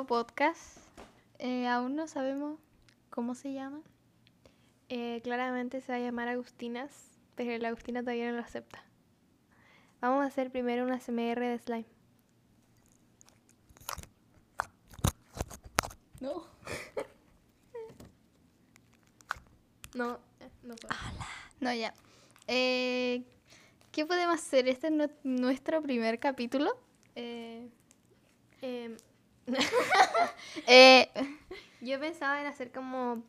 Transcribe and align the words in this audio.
nuevo 0.00 0.06
podcast. 0.24 0.78
Eh, 1.38 1.66
aún 1.68 1.94
no 1.94 2.06
sabemos 2.08 2.58
cómo 3.10 3.34
se 3.34 3.52
llama. 3.52 3.82
Eh, 4.88 5.20
claramente 5.22 5.80
se 5.82 5.92
va 5.92 5.98
a 5.98 6.00
llamar 6.00 6.28
Agustinas, 6.28 6.90
pero 7.34 7.56
la 7.58 7.68
Agustina 7.68 8.00
todavía 8.00 8.30
no 8.30 8.36
lo 8.38 8.42
acepta. 8.42 8.82
Vamos 10.00 10.24
a 10.24 10.28
hacer 10.28 10.50
primero 10.50 10.84
una 10.84 10.98
CMR 11.00 11.40
de 11.40 11.58
slime. 11.58 11.86
No. 16.20 16.44
No, 19.92 20.20
eh, 20.38 20.48
no 20.62 20.76
puedo. 20.76 20.94
No, 21.58 21.74
ya. 21.74 21.92
Eh, 22.46 23.24
¿Qué 23.90 24.06
podemos 24.06 24.36
hacer? 24.36 24.68
Este 24.68 24.86
es 24.86 24.92
nu- 24.92 25.10
nuestro 25.24 25.82
primer 25.82 26.20
capítulo. 26.20 26.70
Eh, 27.16 27.68
Em, 28.62 28.96
yo 31.80 32.00
pensaba 32.00 32.40
en 32.40 32.46
hacer 32.46 32.70
como, 32.72 33.22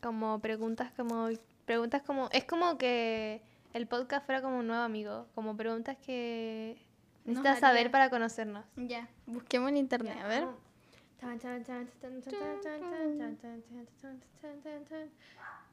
como 0.00 0.40
preguntas 0.40 0.92
como 0.96 1.28
preguntas 1.64 2.02
como 2.02 2.28
es 2.32 2.44
como 2.44 2.78
que 2.78 3.42
el 3.76 3.86
podcast 3.86 4.24
fuera 4.24 4.40
como 4.40 4.58
un 4.58 4.66
nuevo 4.66 4.82
amigo, 4.82 5.26
como 5.34 5.56
preguntas 5.56 5.98
que 5.98 6.78
necesitas 7.26 7.60
saber 7.60 7.90
para 7.90 8.08
conocernos. 8.08 8.64
Ya, 8.76 9.08
busquemos 9.26 9.68
en 9.68 9.76
internet, 9.76 10.16
a 10.22 10.26
ver. 10.26 10.46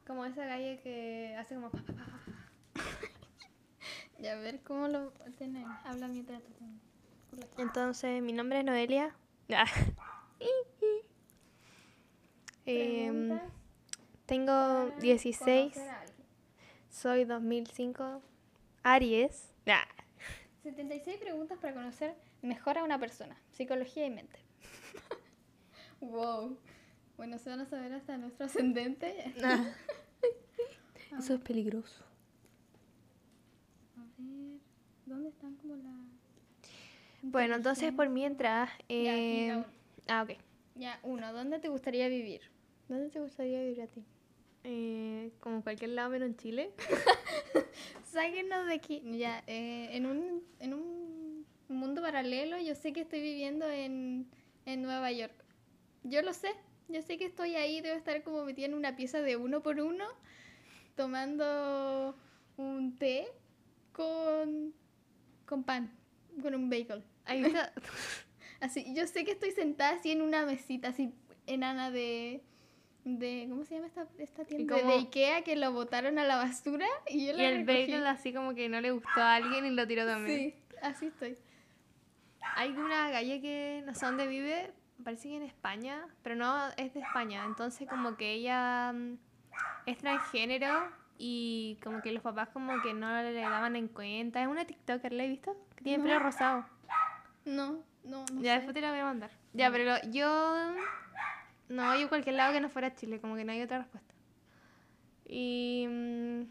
Como... 0.06 0.26
Esa 0.26 0.48
calle 0.48 0.80
que 0.84 1.36
hace 1.38 1.56
como. 1.56 1.72
y 4.20 4.28
a 4.28 4.36
ver 4.36 4.62
cómo 4.64 4.88
lo 4.88 5.12
tenemos. 5.38 5.78
Habla 5.86 6.08
mientras 6.08 6.42
Entonces, 7.58 8.22
mi 8.22 8.34
nombre 8.34 8.60
es 8.60 8.66
Noelia. 8.66 9.16
Ah. 9.56 9.66
Preguntas 12.66 13.52
tengo 14.26 14.52
para 14.52 15.00
16, 15.00 15.74
conocer 15.78 15.90
a 15.90 16.00
alguien. 16.00 16.28
soy 16.90 17.26
2005, 17.26 18.22
Aries. 18.84 19.54
Ah. 19.68 19.88
76 20.64 21.18
preguntas 21.18 21.58
para 21.60 21.74
conocer 21.74 22.16
mejor 22.42 22.78
a 22.78 22.84
una 22.84 23.00
persona. 23.00 23.38
Psicología 23.52 24.06
y 24.06 24.10
mente. 24.10 24.40
wow. 26.00 26.58
Bueno, 27.18 27.38
se 27.38 27.50
van 27.50 27.60
a 27.60 27.66
saber 27.66 27.94
hasta 27.94 28.18
nuestro 28.18 28.46
ascendente. 28.46 29.34
Eso 31.18 31.34
es 31.36 31.40
peligroso. 31.42 32.04
A 33.98 34.02
ver, 34.18 34.60
¿dónde 35.06 35.30
están 35.30 35.56
como 35.58 35.76
la... 35.76 35.92
Bueno, 37.24 37.56
entonces 37.56 37.94
por 37.94 38.10
mientras... 38.10 38.70
Ya, 38.90 39.16
em, 39.18 39.58
uno. 39.58 39.66
ah, 40.10 40.24
ok. 40.24 40.38
Ya, 40.76 41.00
uno, 41.04 41.32
¿dónde 41.32 41.60
te 41.60 41.70
gustaría 41.70 42.10
vivir? 42.10 42.42
¿Dónde 42.90 43.10
te 43.10 43.22
gustaría 43.22 43.62
vivir 43.62 43.82
a 43.82 43.88
ti? 43.88 44.04
Eh, 44.66 45.32
como 45.40 45.64
cualquier 45.64 45.92
lado 45.92 46.10
menos 46.10 46.28
en 46.28 46.36
Chile. 46.36 46.72
Sáquenos 48.04 48.68
de 48.68 48.74
aquí. 48.74 49.02
Ya, 49.18 49.42
eh, 49.48 49.90
en, 49.94 50.06
un, 50.06 50.44
en 50.60 50.74
un 50.74 51.46
mundo 51.70 52.02
paralelo, 52.02 52.58
yo 52.60 52.76
sé 52.76 52.92
que 52.92 53.02
estoy 53.02 53.22
viviendo 53.22 53.70
en, 53.70 54.30
en 54.66 54.82
Nueva 54.82 55.10
York. 55.14 55.34
Yo 56.04 56.22
lo 56.22 56.34
sé. 56.34 56.50
Yo 56.90 57.02
sé 57.02 57.18
que 57.18 57.26
estoy 57.26 57.56
ahí, 57.56 57.80
debo 57.80 57.96
estar 57.96 58.22
como 58.24 58.44
metida 58.44 58.66
en 58.66 58.74
una 58.74 58.98
pieza 58.98 59.22
de 59.22 59.38
uno 59.38 59.64
por 59.64 59.80
uno, 59.80 60.06
tomando 60.96 62.16
un 62.58 62.98
té 62.98 63.28
con, 63.94 64.74
con 65.46 65.64
pan, 65.64 65.90
con 66.42 66.54
un 66.54 66.70
bagel. 66.70 67.06
¿Has 67.26 67.36
visto? 67.42 67.60
Así, 68.62 68.94
yo 68.96 69.06
sé 69.08 69.26
que 69.26 69.32
estoy 69.32 69.52
sentada 69.52 69.92
así 69.96 70.12
en 70.12 70.22
una 70.22 70.46
mesita 70.46 70.90
así 70.90 71.14
enana 71.48 71.92
de... 71.92 72.42
de 73.04 73.46
¿Cómo 73.50 73.66
se 73.66 73.76
llama 73.76 73.88
esta, 73.88 74.08
esta 74.18 74.46
tienda? 74.46 74.76
De- 74.76 74.82
como- 74.82 74.94
de 74.94 75.00
Ikea 75.00 75.44
que 75.44 75.56
lo 75.56 75.72
botaron 75.74 76.18
a 76.20 76.24
la 76.24 76.38
basura 76.38 76.88
y 77.08 77.26
yo 77.28 77.34
y 77.38 77.42
el 77.44 77.66
recogí. 77.66 77.92
bagel 77.92 78.08
así 78.08 78.34
como 78.34 78.54
que 78.56 78.70
no 78.70 78.80
le 78.82 78.92
gustó 78.92 79.20
a 79.20 79.36
alguien 79.36 79.66
y 79.66 79.72
lo 79.72 79.86
tiró 79.88 80.06
también. 80.06 80.38
Sí, 80.52 80.56
así 80.82 81.08
estoy. 81.08 81.38
Hay 82.56 82.70
una 82.72 83.12
calle 83.12 83.42
que 83.42 83.84
no 83.86 83.94
sé 83.96 84.06
dónde 84.06 84.28
vive, 84.28 84.72
parece 85.04 85.30
que 85.30 85.38
en 85.38 85.44
España, 85.44 86.08
pero 86.22 86.36
no 86.36 86.68
es 86.78 86.94
de 86.94 87.00
España. 87.02 87.44
Entonces 87.46 87.88
como 87.90 88.16
que 88.16 88.34
ella 88.34 88.94
mm, 88.94 89.18
es 89.88 89.98
transgénero 89.98 90.90
y 91.18 91.80
como 91.84 92.02
que 92.02 92.12
los 92.12 92.22
papás 92.22 92.50
como 92.50 92.82
que 92.82 92.94
no 92.94 93.22
le 93.24 93.34
daban 93.34 93.76
en 93.76 93.88
cuenta. 93.88 94.42
Es 94.42 94.48
una 94.48 94.66
TikToker, 94.66 95.12
¿la 95.14 95.24
he 95.26 95.30
visto? 95.30 95.56
Que 95.76 95.84
tiene 95.84 95.98
No. 96.00 96.04
pelo 96.06 96.20
rosado. 96.20 96.66
No, 97.46 97.84
no, 98.04 98.26
no 98.32 98.42
ya 98.42 98.52
sé. 98.54 98.58
después 98.58 98.74
te 98.74 98.82
la 98.82 98.92
voy 98.92 99.00
a 99.00 99.06
mandar. 99.06 99.32
Ya, 99.54 99.72
pero 99.72 99.84
lo- 99.86 100.12
yo... 100.12 100.74
No, 101.70 101.98
yo 102.00 102.10
cualquier 102.10 102.36
lado 102.36 102.54
que 102.54 102.62
no 102.62 102.70
fuera 102.70 102.94
Chile, 102.96 103.20
como 103.20 103.36
que 103.36 103.46
no 103.46 103.52
hay 103.52 103.62
otra 103.62 103.80
respuesta. 103.80 104.14
Y... 105.26 105.86
mm, 105.90 106.42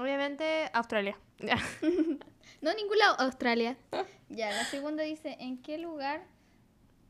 obviamente 0.00 0.70
Australia. 0.72 1.16
Ya. 1.38 1.56
No, 2.62 2.72
ningún 2.74 2.96
lado. 2.98 3.16
Australia. 3.20 3.76
ya, 4.30 4.50
la 4.50 4.64
segunda 4.64 5.02
dice, 5.02 5.36
¿en 5.40 5.58
qué 5.60 5.76
lugar 5.78 6.22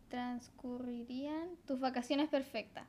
transcurrirían 0.08 1.56
tus 1.66 1.78
vacaciones 1.80 2.28
perfectas? 2.28 2.86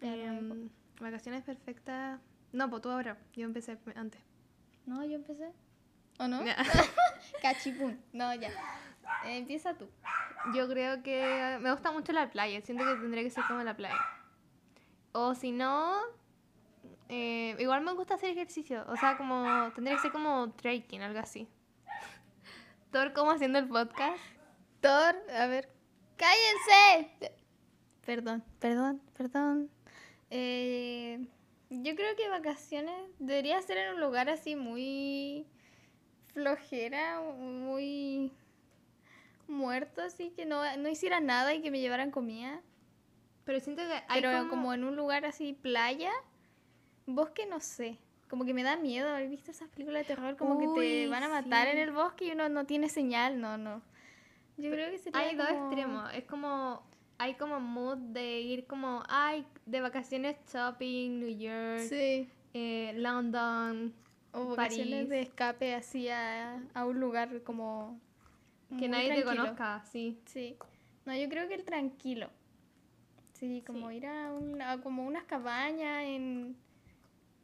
Em, 0.00 0.68
vacaciones 1.00 1.42
perfectas... 1.44 2.18
No, 2.52 2.70
pues 2.70 2.82
tú 2.82 2.90
ahora. 2.90 3.18
Yo 3.34 3.44
empecé 3.44 3.76
antes. 3.94 4.20
No, 4.86 5.04
yo 5.04 5.16
empecé. 5.16 5.52
¿O 6.18 6.26
no? 6.28 6.42
Cachipún. 7.42 8.00
No, 8.12 8.34
ya. 8.34 8.50
Eh, 9.24 9.38
empieza 9.38 9.74
tú. 9.74 9.88
Yo 10.54 10.68
creo 10.68 11.02
que 11.02 11.58
me 11.60 11.70
gusta 11.72 11.92
mucho 11.92 12.12
la 12.12 12.30
playa. 12.30 12.60
Siento 12.60 12.84
que 12.84 12.94
tendría 13.00 13.22
que 13.22 13.30
ser 13.30 13.44
como 13.46 13.62
la 13.62 13.76
playa. 13.76 13.98
O 15.12 15.34
si 15.34 15.52
no, 15.52 15.96
eh, 17.08 17.56
igual 17.58 17.82
me 17.82 17.92
gusta 17.92 18.14
hacer 18.14 18.30
ejercicio. 18.30 18.84
O 18.88 18.96
sea, 18.96 19.16
como 19.16 19.70
tendría 19.74 19.96
que 19.96 20.02
ser 20.02 20.12
como 20.12 20.52
trekking, 20.52 21.02
algo 21.02 21.18
así. 21.18 21.48
Thor 22.90 23.12
como 23.12 23.32
haciendo 23.32 23.58
el 23.58 23.68
podcast. 23.68 24.18
Thor, 24.80 25.16
a 25.36 25.46
ver. 25.46 25.68
¡Cállense! 26.16 27.32
Perdón, 28.04 28.42
perdón, 28.58 29.02
perdón. 29.16 29.70
Eh, 30.30 31.26
yo 31.70 31.94
creo 31.94 32.16
que 32.16 32.28
vacaciones 32.28 32.94
debería 33.18 33.60
ser 33.62 33.78
en 33.78 33.94
un 33.94 34.00
lugar 34.00 34.28
así 34.30 34.56
muy 34.56 35.46
flojera, 36.32 37.20
muy 37.20 38.32
muerto, 39.48 40.02
así 40.02 40.30
que 40.30 40.44
no, 40.46 40.62
no 40.76 40.88
hiciera 40.88 41.20
nada 41.20 41.54
y 41.54 41.60
que 41.62 41.70
me 41.70 41.80
llevaran 41.80 42.10
comida. 42.10 42.60
Pero 43.44 43.60
siento 43.60 43.82
que 43.82 43.92
hay 44.08 44.20
Pero 44.20 44.30
como... 44.38 44.50
como... 44.50 44.74
en 44.74 44.84
un 44.84 44.96
lugar 44.96 45.24
así, 45.24 45.52
playa, 45.54 46.10
bosque, 47.06 47.46
no 47.46 47.60
sé. 47.60 47.98
Como 48.28 48.44
que 48.44 48.52
me 48.52 48.62
da 48.62 48.76
miedo 48.76 49.08
haber 49.08 49.28
visto 49.28 49.50
esas 49.50 49.70
películas 49.70 50.02
de 50.06 50.14
terror, 50.14 50.36
como 50.36 50.58
que 50.58 50.68
te 50.80 51.08
van 51.08 51.22
a 51.22 51.28
matar 51.28 51.66
en 51.68 51.78
el 51.78 51.92
bosque 51.92 52.26
y 52.26 52.32
uno 52.32 52.48
no 52.50 52.66
tiene 52.66 52.90
señal, 52.90 53.40
no, 53.40 53.56
no. 53.56 53.80
Yo 54.58 54.70
creo 54.70 54.90
que 54.90 54.98
sería 54.98 55.20
Hay 55.20 55.34
dos 55.36 55.48
extremos. 55.48 56.10
Es 56.14 56.24
como... 56.24 56.82
Hay 57.20 57.34
como 57.34 57.58
mood 57.58 57.96
de 57.98 58.40
ir 58.42 58.66
como... 58.66 59.02
Ay, 59.08 59.44
de 59.66 59.80
vacaciones 59.80 60.36
shopping, 60.52 61.18
New 61.18 61.36
York, 61.38 61.80
Sí. 61.88 62.28
eh, 62.54 62.92
London, 62.96 63.92
O 64.32 64.50
vacaciones 64.50 64.94
París. 64.94 65.08
de 65.08 65.20
escape 65.22 65.74
así 65.74 66.08
a, 66.10 66.62
a 66.74 66.84
un 66.84 67.00
lugar 67.00 67.42
como... 67.42 67.98
que 68.78 68.88
nadie 68.88 69.14
te 69.14 69.24
conozca, 69.24 69.82
sí. 69.90 70.20
Sí. 70.26 70.56
No, 71.06 71.14
yo 71.16 71.28
creo 71.28 71.48
que 71.48 71.54
el 71.54 71.64
tranquilo. 71.64 72.28
Sí, 73.34 73.62
como 73.66 73.88
Sí. 73.88 73.96
ir 73.96 74.06
a, 74.06 74.32
un- 74.32 74.60
a 74.60 74.80
como 74.82 75.06
unas 75.06 75.24
cabañas 75.24 76.04
en, 76.04 76.56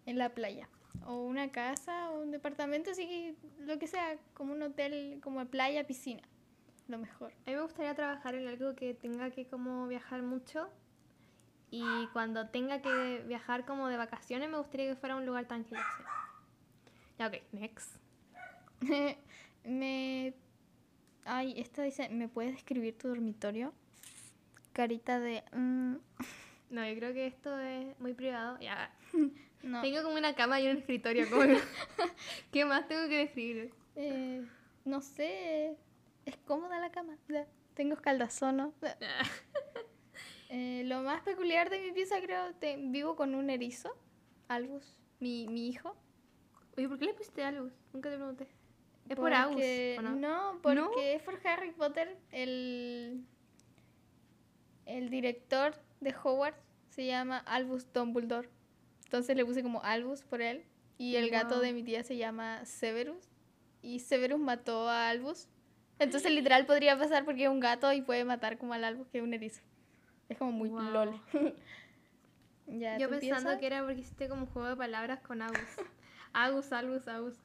en 0.06 0.18
la 0.18 0.30
playa. 0.34 0.68
O 1.06 1.24
una 1.24 1.50
casa 1.52 2.10
o 2.10 2.20
un 2.22 2.30
departamento, 2.30 2.90
así 2.90 3.06
que 3.06 3.34
lo 3.60 3.78
que 3.78 3.86
sea, 3.86 4.16
como 4.34 4.52
un 4.52 4.62
hotel, 4.62 5.20
como 5.22 5.44
playa, 5.46 5.86
piscina. 5.86 6.22
Lo 6.88 6.98
mejor. 6.98 7.32
A 7.46 7.50
mí 7.50 7.56
me 7.56 7.62
gustaría 7.62 7.94
trabajar 7.94 8.34
en 8.34 8.46
algo 8.48 8.74
que 8.74 8.92
tenga 8.94 9.30
que 9.30 9.46
como 9.46 9.86
viajar 9.86 10.22
mucho 10.22 10.68
y 11.70 12.06
cuando 12.12 12.48
tenga 12.48 12.82
que 12.82 13.24
viajar 13.26 13.64
como 13.64 13.88
de 13.88 13.96
vacaciones 13.96 14.50
me 14.50 14.58
gustaría 14.58 14.88
que 14.90 14.96
fuera 14.96 15.16
un 15.16 15.24
lugar 15.26 15.46
tranquilo. 15.46 15.80
así. 15.80 16.04
Ya, 17.18 17.26
ok, 17.28 17.34
next. 17.52 17.96
me... 19.64 20.34
Ay, 21.24 21.54
esta 21.58 21.82
dice, 21.82 22.08
¿me 22.08 22.28
puedes 22.28 22.52
describir 22.52 22.96
tu 22.98 23.08
dormitorio? 23.08 23.72
Carita 24.72 25.20
de... 25.20 25.42
mm, 25.52 25.94
No, 26.70 26.86
yo 26.88 26.94
creo 26.96 27.12
que 27.14 27.26
esto 27.26 27.58
es 27.58 27.98
muy 28.00 28.12
privado. 28.14 28.58
Ya. 28.60 28.94
no. 29.62 29.80
Tengo 29.80 30.02
como 30.02 30.16
una 30.16 30.34
cama 30.34 30.60
y 30.60 30.68
un 30.68 30.76
escritorio. 30.78 31.28
Como 31.30 31.42
que- 31.42 31.58
¿Qué 32.52 32.64
más 32.64 32.86
tengo 32.88 33.08
que 33.08 33.18
describir? 33.18 33.72
Eh, 33.96 34.44
no 34.84 35.00
sé, 35.00 35.76
es 36.26 36.36
cómoda 36.46 36.78
la 36.80 36.90
cama. 36.90 37.16
Tengo 37.74 37.94
escaldazono. 37.94 38.72
Eh, 40.50 40.84
lo 40.84 41.00
más 41.02 41.20
peculiar 41.22 41.68
de 41.68 41.80
mi 41.80 41.90
pieza 41.90 42.20
creo, 42.20 42.54
te, 42.60 42.76
vivo 42.76 43.16
con 43.16 43.34
un 43.34 43.50
erizo, 43.50 43.90
Albus, 44.46 44.96
mi, 45.18 45.48
mi 45.48 45.66
hijo. 45.68 45.96
Oye, 46.76 46.88
¿por 46.88 46.96
qué 46.98 47.06
le 47.06 47.14
pusiste 47.14 47.42
algo? 47.42 47.70
Nunca 47.92 48.08
te 48.08 48.16
pregunté. 48.16 48.46
Es 49.08 49.16
por 49.16 49.32
¿o 49.32 50.02
no? 50.02 50.14
No, 50.16 50.58
porque 50.62 51.14
es 51.14 51.22
por 51.22 51.38
Harry 51.46 51.72
Potter. 51.72 52.16
El, 52.32 53.24
el 54.86 55.10
director 55.10 55.74
de 56.00 56.14
Hogwarts 56.14 56.58
se 56.90 57.06
llama 57.06 57.38
Albus 57.38 57.92
Dumbledore. 57.92 58.48
Entonces 59.04 59.36
le 59.36 59.44
puse 59.44 59.62
como 59.62 59.82
Albus 59.82 60.22
por 60.22 60.40
él. 60.40 60.64
Y 60.96 61.16
el 61.16 61.28
gato 61.30 61.56
Wow. 61.56 61.64
de 61.64 61.72
mi 61.72 61.82
tía 61.82 62.02
se 62.04 62.16
llama 62.16 62.64
Severus. 62.64 63.28
Y 63.82 63.98
Severus 64.00 64.40
mató 64.40 64.88
a 64.88 65.08
Albus. 65.10 65.48
Entonces 65.98 66.30
literal 66.32 66.66
podría 66.66 66.96
pasar 66.98 67.24
porque 67.24 67.44
es 67.44 67.48
un 67.50 67.60
gato 67.60 67.92
y 67.92 68.00
puede 68.02 68.24
matar 68.24 68.58
como 68.58 68.74
al 68.74 68.84
Albus, 68.84 69.08
que 69.08 69.18
es 69.18 69.24
un 69.24 69.34
erizo. 69.34 69.62
Es 70.28 70.38
como 70.38 70.52
muy 70.52 70.68
Wow. 70.70 70.90
lol. 70.90 71.20
ya, 72.66 72.96
Yo 72.98 73.08
¿tú 73.08 73.10
pensando 73.18 73.50
empiezas? 73.50 73.58
que 73.58 73.66
era 73.66 73.82
porque 73.84 74.00
hiciste 74.00 74.28
como 74.28 74.42
un 74.42 74.48
juego 74.48 74.68
de 74.68 74.76
palabras 74.76 75.20
con 75.20 75.42
Agus. 75.42 75.58
Agus, 76.32 76.72
Albus, 76.72 77.06
Agus. 77.08 77.36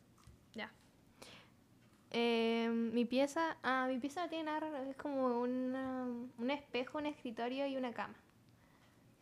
Eh, 2.12 2.70
mi 2.70 3.06
pieza. 3.06 3.58
Ah, 3.64 3.86
mi 3.88 4.00
pieza 4.00 4.24
no 4.24 4.30
tiene 4.30 4.46
nada 4.46 4.60
raro. 4.62 4.78
Es 4.90 4.96
como 4.98 5.42
una- 5.42 6.06
un 6.38 6.52
espejo, 6.52 6.98
un 6.98 7.06
escritorio 7.06 7.68
y 7.68 7.78
una 7.78 7.94
cama. 7.94 8.16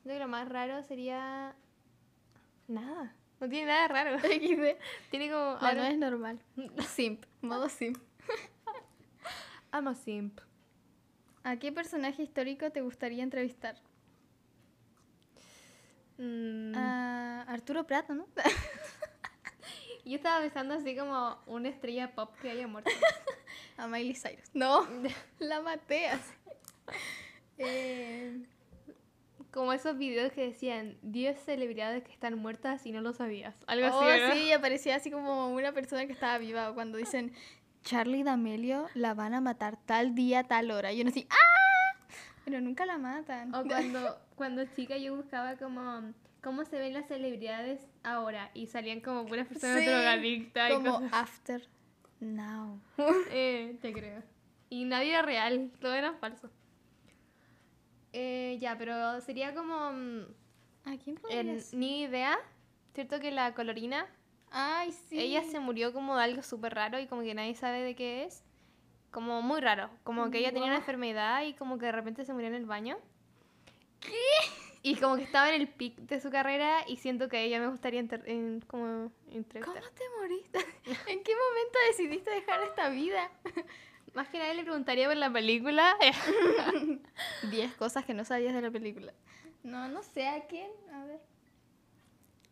Siento 0.01 0.13
que 0.15 0.19
lo 0.19 0.27
más 0.27 0.47
raro 0.47 0.81
sería. 0.83 1.53
Nada. 2.67 3.13
No 3.39 3.49
tiene 3.49 3.67
nada 3.67 3.87
raro. 3.87 4.17
Tiene 5.11 5.29
como. 5.29 5.57
La 5.61 5.69
ahora- 5.69 5.73
no 5.73 5.83
es 5.85 5.97
normal. 5.97 6.39
Simp. 6.87 7.25
Modo 7.41 7.67
simp. 7.69 7.97
I'm 9.73 9.87
a 9.87 9.95
simp. 9.95 10.39
¿A 11.43 11.57
qué 11.57 11.71
personaje 11.71 12.23
histórico 12.23 12.71
te 12.71 12.81
gustaría 12.81 13.23
entrevistar? 13.23 13.75
Mm, 16.17 16.73
A 16.75 17.43
Arturo 17.43 17.85
Prato, 17.85 18.13
¿no? 18.15 18.25
Yo 20.07 20.15
estaba 20.15 20.39
pensando 20.39 20.73
así 20.73 20.95
como 20.95 21.37
una 21.47 21.67
estrella 21.67 22.15
pop 22.15 22.33
que 22.41 22.49
haya 22.49 22.67
muerto. 22.67 22.89
A 23.77 23.87
Miley 23.87 24.15
Cyrus. 24.15 24.49
No, 24.53 24.87
la 25.39 25.61
maté 25.61 26.07
así. 26.07 26.33
Eh, 27.57 28.43
Como 29.51 29.73
esos 29.73 29.97
videos 29.97 30.31
que 30.31 30.47
decían 30.47 30.97
10 31.01 31.39
celebridades 31.43 32.03
que 32.03 32.11
están 32.11 32.37
muertas 32.37 32.85
y 32.85 32.91
no 32.91 33.01
lo 33.01 33.13
sabías. 33.13 33.55
Algo 33.67 33.87
oh, 33.87 34.01
así, 34.01 34.21
¿no? 34.21 34.33
sí, 34.33 34.51
aparecía 34.53 34.95
así 34.95 35.11
como 35.11 35.49
una 35.49 35.73
persona 35.73 36.05
que 36.05 36.13
estaba 36.13 36.37
viva. 36.37 36.69
o 36.69 36.73
Cuando 36.73 36.97
dicen, 36.97 37.33
Charlie 37.83 38.23
D'Amelio 38.23 38.87
la 38.93 39.13
van 39.13 39.33
a 39.33 39.41
matar 39.41 39.77
tal 39.85 40.15
día, 40.15 40.43
tal 40.43 40.71
hora. 40.71 40.93
Y 40.93 41.01
uno 41.01 41.09
así, 41.09 41.27
¡ah! 41.29 41.97
Pero 42.45 42.61
nunca 42.61 42.85
la 42.85 42.97
matan. 42.97 43.53
O 43.53 43.63
cuando, 43.63 44.17
cuando 44.35 44.65
chica 44.65 44.97
yo 44.97 45.17
buscaba 45.17 45.57
como 45.57 46.13
cómo 46.47 46.63
se 46.63 46.79
ven 46.79 46.93
las 46.93 47.05
celebridades 47.09 47.85
ahora 48.03 48.51
y 48.53 48.67
salían 48.67 49.01
como 49.01 49.25
puras 49.25 49.49
personas 49.49 49.79
Sí, 49.83 49.85
drogadictas 49.85 50.71
y 50.71 50.73
como 50.75 50.93
cosas. 50.93 51.09
After 51.11 51.67
Now. 52.21 52.79
Eh, 53.31 53.77
te 53.81 53.91
creo. 53.91 54.23
Y 54.69 54.85
nadie 54.85 55.09
era 55.09 55.23
real, 55.23 55.69
todo 55.81 55.93
era 55.93 56.13
falso. 56.13 56.49
Eh, 58.13 58.57
ya, 58.61 58.77
pero 58.77 59.19
sería 59.19 59.53
como 59.53 59.91
mm, 59.91 60.21
¿A 60.85 60.97
quién 61.03 61.19
en, 61.29 61.59
ni 61.73 62.03
idea, 62.03 62.39
cierto 62.93 63.19
que 63.19 63.31
la 63.31 63.53
colorina, 63.53 64.05
Ay, 64.49 64.93
sí. 64.93 65.19
ella 65.19 65.43
se 65.43 65.59
murió 65.59 65.91
como 65.91 66.15
de 66.15 66.23
algo 66.23 66.43
súper 66.43 66.75
raro 66.75 66.97
y 66.97 67.07
como 67.07 67.23
que 67.23 67.33
nadie 67.33 67.55
sabe 67.55 67.81
de 67.83 67.93
qué 67.93 68.23
es. 68.23 68.45
Como 69.11 69.41
muy 69.41 69.59
raro, 69.59 69.89
como 70.05 70.31
que 70.31 70.37
ella 70.37 70.53
tenía 70.53 70.67
una 70.67 70.77
enfermedad 70.77 71.43
y 71.43 71.55
como 71.55 71.77
que 71.77 71.87
de 71.87 71.91
repente 71.91 72.23
se 72.23 72.31
murió 72.31 72.47
en 72.47 72.55
el 72.55 72.65
baño. 72.65 72.97
¿Qué? 73.99 74.11
Y 74.83 74.95
como 74.95 75.17
que 75.17 75.23
estaba 75.23 75.49
en 75.49 75.61
el 75.61 75.67
pic 75.67 75.95
de 75.97 76.19
su 76.21 76.29
carrera 76.29 76.83
y 76.87 76.97
siento 76.97 77.27
que 77.29 77.37
a 77.37 77.41
ella 77.41 77.59
me 77.59 77.67
gustaría 77.67 77.99
en- 77.99 78.61
como 78.67 79.11
entrevistar. 79.31 79.81
¿Cómo 79.81 79.93
te 79.95 80.03
moriste? 80.21 80.59
¿En 81.11 81.23
qué 81.23 81.33
momento 81.35 81.79
decidiste 81.89 82.29
dejar 82.31 82.61
esta 82.63 82.89
vida? 82.89 83.29
Más 84.13 84.29
que 84.29 84.39
nadie 84.39 84.53
le 84.55 84.63
preguntaría 84.63 85.07
por 85.07 85.17
la 85.17 85.31
película. 85.31 85.95
10 87.51 87.73
cosas 87.75 88.05
que 88.05 88.13
no 88.13 88.25
sabías 88.25 88.53
de 88.53 88.61
la 88.61 88.71
película. 88.71 89.13
No, 89.63 89.87
no 89.89 90.01
sé 90.03 90.27
a 90.27 90.45
quién. 90.47 90.71
A 90.93 91.03
ver. 91.05 91.19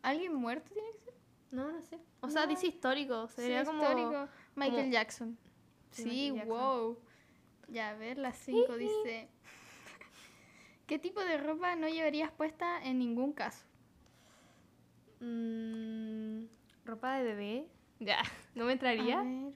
¿Alguien 0.02 0.34
muerto 0.34 0.70
tiene 0.72 0.88
que 0.92 0.98
ser? 0.98 1.14
no, 1.50 1.72
no 1.72 1.80
sé. 1.82 1.98
O 2.20 2.28
sea, 2.28 2.42
No. 2.42 2.48
dice 2.48 2.66
histórico. 2.66 3.28
Sería 3.28 3.60
Sí, 3.60 3.66
como... 3.66 3.82
histórico. 3.82 4.28
Michael 4.54 4.80
como- 4.82 4.92
Jackson. 4.92 5.38
Sí, 5.90 6.02
Sí, 6.02 6.08
Michael 6.32 6.34
Jackson. 6.34 6.48
wow. 6.58 6.98
Ya, 7.68 7.88
a 7.90 7.94
ver, 7.94 8.18
las 8.18 8.36
5 8.38 8.76
dice. 8.76 9.28
¿Qué 10.86 10.98
tipo 10.98 11.20
de 11.20 11.36
ropa 11.38 11.76
no 11.76 11.88
llevarías 11.88 12.30
puesta 12.32 12.82
en 12.84 12.98
ningún 12.98 13.32
caso? 13.32 13.64
mm, 15.20 16.44
ropa 16.84 17.16
de 17.18 17.24
bebé. 17.24 17.66
Ya, 18.00 18.22
no 18.54 18.64
me 18.66 18.72
A 18.72 18.72
entraría. 18.72 19.16
ver. 19.16 19.54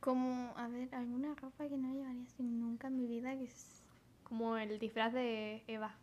Como, 0.00 0.52
a 0.56 0.68
ver, 0.68 0.94
alguna 0.94 1.34
ropa 1.34 1.68
que 1.68 1.76
no 1.78 1.88
llevaría 1.94 2.26
nunca 2.38 2.88
en 2.88 2.96
mi 2.96 3.06
vida 3.06 3.36
que 3.36 3.44
es... 3.44 3.82
Como 4.24 4.56
el 4.56 4.78
disfraz 4.78 5.12
de 5.12 5.62
Eva. 5.66 5.94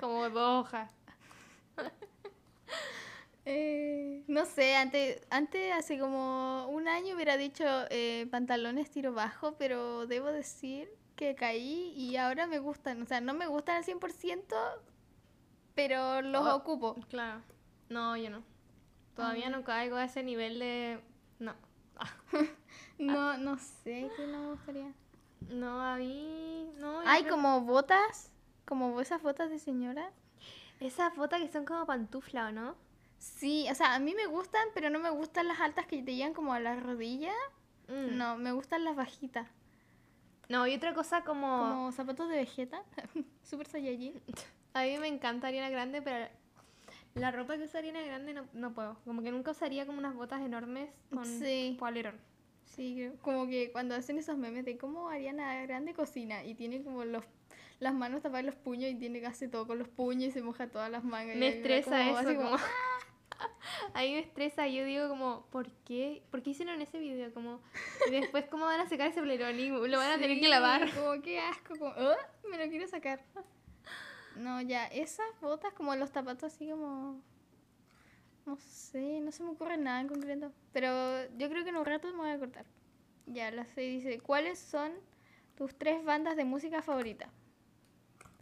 Como 0.00 0.22
hojas. 0.24 0.90
Eh, 3.44 4.22
no 4.28 4.44
sé, 4.46 4.76
antes, 4.76 5.20
antes, 5.30 5.72
hace 5.72 5.98
como 5.98 6.68
un 6.68 6.86
año 6.86 7.16
hubiera 7.16 7.36
dicho 7.36 7.64
eh, 7.90 8.28
pantalones 8.30 8.90
tiro 8.90 9.12
bajo, 9.14 9.56
pero 9.58 10.06
debo 10.06 10.28
decir 10.30 10.88
que 11.16 11.34
caí 11.34 11.92
y 11.96 12.16
ahora 12.16 12.46
me 12.46 12.58
gustan. 12.58 13.02
O 13.02 13.06
sea, 13.06 13.20
no 13.20 13.34
me 13.34 13.46
gustan 13.46 13.76
al 13.76 13.84
100%, 13.84 14.54
pero 15.74 16.22
los 16.22 16.46
Oh. 16.46 16.56
ocupo. 16.56 16.94
Claro. 17.08 17.42
No, 17.88 18.16
yo 18.16 18.30
no. 18.30 18.42
Todavía 19.14 19.50
no 19.50 19.62
caigo 19.64 19.96
a 19.96 20.04
ese 20.04 20.22
nivel 20.22 20.58
de... 20.58 21.00
No. 21.38 21.54
No, 22.98 23.36
no 23.36 23.58
sé 23.58 24.10
qué 24.16 24.26
no 24.28 24.38
me 24.40 24.50
gustaría. 24.52 24.92
No, 25.50 25.82
a 25.82 25.96
mí... 25.96 26.70
No, 26.78 27.00
Hay 27.00 27.22
creo- 27.22 27.34
como 27.34 27.60
botas, 27.62 28.30
como 28.64 29.00
esas 29.00 29.22
botas 29.22 29.50
de 29.50 29.58
señora. 29.58 30.10
Esas 30.80 31.14
botas 31.16 31.40
que 31.40 31.48
son 31.48 31.64
como 31.64 31.84
pantufla, 31.84 32.48
¿o 32.48 32.52
no? 32.52 32.76
Sí, 33.18 33.66
o 33.70 33.74
sea, 33.74 33.94
a 33.94 33.98
mí 33.98 34.14
me 34.14 34.26
gustan, 34.26 34.66
pero 34.74 34.88
no 34.90 34.98
me 35.00 35.10
gustan 35.10 35.48
las 35.48 35.60
altas 35.60 35.86
que 35.86 36.02
te 36.02 36.14
llegan 36.14 36.32
como 36.34 36.52
a 36.54 36.60
la 36.60 36.76
rodilla. 36.76 37.32
Mm. 37.88 38.16
No, 38.16 38.36
me 38.36 38.52
gustan 38.52 38.84
las 38.84 38.94
bajitas. 38.96 39.48
No, 40.48 40.66
y 40.66 40.74
otra 40.74 40.92
cosa 40.94 41.22
como... 41.24 41.46
Como 41.58 41.92
zapatos 41.92 42.28
de 42.28 42.36
Vegeta. 42.36 42.82
Super 43.42 43.66
Saiyajin. 43.66 44.20
A 44.74 44.82
mí 44.82 44.98
me 44.98 45.08
encanta 45.08 45.48
Ariana 45.48 45.70
Grande, 45.70 46.02
pero 46.02 46.26
la 47.14 47.30
ropa 47.30 47.56
que 47.56 47.64
usa 47.64 47.80
Ariana 47.80 48.02
Grande 48.02 48.34
no, 48.34 48.44
no 48.52 48.72
puedo. 48.74 48.96
Como 49.04 49.22
que 49.22 49.30
nunca 49.30 49.50
usaría 49.52 49.86
como 49.86 49.98
unas 49.98 50.14
botas 50.14 50.40
enormes 50.42 50.90
con 51.12 51.24
Sí. 51.26 51.76
polerón. 51.78 52.16
Sí, 52.64 52.94
creo- 52.96 53.14
como 53.20 53.46
que 53.46 53.70
cuando 53.70 53.94
hacen 53.94 54.16
esos 54.18 54.38
memes 54.38 54.64
de 54.64 54.78
cómo 54.78 55.08
Ariana 55.10 55.60
Grande 55.62 55.92
cocina 55.94 56.42
y 56.44 56.54
tiene 56.54 56.82
como 56.82 57.04
los 57.04 57.24
las 57.80 57.92
manos 57.94 58.22
tapadas 58.22 58.44
los 58.46 58.54
puños 58.54 58.92
y 58.92 58.94
tiene 58.94 59.18
que 59.18 59.26
hacer 59.26 59.50
todo 59.50 59.66
con 59.66 59.76
los 59.76 59.88
puños 59.88 60.28
y 60.28 60.30
se 60.30 60.40
moja 60.40 60.68
todas 60.68 60.88
las 60.88 61.02
mangas. 61.02 61.36
Me 61.36 61.48
estresa 61.48 61.90
como- 61.98 62.18
eso, 62.20 62.28
así 62.28 62.36
como... 62.36 62.56
A 63.94 64.00
mí 64.02 64.12
me 64.12 64.18
estresa, 64.20 64.66
yo 64.68 64.84
digo 64.84 65.08
como, 65.08 65.46
¿por 65.50 65.70
qué? 65.84 66.22
¿Por 66.30 66.42
qué 66.42 66.50
hicieron 66.50 66.80
ese 66.80 66.98
video? 66.98 67.32
Como, 67.34 67.60
y 68.08 68.10
después, 68.10 68.46
¿cómo 68.46 68.64
van 68.66 68.80
a 68.80 68.88
sacar 68.88 69.08
ese 69.08 69.20
polerón? 69.20 69.58
Y 69.58 69.68
lo 69.68 69.98
van 69.98 70.12
a 70.12 70.18
tener 70.18 70.40
que 70.40 70.48
lavar. 70.48 70.92
Como 70.94 71.20
qué 71.22 71.40
asco, 71.40 71.74
como, 71.78 71.92
"Ah, 71.96 72.16
me 72.50 72.58
lo 72.58 72.70
quiero 72.70 72.86
sacar. 72.88 73.22
No, 74.36 74.60
ya, 74.62 74.86
esas 74.86 75.26
botas 75.40 75.72
como 75.74 75.94
los 75.94 76.10
zapatos 76.10 76.52
así 76.54 76.68
como... 76.70 77.20
No 78.46 78.56
sé, 78.56 79.20
no 79.20 79.30
se 79.30 79.42
me 79.44 79.50
ocurre 79.50 79.76
nada 79.76 80.00
en 80.00 80.08
concreto. 80.08 80.52
Pero 80.72 80.88
yo 81.38 81.48
creo 81.48 81.62
que 81.62 81.70
en 81.70 81.76
un 81.76 81.84
rato 81.84 82.08
me 82.08 82.16
voy 82.18 82.30
a 82.30 82.38
cortar. 82.38 82.66
Ya, 83.26 83.50
la 83.52 83.64
sé, 83.66 83.82
dice, 83.82 84.18
¿cuáles 84.20 84.58
son 84.58 84.92
tus 85.54 85.76
tres 85.78 86.02
bandas 86.04 86.36
de 86.36 86.44
música 86.44 86.82
favorita? 86.82 87.30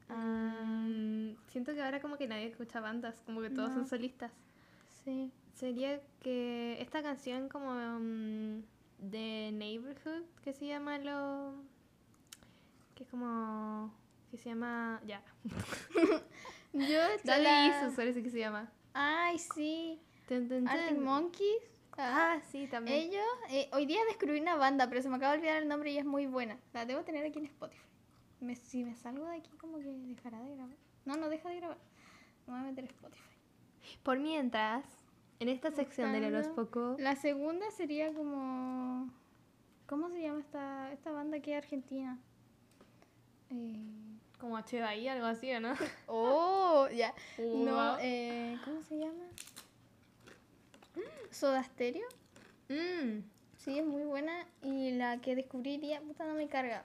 Mm, 0.09 1.35
siento 1.49 1.75
que 1.75 1.83
ahora 1.83 2.01
como 2.01 2.17
que 2.17 2.27
nadie 2.27 2.47
escucha 2.47 2.81
bandas, 2.81 3.21
como 3.27 3.41
que 3.43 3.51
todos 3.51 3.69
No. 3.71 3.75
son 3.77 3.87
solistas. 3.87 4.33
Sí. 5.05 5.33
Sería 5.55 6.01
que 6.21 6.81
esta 6.81 7.03
canción 7.03 7.49
como 7.49 7.71
mm, 7.75 8.63
de 8.99 9.51
Neighborhood, 9.53 10.25
que 10.43 10.53
se 10.53 10.67
llama 10.67 10.99
lo... 10.99 11.55
que 12.95 13.05
es 13.05 13.09
como... 13.11 13.93
que 14.31 14.39
se 14.39 14.49
llama... 14.51 15.01
ya. 15.07 15.23
Yo 16.73 17.01
Daddy 17.25 17.43
la- 17.43 17.67
Issues, 17.69 17.95
parece 17.97 18.23
que 18.23 18.31
se 18.31 18.39
llama. 18.39 18.71
Ay, 18.95 19.39
sí. 19.39 20.01
Tun, 20.29 20.67
Arctic 20.69 20.95
tun. 20.97 21.05
Monkeys. 21.05 21.63
Ah, 21.99 22.41
sí, 22.51 22.67
también. 22.69 22.99
Ellos, 22.99 23.25
eh, 23.51 23.69
hoy 23.73 23.85
día 23.85 24.01
descubrí 24.09 24.41
una 24.41 24.55
banda, 24.57 24.89
pero 24.89 25.03
se 25.03 25.09
me 25.11 25.17
acaba 25.17 25.33
de 25.33 25.39
olvidar 25.41 25.61
el 25.63 25.69
nombre 25.69 25.91
y 25.93 25.99
es 25.99 26.05
muy 26.07 26.27
buena. 26.27 26.59
La 26.73 26.87
debo 26.87 27.03
tener 27.03 27.27
aquí 27.27 27.39
en 27.41 27.47
Spotify. 27.47 27.83
Me- 28.41 28.57
si 28.57 28.85
me 28.85 28.95
salgo 28.95 29.27
de 29.27 29.37
aquí, 29.37 29.51
como 29.59 29.79
que 29.81 29.91
dejará 29.93 30.41
de 30.41 30.55
grabar. 30.55 30.77
No, 31.05 31.17
no 31.17 31.29
deja 31.29 31.49
de 31.51 31.57
grabar. 31.57 31.77
Me 32.47 32.53
voy 32.55 32.61
a 32.63 32.65
meter 32.65 32.85
Spotify. 32.85 33.30
Por 34.03 34.19
mientras, 34.19 34.85
en 35.41 35.49
esta 35.49 35.71
sección 35.71 36.13
del 36.13 36.25
horóscopo... 36.35 36.97
La 36.99 37.17
segunda 37.17 37.71
sería 37.71 38.13
como. 38.13 39.11
¿Cómo 39.87 40.09
se 40.11 40.23
llama 40.23 40.41
esta, 40.41 40.93
esta 40.93 41.11
banda 41.11 41.41
que 41.41 41.53
es 41.57 41.59
argentina? 41.65 42.19
Eh... 43.51 43.77
Como 44.39 44.57
HDI, 44.59 45.09
algo 45.09 45.27
así, 45.27 45.53
¿o 45.53 45.61
no? 45.61 45.75
Oh, 46.07 46.89
ya. 46.89 47.13
No, 47.39 47.75
Wow. 47.75 47.97
eh, 48.01 48.57
¿cómo 48.65 48.83
se 48.83 48.99
llama? 48.99 49.25
¿Soda 51.31 51.63
Stereo? 51.63 52.07
Mm. 52.69 53.21
Sí, 53.59 53.79
es 53.79 53.85
muy 53.85 54.05
buena 54.05 54.47
y 54.63 54.93
la 54.93 55.21
que 55.21 55.35
descubriría, 55.37 56.01
puta, 56.01 56.25
no 56.25 56.35
me 56.35 56.49
carga. 56.49 56.85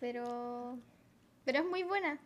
Pero... 0.00 0.78
Pero 1.44 1.60
es 1.60 1.64
muy 1.66 1.82
buena. 1.84 2.18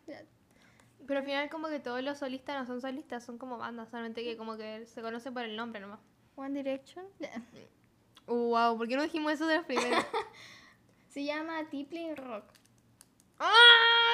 Pero 1.06 1.20
al 1.20 1.26
final 1.26 1.48
como 1.50 1.68
que 1.68 1.78
todos 1.80 2.02
los 2.02 2.18
solistas 2.18 2.58
no 2.58 2.66
son 2.66 2.80
solistas, 2.80 3.24
son 3.24 3.38
como 3.38 3.58
bandas, 3.58 3.88
solamente 3.90 4.24
que 4.24 4.36
como 4.36 4.56
que 4.56 4.86
se 4.86 5.02
conocen 5.02 5.32
por 5.34 5.44
el 5.44 5.56
nombre 5.56 5.80
nomás. 5.80 6.00
One 6.36 6.54
Direction. 6.62 7.06
Uh, 8.26 8.34
wow, 8.50 8.76
¿por 8.76 8.88
qué 8.88 8.96
no 8.96 9.02
dijimos 9.02 9.32
eso 9.32 9.46
de 9.46 9.56
los 9.56 9.66
primeros? 9.66 10.04
Se 11.10 11.24
llama 11.24 11.64
Tippling 11.70 12.16
Rock. 12.16 12.44
¡Ah! 13.38 13.52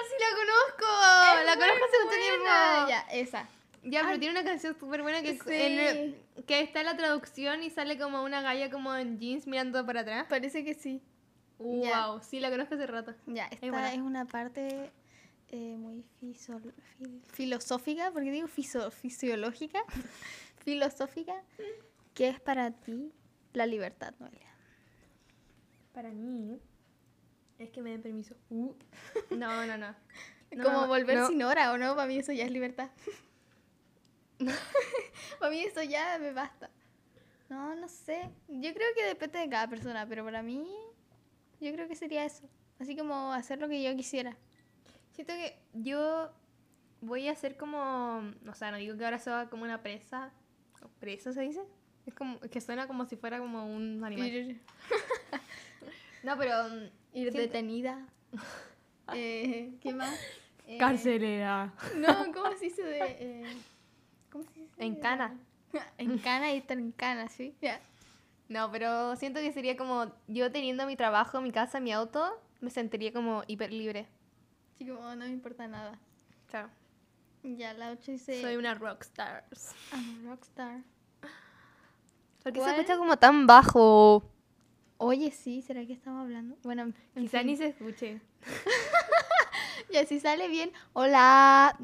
¡Sí 0.09 0.15
la 0.21 0.37
conozco! 0.37 1.41
Es 1.41 1.47
la 1.47 1.55
conozco 1.55 1.85
hace 1.85 2.05
mucho 2.05 2.17
tiempo. 2.17 2.89
Ya, 2.89 3.01
esa. 3.13 3.49
Ya, 3.85 4.01
pero 4.03 4.13
Ay. 4.13 4.19
tiene 4.21 4.39
una 4.41 4.49
canción 4.49 4.77
súper 4.79 5.03
buena 5.03 5.23
que, 5.23 5.33
Sí. 5.39 5.41
en 5.49 5.79
el- 5.81 6.45
que 6.47 6.61
está 6.61 6.81
en 6.81 6.87
la 6.87 6.97
traducción 6.97 7.63
y 7.63 7.71
sale 7.71 7.99
como 7.99 8.23
una 8.23 8.41
galla 8.43 8.71
como 8.71 8.95
en 8.95 9.19
jeans 9.19 9.47
mirando 9.47 9.85
para 9.85 10.01
atrás. 10.03 10.27
Parece 10.29 10.65
que 10.65 10.75
sí. 10.75 11.03
Wow, 11.59 11.83
Ya. 11.83 12.23
sí 12.23 12.39
la 12.41 12.51
conozco 12.51 12.75
hace 12.75 12.87
rato. 12.87 13.15
Ya, 13.27 13.47
esta 13.47 13.93
es, 13.93 14.01
una 14.01 14.25
parte 14.27 14.91
eh, 15.53 15.77
muy 15.77 16.05
fisol- 16.21 16.73
fil- 16.99 17.23
filosófica, 17.33 18.11
porque 18.13 18.31
digo 18.31 18.49
fiso- 18.49 18.91
fisiológica, 18.91 19.83
filosófica, 20.65 21.43
que 22.15 22.29
es 22.29 22.41
para 22.41 22.71
ti 22.73 23.13
la 23.53 23.67
libertad, 23.67 24.15
Noelia. 24.19 24.51
Para 25.93 26.11
mí 26.11 26.59
es 27.59 27.71
que 27.71 27.83
me 27.83 27.91
den 27.91 28.03
permiso. 28.03 28.35
Uh. 28.51 28.75
No, 29.31 29.67
no, 29.67 29.77
no. 29.79 29.95
No, 30.55 30.65
Como 30.65 30.87
volver 30.87 31.17
no. 31.19 31.29
sin 31.29 31.43
hora, 31.43 31.73
¿o 31.73 31.79
no? 31.79 31.95
Para 31.95 32.07
mí 32.09 32.19
eso 32.19 32.33
ya 32.33 32.45
es 32.45 32.51
libertad. 32.51 32.91
para 35.39 35.51
mí 35.51 35.61
eso 35.61 35.83
ya 35.83 36.19
me 36.19 36.33
basta. 36.33 36.71
No, 37.49 37.75
no 37.75 37.89
sé. 37.89 38.31
Yo 38.49 38.73
creo 38.75 38.89
que 38.95 39.05
depende 39.05 39.39
de 39.39 39.49
cada 39.49 39.69
persona, 39.69 40.07
pero 40.09 40.25
para 40.25 40.43
mí 40.43 40.67
yo 41.61 41.73
creo 41.73 41.89
que 41.89 41.97
sería 41.97 42.25
eso. 42.25 42.49
Así 42.79 42.97
como 42.97 43.33
hacer 43.33 43.59
lo 43.61 43.69
que 43.69 43.83
yo 43.83 43.95
quisiera. 43.97 44.37
Siento 45.13 45.33
que 45.35 45.59
yo 45.75 46.31
voy 47.01 47.29
a 47.29 47.35
ser 47.37 47.57
como, 47.57 48.23
o 48.49 48.55
sea, 48.55 48.71
no 48.71 48.77
digo 48.79 48.97
que 48.97 49.05
ahora 49.05 49.19
sea 49.19 49.49
como 49.51 49.65
una 49.65 49.83
presa. 49.83 50.31
¿O 50.83 50.89
¿Presa 51.01 51.33
se 51.33 51.43
dice? 51.43 51.61
Es 52.07 52.15
como 52.15 52.41
que 52.41 52.61
suena 52.61 52.87
como 52.87 53.05
si 53.07 53.17
fuera 53.17 53.39
como 53.39 53.67
un 53.67 54.03
animal. 54.05 54.61
No, 56.23 56.39
pero 56.39 56.55
mm, 56.69 56.83
ir 57.15 57.33
siento- 57.33 57.39
detenida. 57.39 58.07
Eh, 59.15 59.73
¿Qué 59.81 59.93
más? 59.93 60.17
Eh, 60.67 60.79
carcelera. 60.79 61.75
No, 61.97 62.33
¿cómo 62.33 62.53
se 62.57 62.67
dice 62.67 62.83
de...? 62.85 63.01
eh, 63.19 63.57
¿Cómo 64.31 64.45
se 64.45 64.61
dice? 64.61 64.73
En 64.79 64.95
cana. 64.95 65.37
En 65.99 66.19
cana 66.19 66.53
y 66.53 66.59
estar 66.59 66.79
en 66.79 66.93
cana, 66.93 67.29
¿sí? 67.29 67.55
Ya. 67.61 67.81
No, 68.49 68.71
pero 68.71 69.17
siento 69.17 69.41
que 69.41 69.53
sería 69.53 69.77
como 69.77 70.13
yo 70.29 70.53
teniendo 70.53 70.87
mi 70.87 70.97
trabajo, 70.97 71.41
mi 71.41 71.51
casa, 71.51 71.81
mi 71.81 71.93
auto, 71.93 72.41
me 72.61 72.71
sentiría 72.71 73.13
como 73.13 73.43
hiper 73.49 73.73
libre. 73.73 74.07
Así 74.83 74.91
como 74.91 75.15
no 75.15 75.27
me 75.27 75.31
importa 75.31 75.69
nada. 75.69 75.97
Claro. 76.49 76.69
Ya, 77.45 77.73
la 77.73 77.93
8 77.93 78.11
dice... 78.11 78.43
Soy 78.43 78.57
una 78.57 78.75
rockstar. 78.75 79.45
I'm 79.93 80.27
a 80.27 80.31
rockstar. 80.31 80.83
¿Por 82.43 82.53
qué 82.53 82.59
¿Cuál? 82.59 82.75
se 82.75 82.81
escucha 82.81 82.99
como 82.99 83.17
tan 83.17 83.47
bajo? 83.47 84.29
Oye, 84.97 85.31
sí, 85.31 85.63
¿será 85.63 85.87
que 85.87 85.93
estamos 85.93 86.23
hablando? 86.23 86.57
Bueno, 86.65 86.93
en 87.15 87.23
Quizá 87.23 87.39
fin. 87.39 87.47
ni 87.47 87.57
se 87.57 87.67
escuche. 87.67 88.21
Ya, 89.93 90.07
si 90.07 90.19
sale 90.19 90.49
bien. 90.49 90.73
Hola. 90.95 91.79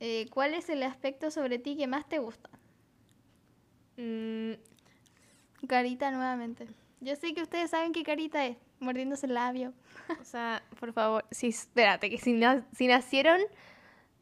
Eh, 0.00 0.26
¿Cuál 0.30 0.54
es 0.54 0.68
el 0.68 0.82
aspecto 0.82 1.30
sobre 1.30 1.58
ti 1.58 1.76
que 1.76 1.86
más 1.86 2.06
te 2.08 2.18
gusta? 2.18 2.50
Mm, 3.96 4.54
Carita 5.68 6.10
nuevamente. 6.10 6.66
Yo 7.00 7.14
sé 7.14 7.32
que 7.32 7.42
ustedes 7.42 7.70
saben 7.70 7.92
qué 7.92 8.02
carita 8.02 8.44
es. 8.44 8.56
Mordiéndose 8.80 9.26
el 9.26 9.34
labio. 9.34 9.72
o 10.20 10.24
sea, 10.24 10.62
por 10.78 10.92
favor, 10.92 11.24
sí, 11.30 11.48
espérate, 11.48 12.10
que 12.10 12.18
si, 12.18 12.32
na- 12.32 12.66
si 12.76 12.86
nacieron 12.86 13.40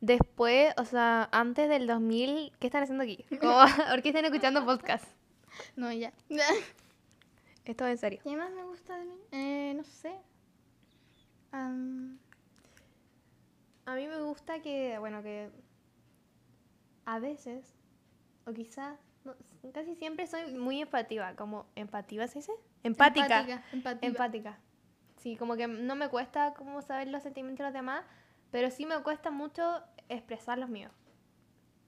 después, 0.01 0.73
o 0.79 0.85
sea, 0.85 1.29
antes 1.33 1.69
del 1.69 1.87
2000, 1.87 2.53
¿qué 2.59 2.67
están 2.67 2.83
haciendo 2.83 3.05
aquí? 3.05 3.25
Como, 3.41 3.59
¿Por 3.91 4.03
qué 4.03 4.09
están 4.11 4.25
escuchando 4.25 4.65
podcast? 4.65 5.05
No, 5.77 5.93
ya. 5.93 6.13
Esto 7.65 7.85
es 7.87 7.93
en 7.93 7.99
serio. 7.99 8.21
¿Qué 8.23 8.37
más 8.37 8.51
me 8.53 8.63
gusta 8.65 8.97
de 8.99 9.05
mí? 9.07 9.19
Eh, 9.33 9.75
no 9.77 9.83
sé. 9.85 10.13
Am, 11.53 12.19
A 13.87 13.95
mí 13.95 14.07
me 14.07 14.21
gusta 14.23 14.61
que, 14.61 14.99
bueno, 14.99 15.23
que 15.23 15.51
a 17.07 17.19
veces, 17.19 17.65
o 18.47 18.53
quizás, 18.53 18.99
no, 19.27 19.73
casi 19.73 19.95
siempre 19.97 20.27
soy 20.27 20.53
muy 20.53 20.81
empativa, 20.81 21.35
como 21.35 21.67
empativa 21.75 22.27
se 22.29 22.39
dice, 22.39 22.53
empática, 22.83 23.41
empática, 23.41 23.65
empática. 23.73 24.07
empática. 24.07 24.59
Sí, 25.17 25.37
como 25.37 25.57
que 25.57 25.67
no 25.67 25.97
me 25.97 26.09
cuesta 26.09 26.55
como 26.55 26.83
saber 26.83 27.09
los 27.09 27.23
sentimientos 27.23 27.59
de 27.59 27.65
los 27.65 27.73
demás, 27.73 28.05
pero 28.51 28.71
sí 28.71 28.87
me 28.87 29.03
cuesta 29.03 29.31
mucho 29.31 29.83
expresar 30.09 30.59
los 30.59 30.69
míos. 30.69 30.93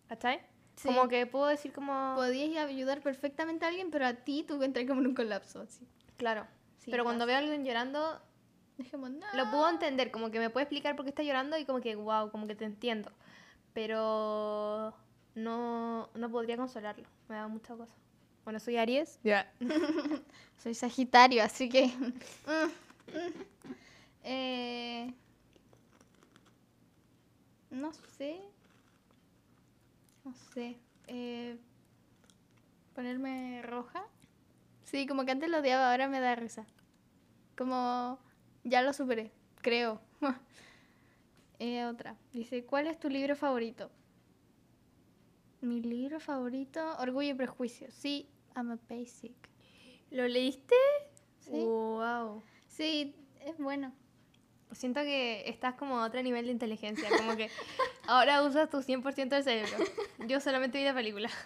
¿Cachai? 0.09 0.40
Sí. 0.76 0.88
Como 0.88 1.09
que 1.09 1.26
puedo 1.26 1.47
decir 1.47 1.73
como... 1.73 2.14
Podías 2.14 2.64
ayudar 2.64 3.00
perfectamente 3.00 3.64
a 3.64 3.68
alguien, 3.68 3.90
pero 3.90 4.07
a 4.07 4.14
ti 4.14 4.42
tuve 4.42 4.61
que 4.61 4.64
entrar 4.66 4.87
como 4.87 5.00
en 5.00 5.09
un 5.09 5.14
colapso. 5.14 5.61
Así. 5.61 5.87
Claro. 6.16 6.47
Sí, 6.78 6.90
pero 6.90 7.04
cuando 7.04 7.26
veo 7.26 7.37
a 7.37 7.38
alguien 7.38 7.64
llorando, 7.64 8.21
Dejemos, 8.76 9.11
no. 9.11 9.26
lo 9.35 9.50
puedo 9.50 9.68
entender, 9.68 10.11
como 10.11 10.30
que 10.30 10.38
me 10.38 10.50
puede 10.50 10.64
explicar 10.64 10.97
por 10.97 11.04
qué 11.04 11.11
está 11.11 11.23
llorando 11.23 11.59
y 11.59 11.64
como 11.64 11.80
que, 11.80 11.95
wow, 11.97 12.30
como 12.30 12.47
que 12.47 12.54
te 12.54 12.64
entiendo. 12.64 13.11
Pero 13.73 14.95
no, 15.38 16.09
no 16.14 16.30
podría 16.30 16.57
consolarlo, 16.57 17.04
me 17.28 17.37
da 17.37 17.49
mucha 17.49 17.75
cosa. 17.76 17.92
Bueno, 18.45 18.61
soy 18.61 18.76
Aries. 18.76 19.18
Ya. 19.25 19.52
Soy 20.62 20.75
Sagitario, 20.75 21.42
así 21.42 21.68
que. 21.68 21.87
Mm, 22.47 23.16
mm. 23.16 23.45
Eh, 24.25 25.14
no 27.71 27.92
sé. 28.16 28.40
No 30.25 30.33
sé. 30.54 30.76
Eh, 31.07 31.57
Ponerme 32.95 33.62
roja. 33.62 34.04
Sí, 34.85 35.07
como 35.07 35.25
que 35.25 35.33
antes 35.33 35.50
lo 35.50 35.59
odiaba, 35.61 35.90
ahora 35.92 36.09
me 36.09 36.21
da 36.21 36.35
risa. 36.37 36.66
Como 37.57 38.18
ya 38.64 38.83
lo 38.83 38.92
superé, 38.92 39.33
creo. 39.62 40.00
Eh, 41.59 41.85
otra. 41.85 42.16
Dice, 42.33 42.64
¿cuál 42.64 42.87
es 42.87 42.99
tu 42.99 43.09
libro 43.11 43.35
favorito? 43.37 43.90
Mi 45.61 45.81
libro 45.83 46.21
favorito, 46.21 46.81
Orgullo 46.99 47.31
y 47.31 47.35
Prejuicio. 47.35 47.88
Sí, 47.91 48.29
I'm 48.55 48.71
a 48.71 48.79
basic. 48.88 49.35
¿Lo 50.11 50.29
leíste? 50.29 50.75
Sí. 51.41 51.50
Wow. 51.50 52.43
Sí, 52.69 53.15
es 53.41 53.59
bueno. 53.59 53.93
Siento 54.73 55.00
que 55.00 55.49
estás 55.49 55.75
como 55.75 55.99
a 55.99 56.07
otro 56.07 56.23
nivel 56.23 56.47
de 56.47 56.53
inteligencia, 56.53 57.09
como 57.17 57.37
que 57.37 57.50
ahora 58.07 58.43
usas 58.43 58.71
tu 58.71 58.79
100% 58.79 59.29
del 59.29 59.43
cerebro. 59.43 59.85
Yo 60.27 60.41
solamente 60.41 60.79
vi 60.79 60.85
la 60.85 60.95
película. 60.95 61.31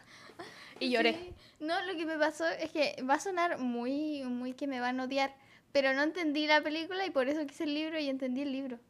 Y 0.81 0.91
lloré. 0.91 1.13
Sí. 1.15 1.35
No, 1.61 1.81
lo 1.83 1.97
que 1.97 2.05
me 2.05 2.19
pasó 2.19 2.45
es 2.49 2.73
que 2.73 2.97
va 3.09 3.15
a 3.15 3.21
sonar 3.21 3.59
muy, 3.59 4.25
muy 4.25 4.53
que 4.53 4.67
me 4.67 4.81
van 4.81 4.99
a 4.99 5.05
odiar, 5.05 5.33
pero 5.71 5.95
no 5.95 6.03
entendí 6.03 6.49
la 6.49 6.61
película 6.61 7.07
y 7.07 7.11
por 7.11 7.29
eso 7.29 7.47
quise 7.47 7.65
el 7.65 7.75
libro 7.75 8.01
y 8.01 8.09
entendí 8.09 8.43
el 8.43 8.51
libro. 8.51 8.81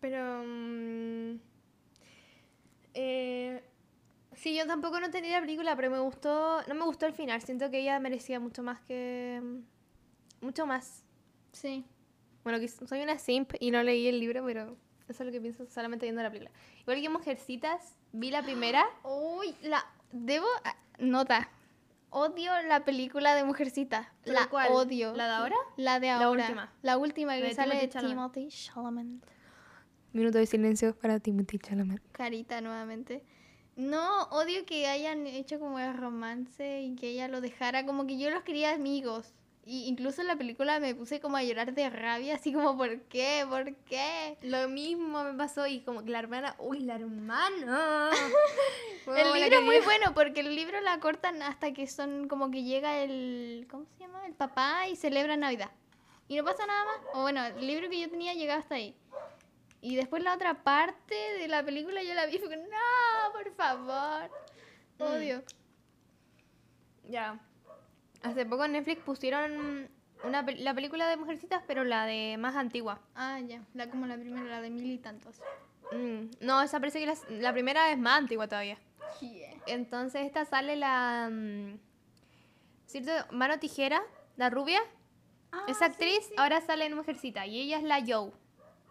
Pero... 0.00 0.42
mm, 0.44 1.51
eh, 2.94 3.62
sí, 4.34 4.54
yo 4.56 4.66
tampoco 4.66 5.00
no 5.00 5.10
tenía 5.10 5.32
la 5.36 5.40
película, 5.40 5.76
pero 5.76 5.90
me 5.90 5.98
gustó... 6.00 6.62
No 6.66 6.74
me 6.74 6.84
gustó 6.84 7.06
el 7.06 7.12
final, 7.12 7.40
siento 7.42 7.70
que 7.70 7.80
ella 7.80 7.98
merecía 8.00 8.40
mucho 8.40 8.62
más 8.62 8.80
que... 8.82 9.40
mm, 9.42 10.44
Mucho 10.44 10.66
más. 10.66 11.04
Sí. 11.52 11.84
Bueno, 12.42 12.58
que 12.58 12.66
soy 12.68 13.02
una 13.02 13.18
simp 13.18 13.52
y 13.60 13.70
no 13.70 13.82
leí 13.82 14.08
el 14.08 14.18
libro, 14.18 14.44
pero 14.44 14.76
eso 15.08 15.22
es 15.22 15.26
lo 15.26 15.30
que 15.32 15.40
pienso 15.40 15.64
solamente 15.66 16.06
viendo 16.06 16.22
la 16.22 16.30
película. 16.30 16.50
Igual 16.80 17.00
que 17.00 17.08
Mujercitas, 17.08 17.94
vi 18.12 18.30
la 18.30 18.42
primera. 18.42 18.84
Uy, 19.04 19.54
la 19.62 19.86
debo 20.10 20.46
ah, 20.64 20.76
nota. 20.98 21.48
Odio 22.10 22.52
la 22.64 22.84
película 22.84 23.34
de 23.34 23.44
Mujercita. 23.44 24.12
¿Pero 24.24 24.38
La 24.38 24.48
cuál? 24.48 24.70
odio. 24.72 25.14
¿La 25.14 25.26
de 25.28 25.32
ahora? 25.32 25.56
La 25.76 25.98
de 26.00 26.08
La 26.08 26.16
ahora. 26.24 26.42
última. 26.44 26.72
La 26.82 26.98
última 26.98 27.36
La 27.36 27.40
que 27.42 27.48
de 27.48 27.54
sale 27.54 27.76
de 27.76 27.88
Chalamet. 27.88 28.32
Timothy 28.32 28.48
Chalamet. 28.48 29.06
Minuto 30.12 30.36
de 30.38 30.46
silencio 30.46 30.94
para 30.94 31.20
Timothy 31.20 31.58
Chalamet. 31.58 32.02
Carita 32.12 32.60
nuevamente. 32.60 33.22
No, 33.76 34.24
odio 34.24 34.66
que 34.66 34.86
hayan 34.86 35.26
hecho 35.26 35.58
como 35.58 35.78
el 35.78 35.96
romance 35.96 36.82
y 36.82 36.94
que 36.96 37.08
ella 37.08 37.28
lo 37.28 37.40
dejara, 37.40 37.86
como 37.86 38.06
que 38.06 38.18
yo 38.18 38.28
los 38.28 38.42
quería 38.42 38.74
amigos. 38.74 39.32
Y 39.64 39.86
incluso 39.86 40.20
en 40.20 40.26
la 40.26 40.36
película 40.36 40.80
me 40.80 40.94
puse 40.94 41.20
como 41.20 41.36
a 41.36 41.42
llorar 41.44 41.72
de 41.72 41.88
rabia, 41.88 42.34
así 42.34 42.52
como, 42.52 42.76
¿por 42.76 43.00
qué? 43.02 43.46
¿Por 43.48 43.74
qué? 43.86 44.36
Lo 44.42 44.68
mismo 44.68 45.24
me 45.24 45.32
pasó 45.34 45.66
y 45.66 45.80
como 45.80 46.04
que 46.04 46.10
la 46.10 46.18
hermana... 46.18 46.56
¡Uy, 46.58 46.80
la 46.80 46.96
hermana! 46.96 48.10
el 49.06 49.32
libro 49.32 49.58
es 49.60 49.64
muy 49.64 49.78
bueno 49.78 50.12
porque 50.14 50.40
el 50.40 50.54
libro 50.54 50.80
la 50.80 50.98
cortan 50.98 51.40
hasta 51.42 51.72
que 51.72 51.86
son 51.86 52.28
como 52.28 52.50
que 52.50 52.64
llega 52.64 52.98
el, 52.98 53.66
¿cómo 53.70 53.86
se 53.86 54.00
llama? 54.00 54.26
El 54.26 54.34
papá 54.34 54.88
y 54.88 54.96
celebra 54.96 55.36
Navidad. 55.36 55.70
Y 56.28 56.36
no 56.36 56.44
pasa 56.44 56.66
nada 56.66 56.84
más. 56.84 56.96
O 57.14 57.22
bueno, 57.22 57.44
el 57.44 57.66
libro 57.66 57.88
que 57.88 58.00
yo 58.00 58.10
tenía 58.10 58.34
llegaba 58.34 58.60
hasta 58.60 58.74
ahí. 58.74 58.96
Y 59.82 59.96
después 59.96 60.22
la 60.22 60.34
otra 60.34 60.62
parte 60.62 61.14
de 61.38 61.48
la 61.48 61.62
película 61.62 62.02
yo 62.02 62.14
la 62.14 62.24
vi 62.26 62.36
y 62.36 62.38
fue 62.38 62.56
no, 62.56 63.32
por 63.32 63.52
favor. 63.54 64.30
Mm. 64.98 65.02
Odio. 65.02 65.42
Ya. 67.08 67.38
Hace 68.22 68.46
poco 68.46 68.64
en 68.64 68.72
Netflix 68.72 69.02
pusieron 69.02 69.90
una, 70.22 70.46
pel- 70.46 70.58
la 70.58 70.72
película 70.72 71.08
de 71.08 71.16
Mujercitas, 71.16 71.62
pero 71.66 71.82
la 71.82 72.06
de 72.06 72.36
más 72.38 72.54
antigua. 72.54 73.00
Ah, 73.16 73.40
ya. 73.40 73.60
La 73.74 73.90
como 73.90 74.06
la 74.06 74.16
primera, 74.16 74.44
la 74.46 74.60
de 74.62 74.70
mil 74.70 74.90
y 74.92 74.98
tantos. 74.98 75.40
Mm, 75.90 76.30
no, 76.40 76.62
esa 76.62 76.78
parece 76.78 77.00
que 77.00 77.06
la, 77.06 77.14
la 77.40 77.52
primera 77.52 77.90
es 77.90 77.98
más 77.98 78.18
antigua 78.18 78.46
todavía. 78.48 78.78
Yeah. 79.20 79.50
Entonces 79.66 80.22
esta 80.22 80.44
sale 80.44 80.76
la... 80.76 81.28
mm, 81.30 81.78
¿Cierto? 82.86 83.10
Mano 83.32 83.58
Tijera, 83.58 84.00
la 84.36 84.48
rubia. 84.48 84.80
Ah, 85.50 85.64
Esa 85.68 85.86
actriz 85.86 86.30
ahora 86.36 86.60
sale 86.60 86.86
en 86.86 86.94
Mujercita 86.94 87.46
y 87.46 87.60
ella 87.60 87.78
es 87.78 87.82
la 87.84 88.00
Joe. 88.06 88.30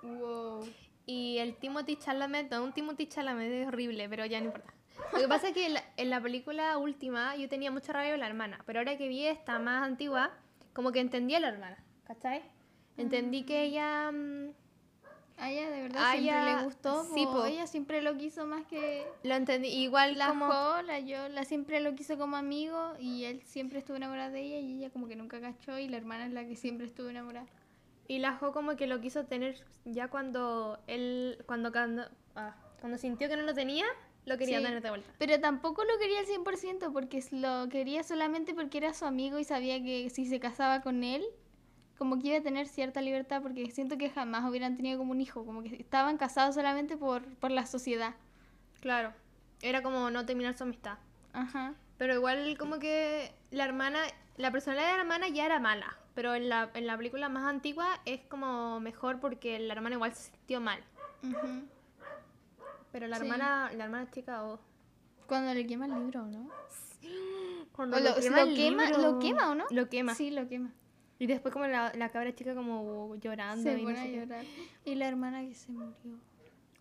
Wow. 0.03 0.67
Y 1.05 1.37
el 1.39 1.55
Timothy 1.55 1.95
Chalamet, 1.97 2.49
no, 2.51 2.63
un 2.63 2.73
Timothy 2.73 3.07
Chalamet 3.07 3.51
es 3.51 3.67
horrible, 3.67 4.07
pero 4.09 4.25
ya 4.25 4.39
no 4.39 4.47
importa. 4.47 4.73
Lo 5.13 5.19
que 5.19 5.27
pasa 5.27 5.47
es 5.49 5.53
que 5.53 5.65
en 5.65 5.73
la, 5.73 5.83
en 5.97 6.09
la 6.09 6.21
película 6.21 6.77
última 6.77 7.35
yo 7.35 7.49
tenía 7.49 7.71
mucha 7.71 7.91
rabia 7.93 8.11
con 8.11 8.19
la 8.19 8.27
hermana, 8.27 8.61
pero 8.65 8.79
ahora 8.79 8.97
que 8.97 9.07
vi 9.07 9.25
esta 9.25 9.57
más 9.59 9.83
antigua, 9.83 10.31
como 10.73 10.91
que 10.91 10.99
entendí 10.99 11.33
a 11.35 11.39
la 11.39 11.49
hermana, 11.49 11.83
¿cachai? 12.05 12.41
Entendí 12.97 13.43
que 13.43 13.63
ella... 13.63 14.11
mm, 14.11 14.49
A 15.37 15.49
ella 15.51 15.69
de 15.71 15.81
verdad 15.81 16.11
siempre 16.11 16.19
ella- 16.21 16.57
le 16.57 16.63
gustó. 16.65 17.03
sí, 17.15 17.25
po. 17.25 17.45
Ella 17.45 17.65
siempre 17.67 18.01
lo 18.03 18.15
quiso 18.17 18.45
más 18.45 18.65
que 18.67 19.05
lo 19.23 19.33
entendí 19.33 19.69
igual 19.69 20.17
la 20.17 20.27
como... 20.27 20.45
Jo, 20.47 20.81
la 20.83 20.99
yo, 20.99 21.29
la 21.29 21.45
siempre 21.45 21.79
lo 21.79 21.95
quiso 21.95 22.17
como 22.17 22.37
amigo 22.37 22.93
y 22.99 23.23
él 23.23 23.41
siempre 23.43 23.79
estuvo 23.79 23.97
enamorada 23.97 24.29
de 24.29 24.41
ella 24.41 24.57
y 24.59 24.77
ella 24.77 24.89
como 24.91 25.07
que 25.07 25.15
nunca 25.15 25.41
cachó 25.41 25.79
y 25.79 25.87
la 25.87 25.97
hermana 25.97 26.25
es 26.27 26.31
la 26.31 26.45
que 26.45 26.55
siempre 26.55 26.85
estuvo 26.85 27.09
enamorada. 27.09 27.47
Y 28.11 28.19
la 28.19 28.33
Jo 28.35 28.51
como 28.51 28.75
que 28.75 28.87
lo 28.87 28.99
quiso 28.99 29.23
tener 29.23 29.55
ya 29.85 30.09
cuando 30.09 30.79
él... 30.87 31.41
Cuando, 31.45 31.71
cuando, 31.71 32.03
ah, 32.35 32.53
cuando 32.81 32.97
sintió 32.97 33.29
que 33.29 33.37
no 33.37 33.43
lo 33.43 33.53
tenía, 33.53 33.85
lo 34.25 34.37
quería 34.37 34.57
Sí. 34.57 34.65
tener 34.65 34.81
de 34.81 34.89
vuelta. 34.89 35.09
Pero 35.17 35.39
tampoco 35.39 35.85
lo 35.85 35.97
quería 35.97 36.19
al 36.19 36.25
100% 36.25 36.91
porque 36.91 37.23
lo 37.31 37.69
quería 37.69 38.03
solamente 38.03 38.53
porque 38.53 38.79
era 38.79 38.93
su 38.93 39.05
amigo 39.05 39.39
y 39.39 39.45
sabía 39.45 39.81
que 39.81 40.09
si 40.09 40.25
se 40.25 40.41
casaba 40.41 40.81
con 40.81 41.05
él, 41.05 41.23
como 41.97 42.19
que 42.19 42.27
iba 42.27 42.37
a 42.39 42.41
tener 42.41 42.67
cierta 42.67 42.99
libertad 42.99 43.41
porque 43.41 43.71
siento 43.71 43.97
que 43.97 44.09
jamás 44.09 44.43
hubieran 44.49 44.75
tenido 44.75 44.97
como 44.97 45.11
un 45.11 45.21
hijo, 45.21 45.45
como 45.45 45.63
que 45.63 45.75
estaban 45.75 46.17
casados 46.17 46.55
solamente 46.55 46.97
por, 46.97 47.23
por 47.35 47.51
la 47.51 47.65
sociedad. 47.65 48.15
Claro. 48.81 49.13
Era 49.61 49.81
como 49.81 50.09
no 50.11 50.25
terminar 50.25 50.57
su 50.57 50.63
amistad. 50.63 50.97
Ajá. 51.31 51.75
Pero 51.97 52.15
igual 52.15 52.57
como 52.57 52.77
que 52.79 53.31
la 53.51 53.63
hermana, 53.63 53.99
la 54.41 54.51
personalidad 54.51 54.87
de 54.89 54.93
la 54.95 55.01
hermana 55.01 55.27
ya 55.29 55.45
era 55.45 55.59
mala, 55.59 55.97
pero 56.15 56.35
en 56.35 56.49
la, 56.49 56.69
en 56.73 56.85
la 56.87 56.97
película 56.97 57.29
más 57.29 57.45
antigua 57.45 57.87
es 58.05 58.21
como 58.25 58.79
mejor 58.79 59.19
porque 59.19 59.59
la 59.59 59.73
hermana 59.73 59.95
igual 59.95 60.13
se 60.13 60.31
sintió 60.31 60.59
mal. 60.59 60.79
ujú. 61.23 61.63
Pero 62.91 63.07
la 63.07 63.17
Sí. 63.17 63.23
hermana, 63.23 63.71
la 63.73 63.83
hermana 63.85 64.11
chica, 64.11 64.43
oh, 64.43 64.59
Cuando 65.27 65.53
le 65.53 65.65
quema 65.65 65.85
el 65.85 65.93
libro, 65.93 66.25
¿no? 66.27 66.49
cuando 67.71 67.97
O 67.97 67.99
lo, 68.01 68.17
le 68.17 68.29
lo 68.29 68.37
el 68.37 68.55
quema, 68.55 68.85
libro, 68.85 69.01
lo 69.01 69.19
quema, 69.19 69.49
¿o 69.49 69.55
no? 69.55 69.65
Lo 69.69 69.87
quema. 69.89 70.13
Sí, 70.13 70.29
lo 70.29 70.47
quema. 70.47 70.71
Y 71.19 71.27
después 71.27 71.53
como 71.53 71.67
la, 71.67 71.93
la 71.95 72.09
cabra 72.09 72.33
chica 72.35 72.53
como 72.55 73.15
llorando. 73.15 73.63
Se 73.63 73.77
y 73.79 73.81
no 73.81 73.87
pone 73.89 73.99
a 73.99 74.03
sé 74.03 74.11
qué. 74.11 74.17
llorar. 74.17 74.45
Y 74.85 74.95
la 74.95 75.07
hermana 75.07 75.41
que 75.41 75.53
se 75.55 75.71
murió. 75.71 75.93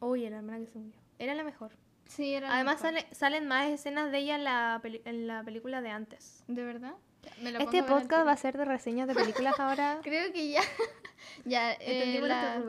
Uy, 0.01 0.29
la 0.29 0.39
hermana 0.39 0.59
que 0.59 0.67
se 0.67 0.79
murió. 0.79 0.99
Era 1.19 1.35
la 1.35 1.45
mejor. 1.45 1.71
Sí, 2.07 2.35
era 2.35 2.49
la 2.49 2.55
Además 2.57 2.83
mejor. 2.83 3.01
sale- 3.03 3.15
salen 3.15 3.47
más 3.47 3.69
escenas 3.69 4.11
de 4.11 4.19
ella 4.19 4.35
en 4.37 4.45
la, 4.45 4.81
peli- 4.83 5.03
en 5.05 5.27
la 5.29 5.45
película 5.45 5.81
de 5.81 5.91
antes. 5.91 6.43
¿De 6.49 6.65
verdad? 6.65 6.95
Me 7.43 7.53
lo 7.53 7.59
Este 7.59 7.83
podcast 7.83 8.27
va 8.27 8.33
a 8.33 8.37
ser 8.37 8.57
de 8.57 8.65
reseñas 8.65 9.09
de 9.09 9.15
películas 9.15 9.55
ahora. 9.61 10.01
Creo 10.03 10.33
que 10.33 10.51
ya. 10.51 10.63
ya, 11.45 11.73
eh, 11.73 12.21
la, 12.23 12.63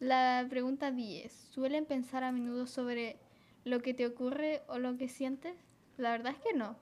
la 0.00 0.46
pregunta 0.48 0.90
10. 0.90 1.32
¿Suelen 1.32 1.86
pensar 1.86 2.24
a 2.24 2.32
menudo 2.32 2.66
sobre 2.66 3.18
lo 3.64 3.80
que 3.80 3.94
te 3.94 4.06
ocurre 4.06 4.62
o 4.68 4.78
lo 4.78 4.96
que 4.96 5.08
sientes? 5.08 5.54
La 5.96 6.10
verdad 6.10 6.32
es 6.32 6.38
que 6.38 6.54
no. 6.54 6.76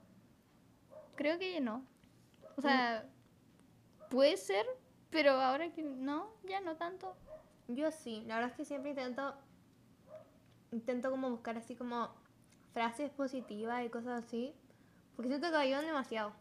Creo 1.15 1.37
que 1.37 1.59
no. 1.59 1.85
O 2.55 2.61
sea, 2.61 3.05
puede 4.09 4.37
ser, 4.37 4.65
pero 5.09 5.31
ahora 5.31 5.71
que 5.71 5.81
no, 5.81 6.31
ya 6.47 6.61
no 6.61 6.75
tanto. 6.75 7.15
Yo 7.67 7.91
sí, 7.91 8.23
la 8.25 8.35
verdad 8.35 8.51
es 8.51 8.57
que 8.57 8.65
siempre 8.65 8.91
intento 8.91 9.35
intento 10.71 11.09
como 11.09 11.29
buscar 11.29 11.57
así 11.57 11.75
como 11.75 12.09
frases 12.73 13.09
positivas 13.11 13.85
y 13.85 13.89
cosas 13.89 14.23
así, 14.23 14.53
porque 15.15 15.29
siento 15.29 15.49
que 15.49 15.57
ayudan 15.57 15.85
demasiado. 15.85 16.33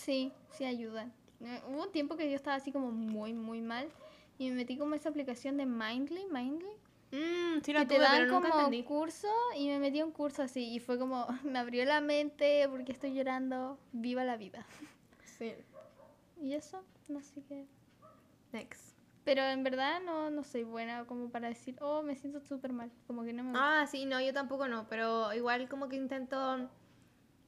Sí, 0.00 0.32
sí 0.50 0.64
ayudan. 0.64 1.12
Eh, 1.42 1.60
Hubo 1.68 1.82
un 1.84 1.92
tiempo 1.92 2.16
que 2.16 2.28
yo 2.30 2.36
estaba 2.36 2.56
así 2.56 2.72
como 2.72 2.90
muy, 2.90 3.32
muy 3.34 3.60
mal 3.60 3.88
y 4.38 4.48
me 4.48 4.56
metí 4.56 4.78
como 4.78 4.94
esa 4.94 5.08
aplicación 5.10 5.56
de 5.56 5.66
Mindly, 5.66 6.26
Mindly. 6.32 6.70
Mmm, 7.12 7.60
sí 7.62 7.72
la 7.72 7.80
que 7.80 7.86
te 7.86 7.94
tuve, 7.96 8.04
dan 8.04 8.18
pero 8.20 8.32
nunca 8.32 8.48
como 8.50 8.60
entendí. 8.60 8.84
curso 8.84 9.28
y 9.56 9.66
me 9.68 9.78
metí 9.78 10.00
a 10.00 10.06
un 10.06 10.12
curso 10.12 10.42
así 10.42 10.72
y 10.74 10.80
fue 10.80 10.98
como, 10.98 11.26
me 11.44 11.58
abrió 11.58 11.84
la 11.84 12.00
mente 12.00 12.66
porque 12.70 12.92
estoy 12.92 13.14
llorando, 13.14 13.78
viva 13.92 14.24
la 14.24 14.36
vida. 14.36 14.64
Sí. 15.24 15.54
Y 16.40 16.54
eso, 16.54 16.82
no 17.08 17.20
sé 17.20 17.42
qué. 17.48 17.66
Next. 18.52 18.96
Pero 19.24 19.42
en 19.42 19.62
verdad 19.62 20.00
no, 20.00 20.30
no 20.30 20.42
soy 20.44 20.62
buena 20.64 21.04
como 21.04 21.28
para 21.30 21.48
decir, 21.48 21.76
oh, 21.80 22.02
me 22.02 22.16
siento 22.16 22.40
súper 22.40 22.72
mal. 22.72 22.90
Como 23.06 23.22
que 23.22 23.32
no 23.34 23.44
me 23.44 23.50
gusta. 23.50 23.82
Ah, 23.82 23.86
sí, 23.86 24.06
no, 24.06 24.20
yo 24.20 24.32
tampoco 24.32 24.66
no, 24.66 24.86
pero 24.88 25.32
igual 25.34 25.68
como 25.68 25.88
que 25.88 25.96
intento 25.96 26.68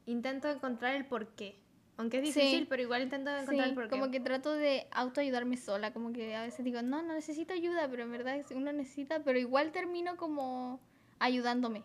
intento 0.07 0.49
encontrar 0.49 0.95
el 0.97 1.07
porqué. 1.07 1.57
Aunque 1.97 2.19
es 2.19 2.33
Sí. 2.33 2.41
difícil, 2.41 2.67
pero 2.69 2.83
igual 2.83 3.03
intento 3.03 3.31
encontrar 3.31 3.69
Sí, 3.71 3.91
como 3.91 4.11
que 4.11 4.21
trato 4.21 4.53
de 4.55 4.87
autoayudarme 4.93 5.57
sola, 5.57 5.93
como 5.93 6.13
que 6.13 6.35
a 6.35 6.43
veces 6.43 6.65
digo, 6.65 6.83
no, 6.83 7.03
no 7.03 7.15
necesito 7.15 7.53
ayuda, 7.53 7.89
pero 7.89 8.03
en 8.05 8.11
verdad 8.13 8.41
uno 8.55 8.73
necesita, 8.73 9.21
pero 9.21 9.39
igual 9.39 9.73
termino 9.73 10.17
como 10.17 10.81
ayudándome. 11.19 11.85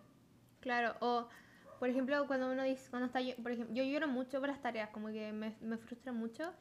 Claro, 0.61 0.95
o 1.01 1.27
por 1.79 1.89
ejemplo, 1.89 2.25
cuando 2.25 2.51
uno 2.51 2.63
dice, 2.63 2.89
cuando 2.89 3.05
está, 3.05 3.19
por 3.41 3.51
ejemplo, 3.51 3.75
yo 3.75 3.83
lloro 3.83 4.07
mucho 4.07 4.39
por 4.39 4.49
las 4.49 4.61
tareas, 4.61 4.89
como 4.89 5.09
que 5.09 5.31
me, 5.31 5.55
me 5.61 5.77
frustra 5.77 6.11
mucho. 6.11 6.53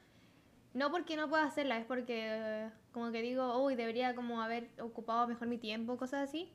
No 0.74 0.90
porque 0.90 1.16
no 1.16 1.28
pueda 1.28 1.44
hacerlas, 1.44 1.80
es 1.80 1.86
porque 1.86 2.68
como 2.92 3.10
que 3.10 3.22
digo, 3.22 3.64
uy, 3.64 3.76
debería 3.76 4.14
como 4.14 4.42
haber 4.42 4.68
ocupado 4.78 5.26
mejor 5.26 5.48
mi 5.48 5.56
tiempo, 5.56 5.96
cosas 5.96 6.28
así. 6.28 6.52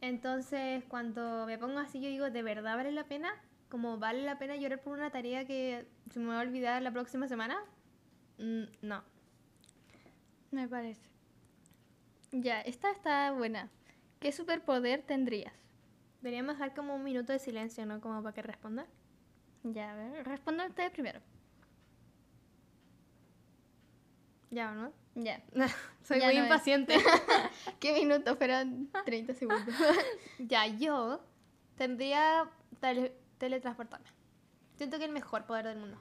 Entonces, 0.00 0.82
cuando 0.88 1.46
me 1.46 1.58
pongo 1.58 1.78
así, 1.78 2.00
yo 2.00 2.08
digo, 2.08 2.28
¿de 2.30 2.42
verdad 2.42 2.76
vale 2.76 2.90
la 2.90 3.04
pena? 3.04 3.32
Como 3.72 3.96
vale 3.96 4.22
la 4.22 4.38
pena 4.38 4.54
llorar 4.54 4.82
por 4.82 4.98
una 4.98 5.08
tarea 5.08 5.46
que 5.46 5.86
se 6.10 6.20
me 6.20 6.26
va 6.26 6.40
a 6.40 6.42
olvidar 6.42 6.82
la 6.82 6.90
próxima 6.90 7.26
semana? 7.26 7.56
Mm, 8.36 8.64
no. 8.82 9.02
Me 10.50 10.68
parece. 10.68 11.08
Ya, 12.32 12.60
esta 12.60 12.90
está 12.90 13.32
buena. 13.32 13.70
¿Qué 14.20 14.30
superpoder 14.30 15.00
tendrías? 15.04 15.54
Deberíamos 16.20 16.56
dejar 16.58 16.74
como 16.74 16.94
un 16.94 17.02
minuto 17.02 17.32
de 17.32 17.38
silencio, 17.38 17.86
¿no? 17.86 18.02
Como 18.02 18.22
para 18.22 18.34
que 18.34 18.42
responda. 18.42 18.86
Ya, 19.62 19.92
a 19.92 19.96
ver, 19.96 20.26
respondan 20.26 20.68
ustedes 20.68 20.90
primero. 20.90 21.20
Ya, 24.50 24.72
¿no? 24.72 24.92
Ya. 25.14 25.42
Soy 26.02 26.20
Ya 26.20 26.26
muy 26.26 26.36
no 26.36 26.42
impaciente. 26.42 26.98
¿Qué 27.80 27.94
minutos? 27.94 28.36
Fueron 28.36 28.90
30 29.06 29.32
segundos. 29.32 29.74
Ya, 30.40 30.66
yo 30.66 31.24
tendría 31.78 32.50
tele- 32.78 33.21
teletransportarme. 33.42 34.06
Siento 34.76 34.98
que 34.98 35.04
es 35.04 35.08
el 35.08 35.14
mejor 35.14 35.46
poder 35.46 35.66
del 35.66 35.78
mundo. 35.78 35.98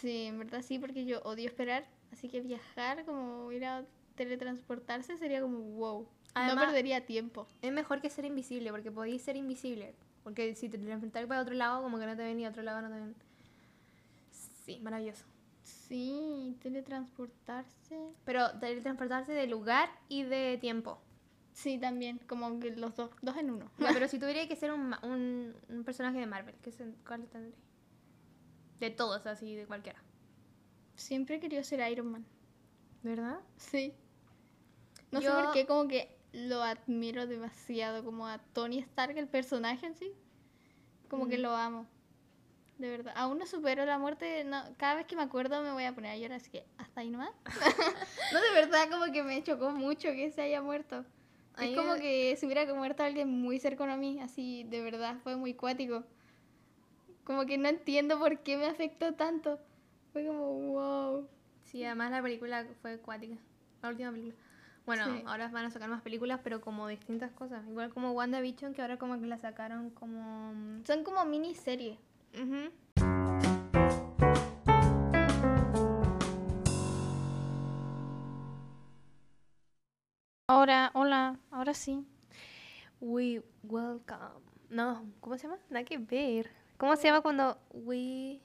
Sí, 0.00 0.24
en 0.24 0.38
verdad 0.40 0.60
sí, 0.62 0.78
porque 0.80 1.04
yo 1.04 1.20
odio 1.22 1.46
esperar. 1.46 1.86
Así 2.12 2.28
que 2.28 2.40
viajar, 2.40 3.04
como 3.04 3.52
ir 3.52 3.64
a 3.64 3.84
teletransportarse, 4.16 5.16
sería 5.16 5.40
como 5.40 5.58
wow. 5.60 6.08
Además- 6.34 6.56
no 6.56 6.60
perdería 6.66 7.06
tiempo. 7.06 7.46
Es 7.62 7.72
mejor 7.72 8.00
que 8.00 8.10
ser 8.10 8.24
invisible, 8.24 8.72
porque 8.72 8.90
podéis 8.90 9.22
ser 9.22 9.36
invisible. 9.36 9.94
Porque 10.24 10.54
si 10.56 10.68
te 10.68 10.78
teletransportas 10.78 11.26
para 11.26 11.42
otro 11.42 11.54
lado, 11.54 11.80
como 11.82 11.98
que 12.00 12.06
no 12.06 12.16
te 12.16 12.22
ven 12.24 12.40
y 12.40 12.44
a 12.44 12.48
otro 12.48 12.62
lado 12.64 12.82
no 12.82 12.88
te 12.88 12.94
ven. 12.94 13.14
Sí, 14.64 14.80
maravilloso. 14.80 15.24
Sí, 15.62 16.56
teletransportarse. 16.60 17.98
Pero 18.24 18.58
teletransportarse 18.58 19.32
de 19.32 19.46
lugar 19.46 19.88
y 20.08 20.24
de 20.24 20.58
tiempo. 20.60 21.00
Sí, 21.62 21.78
también, 21.78 22.18
como 22.26 22.58
que 22.58 22.70
los 22.74 22.96
dos, 22.96 23.10
dos 23.20 23.36
en 23.36 23.50
uno. 23.50 23.70
Ya, 23.78 23.90
pero 23.92 24.08
si 24.08 24.18
tuviera 24.18 24.46
que 24.48 24.56
ser 24.56 24.72
un, 24.72 24.94
un, 25.02 25.54
un 25.68 25.84
personaje 25.84 26.18
de 26.18 26.26
Marvel, 26.26 26.54
¿qué 26.62 26.72
se- 26.72 26.94
¿cuál 27.06 27.26
tendría? 27.28 27.54
De 28.78 28.90
todos, 28.90 29.26
así, 29.26 29.54
de 29.54 29.66
cualquiera. 29.66 30.02
Siempre 30.94 31.36
he 31.36 31.40
querido 31.40 31.62
ser 31.62 31.86
Iron 31.92 32.12
Man. 32.12 32.24
¿Verdad? 33.02 33.40
Sí. 33.58 33.92
No 35.10 35.20
Yo- 35.20 35.36
sé 35.36 35.42
por 35.44 35.52
qué, 35.52 35.66
como 35.66 35.86
que 35.86 36.16
lo 36.32 36.62
admiro 36.62 37.26
demasiado, 37.26 38.04
como 38.04 38.26
a 38.26 38.38
Tony 38.38 38.78
Stark, 38.78 39.18
el 39.18 39.28
personaje 39.28 39.84
en 39.86 39.96
sí. 39.96 40.12
Como 41.10 41.28
que 41.28 41.36
lo 41.38 41.54
amo. 41.54 41.86
De 42.78 42.88
verdad. 42.88 43.12
Aún 43.16 43.36
no 43.38 43.44
supero 43.44 43.84
la 43.84 43.98
muerte. 43.98 44.44
No, 44.44 44.62
cada 44.78 44.94
vez 44.94 45.06
que 45.06 45.16
me 45.16 45.22
acuerdo 45.22 45.60
me 45.62 45.72
voy 45.72 45.84
a 45.84 45.94
poner 45.94 46.12
a 46.12 46.16
llorar, 46.16 46.36
así 46.38 46.50
que 46.50 46.64
hasta 46.78 47.02
ahí 47.02 47.10
nomás. 47.10 47.32
no, 48.32 48.40
de 48.40 48.50
verdad, 48.54 48.88
como 48.90 49.12
que 49.12 49.22
me 49.22 49.42
chocó 49.42 49.70
mucho 49.72 50.08
que 50.12 50.30
se 50.30 50.40
haya 50.40 50.62
muerto. 50.62 51.04
A 51.56 51.64
Es 51.64 51.76
como 51.76 51.94
me- 51.94 52.00
que 52.00 52.36
se 52.36 52.46
hubiera 52.46 52.72
muerto 52.74 53.02
alguien 53.02 53.28
muy 53.28 53.58
cercano 53.58 53.92
a 53.92 53.96
mí, 53.96 54.20
así, 54.20 54.64
de 54.64 54.82
verdad, 54.82 55.16
fue 55.22 55.36
muy 55.36 55.54
cuático. 55.54 56.04
Como 57.24 57.46
que 57.46 57.58
no 57.58 57.68
entiendo 57.68 58.18
por 58.18 58.38
qué 58.40 58.56
me 58.56 58.66
afectó 58.66 59.14
tanto. 59.14 59.58
Fue 60.12 60.26
como, 60.26 60.52
wow. 60.72 61.28
Sí, 61.64 61.84
además 61.84 62.10
la 62.10 62.22
película 62.22 62.66
fue 62.82 62.94
acuática. 62.94 63.36
La 63.82 63.90
última 63.90 64.10
película. 64.10 64.34
Bueno, 64.86 65.04
Sí. 65.04 65.22
ahora 65.26 65.48
van 65.48 65.66
a 65.66 65.70
sacar 65.70 65.88
más 65.88 66.02
películas, 66.02 66.40
pero 66.42 66.60
como 66.60 66.88
distintas 66.88 67.30
cosas. 67.32 67.64
Igual 67.68 67.90
como 67.92 68.12
WandaVision, 68.12 68.74
que 68.74 68.82
ahora 68.82 68.96
como 68.98 69.20
que 69.20 69.26
la 69.26 69.38
sacaron 69.38 69.90
como... 69.90 70.52
Son 70.84 71.04
como 71.04 71.24
miniseries. 71.26 71.98
Ujú. 72.34 72.70
Ahora, 80.50 80.90
hola, 80.94 81.38
ahora 81.52 81.74
sí. 81.74 82.04
We 83.00 83.40
welcome. 83.62 84.42
No, 84.68 85.06
¿cómo 85.20 85.38
se 85.38 85.44
llama? 85.44 85.60
Nada 85.68 85.84
que 85.84 85.96
ver. 85.96 86.50
¿Cómo 86.76 86.96
se 86.96 87.04
llama 87.04 87.20
cuando 87.20 87.56
we... 87.70 88.40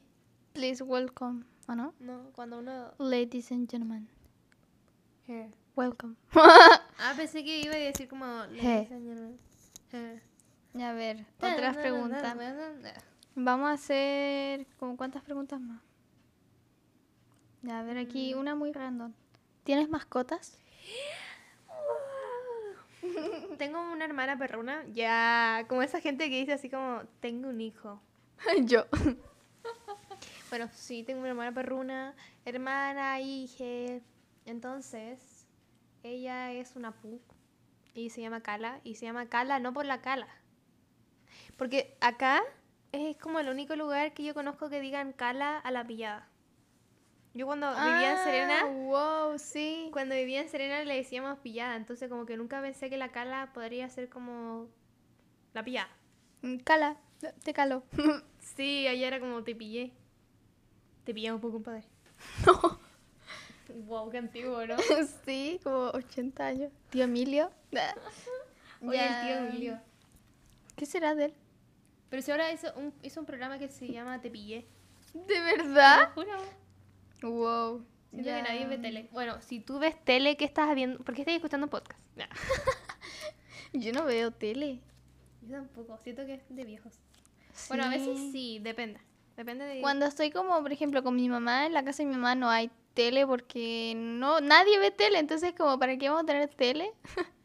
Please 0.53 0.83
welcome. 0.83 1.45
¿O 1.67 1.73
no? 1.73 1.95
No, 1.99 2.29
cuando 2.33 2.59
uno... 2.59 2.93
Ladies 2.99 3.51
and 3.51 3.67
gentlemen, 3.67 4.07
Here. 5.25 5.51
welcome. 5.75 6.15
Ah, 6.99 7.15
pensé 7.17 7.43
que 7.43 7.61
iba 7.61 7.73
a 7.73 7.77
decir 7.79 8.07
como... 8.07 8.43
He. 8.53 8.87
He. 9.91 10.83
a 10.83 10.93
ver, 10.93 11.25
otras 11.37 11.75
preguntas. 11.75 12.37
Vamos 13.33 13.67
a 13.67 13.71
hacer 13.71 14.67
como 14.77 14.95
cuántas 14.95 15.23
preguntas 15.23 15.59
más. 15.59 15.81
Ya, 17.63 17.79
a 17.79 17.83
ver 17.83 17.97
aquí 17.97 18.35
una 18.35 18.53
muy 18.53 18.71
random. 18.73 19.11
¿Tienes 19.63 19.89
mascotas? 19.89 20.59
Tengo 23.57 23.81
una 23.91 24.05
hermana 24.05 24.37
perruna, 24.37 24.83
ya, 24.93 25.65
como 25.67 25.81
esa 25.81 26.01
gente 26.01 26.29
que 26.29 26.39
dice 26.39 26.53
así 26.53 26.69
como, 26.69 27.01
tengo 27.19 27.49
un 27.49 27.61
hijo. 27.61 28.01
Yo. 28.65 28.85
Bueno, 30.49 30.69
sí, 30.71 31.03
tengo 31.03 31.19
una 31.21 31.29
hermana 31.29 31.51
perruna, 31.51 32.15
hermana, 32.45 33.19
hija. 33.19 34.01
Entonces, 34.45 35.47
ella 36.03 36.53
es 36.53 36.75
una 36.75 36.91
pu 36.91 37.19
y 37.95 38.09
se 38.11 38.21
llama 38.21 38.41
Cala. 38.41 38.79
Y 38.83 38.95
se 38.95 39.05
llama 39.05 39.27
Cala 39.27 39.59
no 39.59 39.73
por 39.73 39.85
la 39.85 40.01
Cala. 40.01 40.27
Porque 41.57 41.97
acá 41.99 42.43
es 42.91 43.17
como 43.17 43.39
el 43.39 43.49
único 43.49 43.75
lugar 43.75 44.13
que 44.13 44.23
yo 44.23 44.33
conozco 44.33 44.69
que 44.69 44.79
digan 44.79 45.13
Cala 45.13 45.57
a 45.57 45.71
la 45.71 45.85
pillada. 45.85 46.29
Yo 47.35 47.45
cuando 47.45 47.69
vivía 47.69 48.11
en 48.13 48.17
Serena, 48.23 48.59
Ah, 48.63 48.65
Wow, 49.27 49.37
sí. 49.37 49.89
cuando 49.91 50.15
vivía 50.15 50.41
en 50.41 50.49
Serena 50.49 50.83
le 50.83 50.95
decíamos 50.95 51.37
pillada. 51.39 51.75
Entonces 51.75 52.09
como 52.09 52.25
que 52.25 52.37
nunca 52.37 52.61
pensé 52.61 52.89
que 52.89 52.97
la 52.97 53.11
Cala 53.11 53.51
podría 53.53 53.87
ser 53.89 54.09
como 54.09 54.67
la 55.53 55.63
pillada. 55.63 55.89
Mm, 56.41 56.57
Cala, 56.57 56.97
te 57.43 57.53
caló. 57.53 57.83
Sí, 58.39 58.87
allá 58.87 59.07
era 59.07 59.19
como 59.19 59.43
te 59.43 59.53
pillé. 59.55 59.91
Te 61.03 61.13
pillamos 61.13 61.41
por 61.41 61.51
compadre. 61.51 61.83
no. 62.45 62.79
Wow, 63.87 64.11
qué 64.11 64.19
antiguo, 64.19 64.65
¿no? 64.67 64.75
sí, 65.25 65.59
como 65.63 65.87
80 65.89 66.45
años. 66.45 66.71
Tío 66.91 67.03
Emilio. 67.05 67.51
Oye, 68.81 69.05
el 69.07 69.21
tío 69.25 69.37
Emilio. 69.47 69.79
¿Qué 70.75 70.85
será 70.85 71.15
de 71.15 71.25
él? 71.25 71.33
Pero 72.09 72.21
si 72.21 72.29
ahora 72.31 72.51
hizo 72.51 72.71
un, 72.75 72.93
hizo 73.01 73.19
un 73.19 73.25
programa 73.25 73.57
que 73.57 73.67
se 73.67 73.87
llama 73.91 74.21
Te 74.21 74.29
pillé. 74.29 74.67
¿De 75.15 75.21
Te 75.33 75.39
verdad? 75.41 76.09
lo 76.09 76.13
juro. 76.13 76.64
Wow. 77.29 77.85
Siento 78.11 78.29
que 78.29 78.41
nadie 78.41 78.65
ve 78.67 78.77
tele. 78.77 79.09
Bueno, 79.11 79.41
si 79.41 79.59
tú 79.59 79.79
ves 79.79 79.95
tele, 80.03 80.37
¿qué 80.37 80.45
estás 80.45 80.73
viendo? 80.73 80.99
¿Por 81.03 81.15
qué 81.15 81.21
estás 81.21 81.35
escuchando 81.35 81.67
podcast? 81.67 81.99
Nah. 82.15 82.27
Yo 83.73 83.91
no 83.91 84.05
veo 84.05 84.31
tele. 84.31 84.79
Yo 85.41 85.57
tampoco. 85.57 85.97
Siento 86.03 86.25
que 86.25 86.35
es 86.35 86.43
de 86.49 86.63
viejos. 86.63 86.93
Bueno, 87.67 87.85
a 87.85 87.89
veces 87.89 88.17
sí, 88.31 88.59
depende. 88.61 88.99
Depende 89.35 89.65
de... 89.65 89.81
Cuando 89.81 90.05
estoy 90.05 90.31
como, 90.31 90.61
por 90.61 90.71
ejemplo, 90.71 91.03
con 91.03 91.15
mi 91.15 91.27
mamá, 91.27 91.65
en 91.65 91.73
la 91.73 91.83
casa 91.83 92.03
de 92.03 92.09
mi 92.09 92.15
mamá 92.15 92.35
no 92.35 92.49
hay 92.49 92.69
tele 92.93 93.27
porque 93.27 93.93
no 93.95 94.39
nadie 94.39 94.79
ve 94.79 94.91
tele, 94.91 95.19
entonces 95.19 95.53
como, 95.53 95.77
¿para 95.77 95.97
qué 95.97 96.09
vamos 96.09 96.23
a 96.23 96.25
tener 96.25 96.49
tele? 96.49 96.91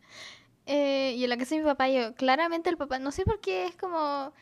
Eh, 0.67 1.15
y 1.17 1.25
en 1.25 1.31
la 1.31 1.37
casa 1.37 1.57
de 1.57 1.63
mi 1.63 1.67
papá, 1.67 1.89
yo, 1.89 2.15
claramente 2.15 2.71
el 2.71 2.77
papá, 2.77 3.01
no 3.01 3.11
sé 3.11 3.25
por 3.25 3.41
qué 3.41 3.65
es 3.65 3.75
como, 3.75 4.33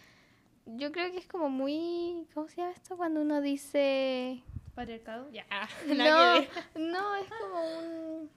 yo 0.67 0.93
creo 0.93 1.11
que 1.11 1.17
es 1.17 1.27
como 1.27 1.49
muy, 1.49 2.27
¿cómo 2.35 2.49
se 2.49 2.57
llama 2.57 2.73
esto? 2.73 2.99
Cuando 2.99 3.23
uno 3.23 3.41
dice... 3.41 4.43
Patriarcado. 4.79 5.29
Ya. 5.31 5.45
No, 5.89 5.95
que 5.95 6.01
ver. 6.01 6.51
no, 6.77 7.17
es 7.17 7.29
como 7.29 7.79
un... 7.79 8.31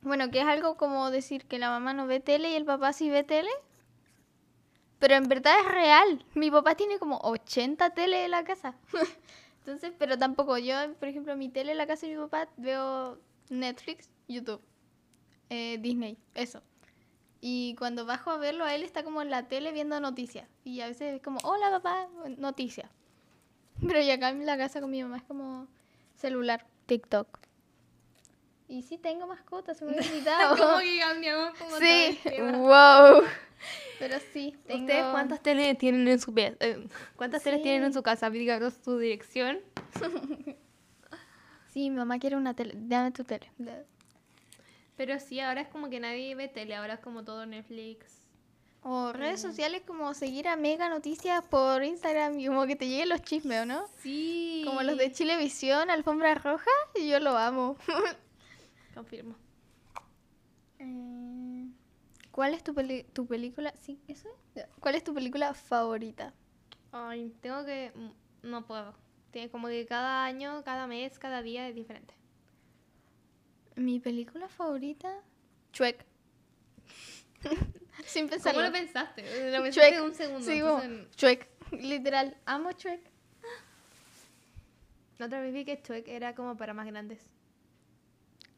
Bueno, 0.00 0.32
que 0.32 0.40
es 0.40 0.46
algo 0.46 0.76
como 0.76 1.12
decir 1.12 1.44
que 1.46 1.60
la 1.60 1.70
mamá 1.70 1.94
no 1.94 2.08
ve 2.08 2.18
tele 2.18 2.50
y 2.50 2.54
el 2.56 2.64
papá 2.64 2.92
sí 2.92 3.08
ve 3.08 3.22
tele. 3.22 3.50
Pero 4.98 5.14
en 5.14 5.28
verdad 5.28 5.54
es 5.60 5.70
real. 5.70 6.26
Mi 6.34 6.50
papá 6.50 6.74
tiene 6.74 6.98
como 6.98 7.18
80 7.18 7.90
tele 7.90 8.24
en 8.24 8.32
la 8.32 8.42
casa. 8.42 8.74
Entonces, 9.60 9.92
pero 9.96 10.18
tampoco 10.18 10.58
yo, 10.58 10.74
por 10.98 11.06
ejemplo, 11.08 11.36
mi 11.36 11.48
tele 11.48 11.70
en 11.70 11.78
la 11.78 11.86
casa 11.86 12.08
de 12.08 12.16
mi 12.16 12.20
papá 12.20 12.48
veo 12.56 13.20
Netflix, 13.48 14.10
YouTube, 14.26 14.60
eh, 15.50 15.78
Disney, 15.80 16.18
eso. 16.34 16.64
Y 17.40 17.76
cuando 17.78 18.06
bajo 18.06 18.30
a 18.32 18.38
verlo, 18.38 18.64
a 18.64 18.74
él 18.74 18.82
está 18.82 19.04
como 19.04 19.22
en 19.22 19.30
la 19.30 19.46
tele 19.46 19.70
viendo 19.70 20.00
noticias. 20.00 20.48
Y 20.64 20.80
a 20.80 20.88
veces 20.88 21.14
es 21.14 21.22
como, 21.22 21.38
hola 21.44 21.70
papá, 21.70 22.08
noticias. 22.38 22.90
Pero 23.86 24.00
y 24.00 24.10
acá 24.10 24.30
en 24.30 24.46
la 24.46 24.56
casa 24.56 24.80
con 24.80 24.90
mi 24.90 25.02
mamá 25.02 25.16
es 25.18 25.22
como 25.24 25.66
celular, 26.16 26.64
TikTok. 26.86 27.26
Y 28.68 28.82
sí 28.82 28.96
tengo 28.96 29.26
mascotas, 29.26 29.76
se 29.78 29.84
me 29.84 29.92
había 29.96 30.08
olvidado. 30.10 30.56
Como 30.56 30.78
que 30.78 30.98
cambiamos 31.00 31.58
como 31.58 31.76
sí, 31.78 32.18
wow. 32.56 33.22
Pero 33.98 34.18
sí, 34.32 34.56
tengo... 34.66 34.80
¿Ustedes 34.80 35.04
cuántas 35.12 35.42
teles 35.42 35.76
tienen 35.78 36.08
en 36.08 36.18
su 36.18 36.32
pe- 36.34 36.56
eh, 36.60 36.86
¿Cuántas 37.16 37.42
teles 37.42 37.58
Sí. 37.58 37.64
tienen 37.64 37.84
en 37.84 37.92
su 37.92 38.02
casa? 38.02 38.30
Díganos 38.30 38.74
su 38.84 38.98
dirección. 38.98 39.58
Sí, 41.72 41.88
mi 41.88 41.96
mamá 41.96 42.18
quiere 42.18 42.36
una 42.36 42.52
tele. 42.52 42.74
Dame 42.76 43.12
tu 43.12 43.24
tele. 43.24 43.50
Pero 44.94 45.18
sí, 45.18 45.40
ahora 45.40 45.62
es 45.62 45.68
como 45.68 45.88
que 45.88 46.00
nadie 46.00 46.34
ve 46.34 46.46
tele, 46.48 46.74
ahora 46.74 46.94
es 46.94 47.00
como 47.00 47.24
todo 47.24 47.46
Netflix. 47.46 48.21
O 48.84 49.12
redes 49.12 49.40
sociales 49.40 49.82
como 49.86 50.12
seguir 50.12 50.48
a 50.48 50.56
Mega 50.56 50.88
Noticias 50.88 51.44
por 51.44 51.84
Instagram 51.84 52.40
y 52.40 52.46
como 52.48 52.66
que 52.66 52.74
te 52.74 52.88
lleguen 52.88 53.10
los 53.10 53.22
chismes, 53.22 53.62
¿o 53.62 53.66
no? 53.66 53.84
Sí. 54.02 54.62
Como 54.66 54.82
los 54.82 54.96
de 54.98 55.12
Chilevisión, 55.12 55.88
Alfombra 55.88 56.34
Roja, 56.34 56.70
y 56.96 57.08
yo 57.08 57.20
lo 57.20 57.36
amo. 57.38 57.76
Confirmo. 58.94 59.36
Eh, 60.80 61.68
¿Cuál 62.32 62.54
es 62.54 62.64
tu, 62.64 62.74
peli- 62.74 63.04
tu 63.12 63.26
película? 63.26 63.72
Sí, 63.80 64.00
eso 64.08 64.28
es. 64.56 64.66
¿Cuál 64.80 64.96
es 64.96 65.04
tu 65.04 65.14
película 65.14 65.54
favorita? 65.54 66.34
Ay, 66.90 67.32
tengo 67.40 67.64
que... 67.64 67.92
mm, 67.94 68.48
No 68.48 68.66
puedo. 68.66 68.94
Tiene 69.30 69.48
como 69.48 69.68
que 69.68 69.86
cada 69.86 70.24
año, 70.24 70.62
cada 70.64 70.86
mes, 70.88 71.18
cada 71.20 71.40
día 71.42 71.68
es 71.68 71.74
diferente. 71.74 72.14
Mi 73.76 74.00
película 74.00 74.48
favorita, 74.48 75.22
Shrek. 75.72 76.04
Sin 78.06 78.24
¿Cómo 78.26 78.30
pensarlo. 78.36 78.62
lo 78.62 78.72
pensaste? 78.72 79.22
Lo 79.50 79.62
pensaste 79.62 79.90
Shrek. 79.90 80.02
un 80.02 80.14
segundo. 80.14 80.44
Sí, 80.44 80.58
entonces, 80.58 81.16
Shrek. 81.16 81.48
Literal, 81.72 82.36
amo 82.46 82.70
Shrek. 82.72 83.00
La 85.18 85.26
otra 85.26 85.40
vez 85.40 85.52
vi 85.52 85.64
que 85.64 85.76
Shrek 85.76 86.08
era 86.08 86.34
como 86.34 86.56
para 86.56 86.74
más 86.74 86.86
grandes. 86.86 87.20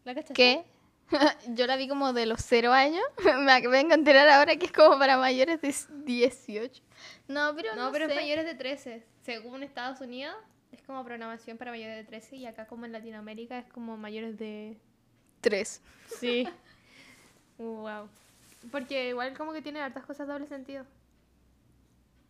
¿La 0.04 0.14
cachaste? 0.14 0.34
¿Qué? 0.34 0.64
Yo 1.48 1.66
la 1.66 1.76
vi 1.76 1.88
como 1.88 2.12
de 2.12 2.26
los 2.26 2.40
cero 2.42 2.72
años. 2.72 3.02
Me 3.40 3.66
vengo 3.68 3.92
a 3.92 3.94
enterar 3.94 4.28
ahora 4.28 4.56
que 4.56 4.66
es 4.66 4.72
como 4.72 4.98
para 4.98 5.18
mayores 5.18 5.60
de 5.60 5.74
18. 6.04 6.82
No, 7.28 7.54
pero 7.54 7.74
no, 7.74 7.86
No, 7.86 7.92
pero 7.92 8.06
sé. 8.06 8.12
es 8.12 8.20
mayores 8.20 8.44
de 8.46 8.54
13. 8.54 9.04
Según 9.22 9.62
Estados 9.62 10.00
Unidos, 10.00 10.34
es 10.72 10.82
como 10.82 11.04
programación 11.04 11.58
para 11.58 11.70
mayores 11.70 11.96
de 11.96 12.04
13 12.04 12.36
y 12.36 12.46
acá 12.46 12.66
como 12.66 12.86
en 12.86 12.92
Latinoamérica 12.92 13.58
es 13.58 13.66
como 13.72 13.96
mayores 13.96 14.38
de... 14.38 14.76
Tres. 15.40 15.82
Sí. 16.18 16.48
wow. 17.58 18.08
Porque 18.70 19.08
igual 19.10 19.36
como 19.36 19.52
que 19.52 19.62
tiene 19.62 19.80
hartas 19.80 20.04
cosas 20.06 20.28
doble 20.28 20.46
sentido. 20.46 20.84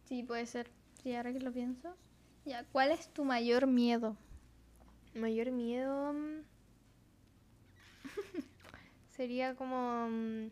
Sí, 0.05 0.23
puede 0.23 0.47
ser. 0.47 0.71
Sí, 1.03 1.15
ahora 1.15 1.33
que 1.33 1.41
lo 1.41 1.53
pienso. 1.53 1.97
Ya, 2.45 2.65
¿cuál 2.73 2.91
es 2.93 3.09
tu 3.09 3.25
mayor 3.25 3.67
miedo? 3.67 4.17
Mayor 5.15 5.51
miedo... 5.51 6.13
mm, 6.13 6.43
sería 9.17 9.55
como... 9.55 10.09
mm, 10.09 10.47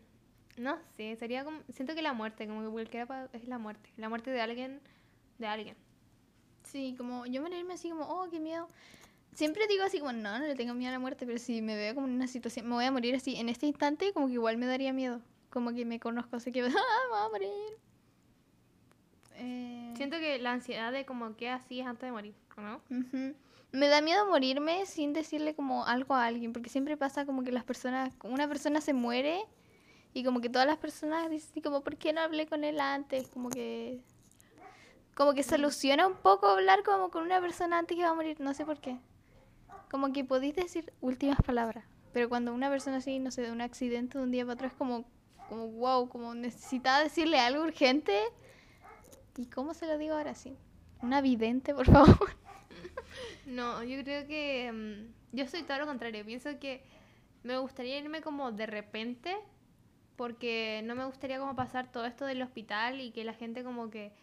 No 0.57 0.77
sé, 0.97 1.15
sería 1.17 1.43
como... 1.45 1.59
Siento 1.69 1.95
que 1.95 2.01
la 2.01 2.13
muerte, 2.13 2.47
como 2.47 2.63
que 2.63 2.69
cualquiera 2.69 3.29
es 3.33 3.47
la 3.47 3.57
muerte. 3.57 3.89
La 3.97 4.09
muerte 4.09 4.31
de 4.31 4.41
alguien, 4.41 4.81
de 5.39 5.47
alguien. 5.47 5.77
Sí, 6.63 6.95
como 6.97 7.25
yo 7.27 7.41
morirme 7.41 7.73
así 7.75 7.89
como, 7.89 8.05
oh, 8.05 8.29
qué 8.29 8.39
miedo. 8.39 8.67
Siempre 9.33 9.67
digo 9.67 9.83
así 9.85 9.99
como, 9.99 10.13
no, 10.13 10.39
no 10.39 10.45
le 10.47 10.55
tengo 10.55 10.73
miedo 10.75 10.89
a 10.91 10.93
la 10.93 10.99
muerte, 10.99 11.25
pero 11.25 11.39
si 11.39 11.61
me 11.61 11.75
veo 11.75 11.95
como 11.95 12.07
en 12.07 12.13
una 12.15 12.27
situación, 12.27 12.67
me 12.67 12.75
voy 12.75 12.85
a 12.85 12.91
morir 12.91 13.15
así 13.15 13.37
en 13.37 13.49
este 13.49 13.67
instante, 13.67 14.13
como 14.13 14.27
que 14.27 14.33
igual 14.33 14.57
me 14.57 14.67
daría 14.67 14.93
miedo. 14.93 15.21
Como 15.53 15.71
que 15.71 15.85
me 15.85 15.99
conozco, 15.99 16.37
así 16.37 16.51
que, 16.51 16.61
ah, 16.63 16.65
me 16.65 17.09
voy 17.09 17.19
a 17.19 17.29
morir. 17.29 17.77
Eh, 19.35 19.93
Siento 19.95 20.17
que 20.17 20.39
la 20.39 20.51
ansiedad 20.51 20.91
de 20.91 21.05
como 21.05 21.35
qué 21.35 21.51
hacías 21.51 21.85
antes 21.85 22.07
de 22.07 22.11
morir, 22.11 22.33
¿no? 22.57 22.81
Ujú. 22.89 23.35
Me 23.71 23.87
da 23.87 24.01
miedo 24.01 24.25
morirme 24.27 24.87
sin 24.87 25.13
decirle 25.13 25.53
como 25.53 25.85
algo 25.85 26.15
a 26.15 26.25
alguien, 26.25 26.53
porque 26.53 26.71
siempre 26.71 26.97
pasa 26.97 27.27
como 27.27 27.43
que 27.43 27.51
las 27.51 27.63
personas, 27.63 28.15
una 28.23 28.47
persona 28.47 28.81
se 28.81 28.93
muere 28.93 29.45
y 30.15 30.23
como 30.23 30.41
que 30.41 30.49
todas 30.49 30.65
las 30.65 30.77
personas 30.77 31.29
dicen 31.29 31.51
así 31.51 31.61
como, 31.61 31.83
¿por 31.83 31.97
qué 31.97 32.13
no 32.13 32.21
hablé 32.21 32.47
con 32.47 32.63
él 32.63 32.79
antes? 32.79 33.27
Como 33.27 33.49
que, 33.49 33.99
como 35.13 35.35
que 35.35 35.43
soluciona 35.43 36.07
un 36.07 36.15
poco 36.15 36.47
hablar 36.47 36.81
como 36.81 37.11
con 37.11 37.23
una 37.23 37.39
persona 37.39 37.77
antes 37.77 37.95
que 37.95 38.03
va 38.03 38.09
a 38.09 38.15
morir, 38.15 38.39
no 38.39 38.55
sé 38.55 38.65
por 38.65 38.79
qué. 38.79 38.97
Como 39.91 40.11
que 40.13 40.23
podéis 40.23 40.55
decir 40.55 40.91
últimas 40.99 41.39
palabras, 41.43 41.85
pero 42.11 42.27
cuando 42.27 42.55
una 42.55 42.71
persona 42.71 42.97
así, 42.97 43.19
no 43.19 43.29
sé, 43.29 43.43
de 43.43 43.51
un 43.51 43.61
accidente 43.61 44.17
de 44.17 44.23
un 44.23 44.31
día 44.31 44.43
para 44.45 44.55
otro 44.55 44.67
es 44.67 44.73
como, 44.73 45.05
como 45.49 45.67
wow, 45.67 46.09
como 46.09 46.33
necesitaba 46.35 47.03
decirle 47.03 47.39
algo 47.39 47.63
urgente. 47.63 48.17
¿Y 49.37 49.47
cómo 49.47 49.73
se 49.73 49.87
lo 49.87 49.97
digo 49.97 50.15
ahora 50.15 50.35
sí? 50.35 50.55
Una 51.01 51.21
vidente, 51.21 51.73
por 51.73 51.85
favor. 51.85 52.35
No, 53.45 53.83
yo 53.83 54.01
creo 54.03 54.25
que 54.25 54.71
mm, 54.71 55.35
yo 55.35 55.47
soy 55.47 55.63
todo 55.63 55.77
lo 55.77 55.85
contrario. 55.85 56.25
Pienso 56.25 56.57
que 56.59 56.83
me 57.43 57.57
gustaría 57.57 57.99
irme 57.99 58.21
como 58.21 58.51
de 58.51 58.65
repente, 58.65 59.35
porque 60.15 60.81
no 60.85 60.95
me 60.95 61.05
gustaría 61.05 61.39
como 61.39 61.55
pasar 61.55 61.91
todo 61.91 62.05
esto 62.05 62.25
del 62.25 62.41
hospital 62.41 63.01
y 63.01 63.11
que 63.11 63.23
la 63.23 63.33
gente 63.33 63.63
como 63.63 63.89
que 63.89 64.13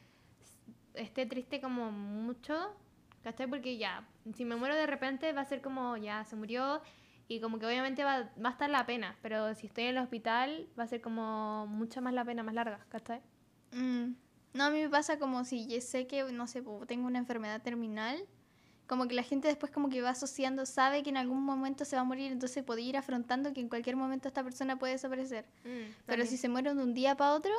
esté 0.95 1.27
triste 1.27 1.61
como 1.61 1.93
mucho, 1.93 2.75
¿cachai? 3.23 3.47
Porque 3.47 3.77
ya, 3.77 4.07
si 4.35 4.45
me 4.45 4.57
muero 4.57 4.75
de 4.75 4.87
repente 4.87 5.33
va 5.33 5.43
a 5.43 5.45
ser 5.45 5.61
como, 5.61 5.97
ya, 5.97 6.25
se 6.25 6.37
murió 6.37 6.83
y 7.31 7.39
como 7.41 7.61
que 7.61 7.67
obviamente 7.67 8.03
va, 8.03 8.29
va 8.45 8.49
a 8.49 8.53
estar 8.53 8.69
la 8.69 8.85
pena, 8.87 9.17
pero 9.23 9.55
si 9.55 9.69
estoy 9.69 9.85
en 9.85 9.91
el 9.91 9.99
hospital 9.99 10.69
va 10.77 10.83
a 10.83 10.89
ser 10.89 11.01
como 11.01 11.65
mucho 11.69 12.03
más 12.03 12.13
la 12.13 12.25
pena, 12.25 12.43
más 12.43 12.55
larga, 12.55 12.85
¿cachai? 12.89 13.23
Mm. 13.71 14.15
No, 14.53 14.65
a 14.65 14.71
mí 14.71 14.81
me 14.81 14.89
pasa 14.89 15.17
como 15.17 15.45
si 15.45 15.69
yo 15.69 15.81
sé 15.81 16.09
que, 16.09 16.25
no 16.33 16.49
sé, 16.49 16.65
tengo 16.89 17.07
una 17.07 17.21
enfermedad 17.21 17.63
terminal, 17.63 18.19
como 18.89 19.07
que 19.07 19.15
la 19.15 19.23
gente 19.23 19.47
después 19.47 19.71
como 19.71 19.91
que 19.91 20.03
va 20.03 20.11
asociando, 20.11 20.67
sabe 20.67 21.05
que 21.05 21.11
en 21.11 21.19
algún 21.19 21.45
momento 21.45 21.85
se 21.85 21.95
va 21.95 22.03
a 22.03 22.05
morir, 22.05 22.33
entonces 22.33 22.65
puede 22.65 22.81
ir 22.81 22.97
afrontando 22.97 23.53
que 23.53 23.61
en 23.61 23.69
cualquier 23.69 23.95
momento 23.95 24.27
esta 24.27 24.43
persona 24.43 24.77
puede 24.77 24.95
desaparecer. 24.95 25.45
Mm, 25.63 25.93
Pero 26.07 26.27
si 26.27 26.37
se 26.37 26.49
muere 26.49 26.75
de 26.75 26.83
un 26.83 26.95
día 26.95 27.17
para 27.17 27.35
otro, 27.35 27.53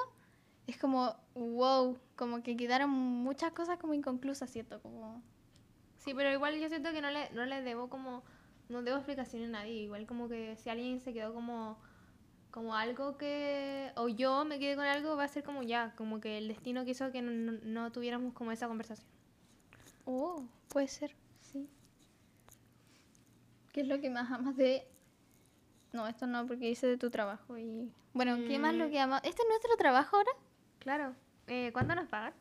es 0.67 0.75
como, 0.75 1.15
wow, 1.33 1.97
como 2.17 2.43
que 2.43 2.57
quedaron 2.57 2.89
muchas 2.89 3.53
cosas 3.53 3.77
como 3.77 3.93
inconclusas, 3.93 4.51
¿cierto? 4.51 4.81
Como... 4.81 5.23
Sí, 5.97 6.13
pero 6.13 6.29
igual 6.33 6.59
yo 6.59 6.67
siento 6.67 6.91
que 6.91 7.01
no 7.01 7.09
le, 7.09 7.29
no 7.29 7.45
le 7.45 7.61
debo 7.61 7.87
como, 7.87 8.25
no 8.71 8.81
debo 8.83 8.97
explicación 8.97 9.43
a 9.43 9.47
nadie, 9.47 9.73
igual 9.83 10.05
como 10.07 10.27
que 10.29 10.55
si 10.55 10.69
alguien 10.69 10.99
se 11.01 11.13
quedó 11.13 11.33
como, 11.33 11.77
como 12.51 12.75
algo 12.75 13.17
que, 13.17 13.91
o 13.95 14.07
yo 14.09 14.43
me 14.45 14.59
quedé 14.59 14.75
con 14.75 14.85
algo, 14.85 15.15
va 15.15 15.25
a 15.25 15.27
ser 15.27 15.43
como 15.43 15.61
ya, 15.63 15.93
como 15.95 16.19
que 16.19 16.37
el 16.37 16.47
destino 16.47 16.85
quiso 16.85 17.11
que 17.11 17.21
no, 17.21 17.31
no- 17.63 17.91
tuviéramos 17.91 18.33
como 18.33 18.51
esa 18.51 18.67
conversación. 18.67 19.07
Oh, 20.05 20.43
puede 20.69 20.87
ser, 20.87 21.15
sí. 21.41 21.69
¿Qué 23.73 23.81
es 23.81 23.87
lo 23.87 23.99
que 24.01 24.09
más 24.09 24.31
amas 24.31 24.55
de...? 24.57 24.87
No, 25.93 26.07
esto 26.07 26.25
no, 26.27 26.45
porque 26.47 26.67
dice 26.67 26.87
de 26.87 26.97
tu 26.97 27.09
trabajo 27.09 27.57
y... 27.57 27.91
Bueno, 28.13 28.35
¿qué 28.47 28.59
más 28.59 28.73
lo 28.75 28.87
Mm. 28.87 28.91
que 28.91 28.99
amas? 28.99 29.21
¿Este 29.23 29.41
es 29.41 29.47
nuestro 29.47 29.75
trabajo 29.77 30.17
ahora? 30.17 30.31
Claro. 30.79 31.15
Eh, 31.47 31.71
¿Cuánto 31.73 31.95
nos 31.95 32.07
pagan? 32.07 32.33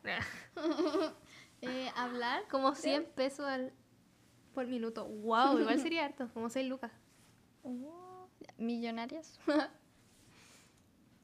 Eh, 1.63 1.91
hablar. 1.95 2.41
como 2.49 2.73
100 2.73 3.05
pesos 3.05 3.45
al, 3.45 3.71
por 4.51 4.67
minuto. 4.67 5.05
Wow, 5.05 5.59
igual 5.59 5.79
sería 5.81 6.05
harto, 6.05 6.29
como 6.33 6.49
6 6.49 6.67
lucas. 6.67 6.91
Oh, 7.63 8.27
millonarias. 8.57 9.39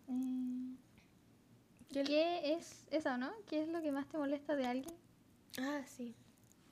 Eh, 0.10 2.04
¿Qué 2.06 2.54
es 2.54 2.86
eso, 2.92 3.18
no? 3.18 3.32
¿Qué 3.46 3.62
es 3.64 3.68
lo 3.68 3.82
que 3.82 3.92
más 3.92 4.08
te 4.08 4.18
molesta 4.18 4.56
de 4.56 4.66
alguien? 4.66 4.96
Ah, 5.60 5.82
sí. 5.86 6.16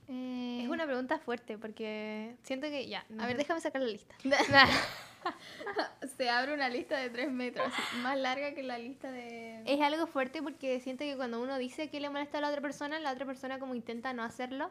Eh, 0.08 0.62
Es 0.64 0.70
una 0.70 0.86
pregunta 0.86 1.20
fuerte 1.20 1.58
porque 1.58 2.38
siento 2.44 2.68
que 2.68 2.88
ya. 2.88 3.06
no 3.10 3.24
A 3.24 3.28
ver, 3.28 3.38
déjame 3.38 3.60
sacar 3.60 3.82
la 3.82 3.90
lista. 3.90 4.16
Se 6.18 6.30
abre 6.30 6.54
una 6.54 6.70
lista 6.70 6.98
de 6.98 7.10
tres 7.10 7.32
metros, 7.32 7.68
así, 7.68 7.98
más 8.04 8.18
larga 8.18 8.54
que 8.54 8.62
la 8.62 8.78
lista 8.78 9.12
de... 9.12 9.64
Es 9.66 9.82
algo 9.82 10.06
fuerte 10.06 10.44
porque 10.44 10.80
siento 10.80 11.04
que 11.04 11.16
cuando 11.16 11.42
uno 11.42 11.58
dice 11.58 11.90
que 11.90 12.00
le 12.00 12.10
molesta 12.10 12.38
a 12.38 12.42
la 12.42 12.50
otra 12.50 12.62
persona, 12.62 13.00
la 13.00 13.12
otra 13.12 13.26
persona 13.26 13.58
como 13.58 13.74
intenta 13.74 14.14
no 14.14 14.24
hacerlo 14.24 14.70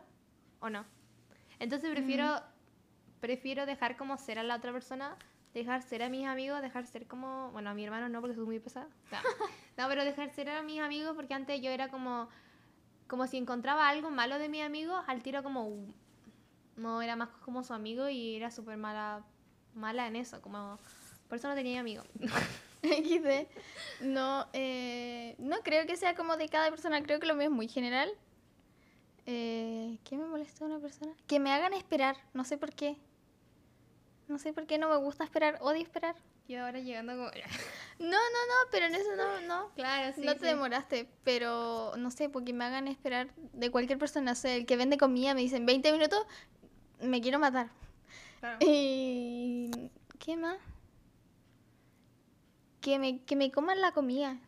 o 0.61 0.71
no. 0.71 0.87
Entonces 1.59 1.91
prefiero 1.91 2.41
prefiero 3.21 3.65
dejar 3.65 3.97
como 3.97 4.19
ser 4.19 4.39
a 4.39 4.43
la 4.43 4.57
otra 4.57 4.71
persona, 4.71 5.17
dejar 5.55 5.81
ser 5.83 6.03
a 6.03 6.11
mis 6.11 6.27
amigos, 6.27 6.61
dejar 6.61 6.87
ser 6.87 7.07
como, 7.07 7.51
bueno, 7.53 7.71
a 7.71 7.75
mi 7.75 7.83
hermano 7.83 8.11
no 8.11 8.21
porque 8.21 8.37
soy 8.37 8.45
muy 8.45 8.59
pesada. 8.59 8.89
No, 9.77 9.85
No, 9.85 9.89
pero 9.89 10.05
dejar 10.05 10.31
ser 10.31 10.51
a 10.51 10.63
mis 10.63 10.81
amigos 10.81 11.15
porque 11.17 11.33
antes 11.33 11.61
yo 11.63 11.71
era 11.71 11.89
como 11.89 12.29
como 13.07 13.27
si 13.27 13.37
encontraba 13.37 13.89
algo 13.89 14.11
malo 14.11 14.39
de 14.39 14.49
mi 14.49 14.61
amigo, 14.61 15.03
al 15.07 15.23
tiro 15.23 15.43
como 15.43 15.87
no 16.77 17.01
era 17.01 17.17
más 17.17 17.31
como 17.45 17.65
su 17.65 17.73
amigo 17.73 18.09
y 18.09 18.37
era 18.37 18.51
súper 18.51 18.77
mala 18.77 19.25
mala 19.75 20.07
en 20.07 20.17
eso, 20.17 20.43
como 20.43 20.79
por 21.29 21.39
eso 21.39 21.49
no 21.49 21.55
tenía 21.55 21.81
amigos. 21.81 22.07
XD. 22.83 23.49
No, 24.03 24.47
eh, 24.53 25.35
no 25.39 25.57
creo 25.63 25.87
que 25.87 25.97
sea 25.97 26.15
como 26.15 26.37
de 26.37 26.49
cada 26.51 26.69
persona, 26.69 27.03
creo 27.03 27.19
que 27.21 27.27
lo 27.27 27.35
mío 27.35 27.47
es 27.47 27.51
muy 27.51 27.69
general. 27.69 28.11
Eh, 29.27 29.99
¿Qué 30.05 30.17
me 30.17 30.27
molesta 30.27 30.65
de 30.65 30.73
una 30.73 30.81
persona? 30.81 31.13
Que 31.27 31.41
me 31.41 31.53
hagan 31.53 31.73
esperar, 31.73 32.17
no 32.35 32.45
sé 32.45 32.59
por 32.59 32.75
qué. 32.75 32.97
No 34.29 34.39
sé 34.39 34.53
por 34.53 34.67
qué 34.67 34.79
no 34.79 34.89
me 34.89 34.97
gusta 34.97 35.25
esperar, 35.25 35.59
odio 35.61 35.83
esperar. 35.83 36.17
Y 36.47 36.57
ahora 36.57 36.79
llegando 36.79 37.13
como 37.15 37.31
No, 37.99 38.11
no, 38.11 38.17
no, 38.17 38.71
pero 38.71 38.87
en 38.87 38.95
eso 38.95 39.17
no, 39.17 39.41
no. 39.43 39.71
Claro, 39.75 40.15
sí. 40.15 40.23
no 40.23 40.35
te 40.35 40.41
sí. 40.41 40.47
demoraste, 40.47 41.09
pero 41.25 41.93
no 41.97 42.11
sé, 42.11 42.29
porque 42.29 42.53
me 42.53 42.65
hagan 42.65 42.89
esperar 42.89 43.29
de 43.53 43.71
cualquier 43.71 43.99
persona. 43.99 44.33
O 44.33 44.35
sea, 44.35 44.55
el 44.55 44.67
que 44.67 44.77
vende 44.77 44.99
comida 44.99 45.35
me 45.35 45.41
dicen 45.41 45.65
20 45.65 45.93
minutos, 45.93 46.27
me 47.01 47.21
quiero 47.21 47.39
matar. 47.39 47.71
Claro. 48.41 48.59
Y. 48.61 49.71
¿Qué 50.19 50.37
más? 50.37 50.59
Que 52.81 52.99
me, 52.99 53.23
que 53.25 53.37
me 53.37 53.51
coman 53.51 53.81
la 53.81 53.93
comida. 53.93 54.39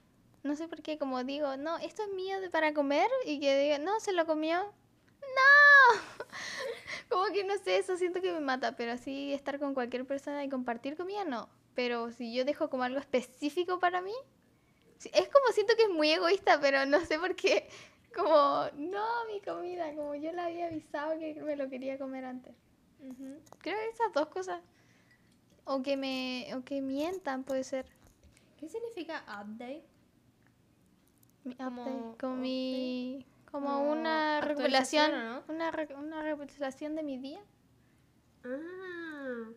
No 0.47 0.55
sé 0.57 0.69
por 0.69 0.81
qué, 0.81 0.97
como 0.97 1.25
digo, 1.25 1.57
no, 1.57 1.77
esto 1.79 2.03
es 2.05 2.09
mío 2.15 2.37
para 2.53 2.73
comer 2.73 3.11
y 3.25 3.41
que 3.41 3.59
diga, 3.59 3.79
no, 3.79 3.99
se 4.01 4.13
lo 4.13 4.27
comió. 4.27 4.73
¡No! 5.21 6.01
como 7.11 7.27
que 7.33 7.45
no 7.45 7.59
sé, 7.59 7.79
eso 7.79 7.97
siento 7.97 8.21
que 8.21 8.33
me 8.33 8.41
mata, 8.41 8.77
pero 8.77 8.93
así 8.93 9.33
estar 9.33 9.59
con 9.59 9.75
cualquier 9.75 10.07
persona 10.07 10.45
y 10.45 10.49
compartir 10.49 10.97
comida, 10.97 11.25
no. 11.25 11.49
Pero 11.75 12.11
si 12.13 12.33
yo 12.33 12.45
dejo 12.45 12.71
como 12.71 12.85
algo 12.85 12.99
específico 12.99 13.79
para 13.79 14.01
mí, 14.01 14.15
sí, 14.99 15.11
es 15.13 15.29
como 15.29 15.53
siento 15.53 15.75
que 15.77 15.85
es 15.85 15.91
muy 15.91 16.11
egoísta, 16.11 16.61
pero 16.61 16.87
no 16.87 17.01
sé 17.01 17.19
por 17.19 17.35
qué. 17.35 17.69
Como, 18.17 18.65
no, 18.77 19.27
mi 19.27 19.43
comida, 19.43 19.95
como 19.95 20.15
yo 20.15 20.33
le 20.33 20.41
había 20.41 20.69
avisado 20.69 21.19
que 21.19 21.35
me 21.35 21.55
lo 21.55 21.69
quería 21.69 21.99
comer 21.99 22.25
antes. 22.25 22.55
Creo 23.59 23.77
que 23.77 23.89
esas 23.93 24.11
dos 24.15 24.29
cosas. 24.29 24.63
O 25.65 25.83
que 25.83 25.99
me 25.99 26.49
o 26.55 26.65
que 26.65 26.81
mientan 26.81 27.45
puede 27.45 27.63
ser. 27.63 27.85
¿Qué 28.59 28.71
significa 28.71 29.23
update? 29.25 29.85
Como 31.57 31.83
update, 31.83 32.27
mi 32.41 33.27
como 33.51 33.67
como 33.69 33.91
una 33.93 34.41
¿o 34.41 35.53
una 35.53 35.71
re- 35.71 35.95
una 35.95 36.21
de 36.97 37.03
mi 37.03 37.19
día. 37.19 37.41
Ah. 38.45 39.51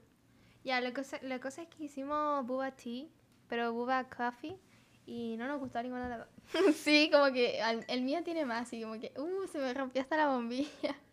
Ya, 0.64 0.82
la 0.82 0.94
cosa, 0.94 1.20
la 1.22 1.40
cosa 1.40 1.64
es 1.64 1.68
que 1.70 1.86
hicimos 1.86 2.46
Buba 2.46 2.72
Tea, 2.72 3.06
pero 3.48 3.74
Buba 3.74 4.04
Coffee, 4.10 4.58
y 5.06 5.36
no 5.38 5.48
nos 5.48 5.60
gustó 5.60 5.82
ninguna 5.82 6.04
de 6.10 6.18
las 6.18 6.20
dos. 6.54 6.76
sí, 6.76 7.10
como 7.12 7.32
que 7.34 7.60
el 7.88 8.02
mío 8.02 8.24
tiene 8.24 8.46
más 8.46 8.72
y 8.74 8.82
como 8.82 9.00
que 9.00 9.12
uh, 9.18 9.48
se 9.48 9.58
me 9.60 9.74
rompió 9.74 10.02
hasta 10.02 10.18
la 10.18 10.28
bombilla. 10.28 10.70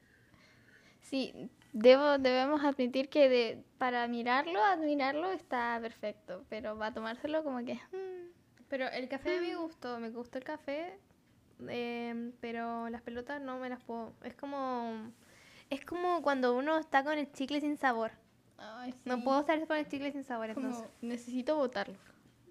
Sí, 1.00 1.48
debo 1.72 2.18
debemos 2.18 2.64
admitir 2.64 3.08
que 3.08 3.28
de, 3.28 3.62
para 3.78 4.08
mirarlo, 4.08 4.60
admirarlo 4.64 5.30
está 5.30 5.78
perfecto, 5.80 6.44
pero 6.48 6.76
va 6.76 6.86
a 6.88 6.92
tomárselo 6.94 7.44
como 7.44 7.64
que 7.64 7.74
mm, 7.74 8.35
Pero 8.68 8.88
el 8.88 9.08
café 9.08 9.40
me 9.40 9.54
gustó, 9.56 9.98
me 10.00 10.10
gustó 10.10 10.38
el 10.38 10.44
café, 10.44 10.98
em, 11.68 12.32
pero 12.40 12.88
las 12.88 13.02
pelotas 13.02 13.40
no 13.40 13.58
me 13.58 13.68
las 13.68 13.82
puedo. 13.82 14.12
Es 14.22 14.34
como. 14.34 15.12
Es 15.70 15.84
como 15.84 16.22
cuando 16.22 16.56
uno 16.56 16.78
está 16.78 17.02
con 17.02 17.18
el 17.18 17.30
chicle 17.32 17.60
sin 17.60 17.76
sabor. 17.76 18.12
ay, 18.58 18.94
No 19.04 19.22
puedo 19.22 19.40
estar 19.40 19.64
con 19.66 19.76
el 19.76 19.88
chicle 19.88 20.12
sin 20.12 20.24
sabor, 20.24 20.52
como 20.54 20.66
entonces. 20.68 20.90
necesito 21.02 21.56
botarlo. 21.56 21.96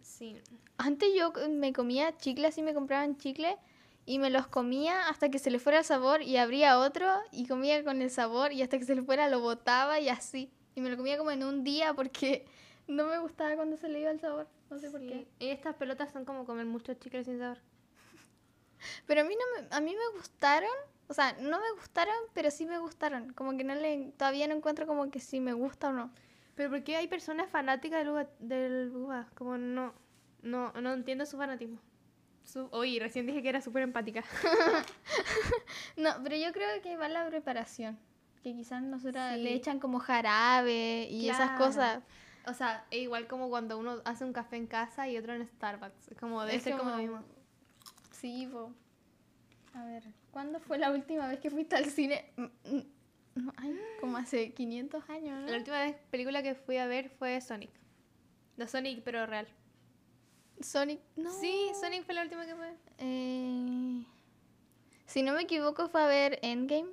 Sí. 0.02 0.40
Antes 0.78 1.10
yo 1.18 1.32
me 1.50 1.74
comía 1.74 2.16
chicle, 2.18 2.48
así 2.48 2.62
me 2.62 2.74
compraban 2.74 3.18
chicle 3.18 3.58
y 4.06 4.20
me 4.20 4.30
los 4.30 4.48
comía 4.48 5.08
hasta 5.10 5.30
que 5.30 5.40
se 5.40 5.50
le 5.50 5.60
fuera 5.60 5.80
el 5.80 5.86
sabor 5.86 6.22
y 6.22 6.38
abría 6.38 6.78
otro 6.78 7.08
y 7.32 7.48
comía 7.48 7.84
con 7.84 8.02
el 8.02 8.12
sabor 8.12 8.52
y 8.54 8.62
hasta 8.62 8.78
que 8.78 8.86
se 8.86 8.94
le 8.96 9.02
fuera 9.02 9.28
lo 9.30 9.40
botaba 9.40 10.00
y 10.00 10.10
así. 10.10 10.52
Y 10.76 10.82
me 10.82 10.90
lo 10.90 10.98
comía 10.98 11.18
como 11.18 11.32
en 11.32 11.44
un 11.44 11.64
día 11.64 11.94
porque 11.94 12.46
no 12.88 13.06
me 13.08 13.18
gustaba 13.18 13.56
cuando 13.56 13.78
se 13.78 13.88
le 13.90 14.02
iba 14.02 14.12
el 14.12 14.20
sabor. 14.20 14.48
No 14.70 14.80
sé 14.80 14.90
por 14.90 15.00
sí. 15.00 15.08
qué. 15.08 15.28
Y 15.40 15.50
estas 15.50 15.76
pelotas 15.76 16.12
son 16.12 16.26
como 16.26 16.46
comer 16.46 16.66
muchos 16.66 16.98
chicles 17.00 17.26
sin 17.26 17.40
sabor. 17.40 17.60
Pero 19.08 19.22
a 19.22 19.24
mí 19.24 19.36
no 19.36 19.62
me, 19.62 19.68
a 19.76 19.80
mí 19.82 19.94
me 19.96 20.18
gustaron, 20.18 20.70
o 21.08 21.14
sea, 21.14 21.34
no 21.40 21.60
me 21.60 21.72
gustaron, 21.80 22.16
pero 22.34 22.50
sí 22.52 22.66
me 22.66 22.78
gustaron. 22.80 23.34
Como 23.34 23.56
que 23.58 23.64
no 23.64 23.76
le 23.76 24.12
todavía 24.18 24.48
no 24.48 24.56
encuentro 24.56 24.86
como 24.88 25.10
que 25.12 25.20
si 25.20 25.40
me 25.40 25.54
gusta 25.54 25.90
o 25.90 25.94
no. 25.94 26.12
Pero 26.56 26.70
¿por 26.70 26.84
qué 26.84 26.96
hay 26.96 27.08
personas 27.08 27.50
fanáticas 27.50 28.00
del 28.00 28.10
uva? 28.10 28.28
Del 28.40 28.92
uva? 28.96 29.28
Como 29.36 29.58
no, 29.58 29.94
no, 30.42 30.72
no 30.74 30.94
entiendo 30.94 31.26
su 31.26 31.38
fanatismo. 31.38 31.80
Su, 32.44 32.68
oye, 32.72 33.00
recién 33.00 33.26
dije 33.26 33.42
que 33.42 33.50
era 33.50 33.62
súper 33.62 33.84
empática. 33.84 34.24
No, 35.98 36.12
pero 36.24 36.36
yo 36.36 36.52
creo 36.52 36.82
que 36.82 36.98
va 36.98 37.08
la 37.08 37.28
preparación. 37.28 37.98
Que 38.44 38.54
quizás 38.54 38.82
nosotras 38.84 39.36
Sí. 39.36 39.42
le 39.44 39.54
echan 39.54 39.80
como 39.80 40.00
jarabe 40.00 41.08
y 41.10 41.30
esas 41.30 41.52
Claro. 41.52 41.66
cosas. 41.66 42.04
O 42.48 42.54
sea, 42.54 42.86
es 42.92 43.02
igual 43.02 43.28
como 43.28 43.50
cuando 43.50 43.78
uno 43.78 44.02
hace 44.06 44.24
un 44.26 44.34
café 44.34 44.58
en 44.58 44.68
casa 44.68 45.08
y 45.08 45.18
otro 45.18 45.34
en 45.34 45.46
Starbucks. 45.48 46.12
Es 46.12 46.18
como, 46.18 46.42
debe 46.44 46.58
Es 46.58 46.64
ser 46.64 46.78
como, 46.78 46.92
lo 46.92 46.98
mismo. 46.98 47.24
Sí, 48.12 48.48
po. 48.52 48.72
A 49.74 49.84
ver, 49.86 50.04
¿cuándo 50.32 50.60
fue 50.60 50.78
la 50.78 50.92
última 50.92 51.28
vez 51.28 51.40
que 51.40 51.50
fuiste 51.50 51.76
al 51.76 51.86
cine? 51.86 52.32
Mm, 52.38 52.44
mm, 52.44 52.84
no, 53.36 53.54
ay, 53.58 53.78
como 54.00 54.18
hace 54.18 54.54
500 54.54 55.10
años, 55.10 55.42
¿no? 55.42 55.48
La 55.48 55.58
última 55.58 55.80
vez, 55.80 55.98
película 56.10 56.42
que 56.42 56.56
fui 56.56 56.78
a 56.78 56.88
ver 56.88 57.10
fue 57.10 57.40
Sonic. 57.42 57.72
No 58.56 58.68
Sonic, 58.68 59.04
pero 59.04 59.26
real. 59.26 59.48
Sonic, 60.62 61.02
no. 61.18 61.32
Sí, 61.32 61.72
Sonic 61.80 62.06
fue 62.06 62.14
la 62.14 62.24
última 62.24 62.46
que 62.46 62.56
fue. 62.56 62.74
Eh, 63.00 64.06
si 65.06 65.22
no 65.22 65.34
me 65.34 65.42
equivoco 65.42 65.90
fue 65.90 66.02
a 66.02 66.08
ver 66.08 66.40
Endgame. 66.42 66.90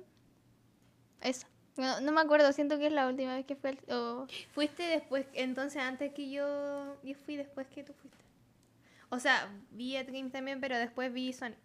Esa. 1.21 1.47
No, 1.77 2.01
no 2.01 2.11
me 2.11 2.21
acuerdo, 2.21 2.51
siento 2.53 2.77
que 2.77 2.87
es 2.87 2.93
la 2.93 3.07
última 3.07 3.35
vez 3.35 3.45
que 3.45 3.55
fue 3.55 3.71
al- 3.71 3.93
o- 3.95 4.27
Fuiste 4.53 4.83
después, 4.83 5.25
entonces 5.33 5.81
antes 5.81 6.13
que 6.13 6.29
yo. 6.29 6.97
Yo 7.03 7.15
fui 7.15 7.35
después 7.35 7.67
que 7.67 7.83
tú 7.83 7.93
fuiste. 7.93 8.23
O 9.09 9.19
sea, 9.19 9.49
vi 9.71 9.95
Endgame 9.95 10.29
también, 10.29 10.59
pero 10.61 10.77
después 10.77 11.11
vi 11.13 11.33
Sonic. 11.33 11.57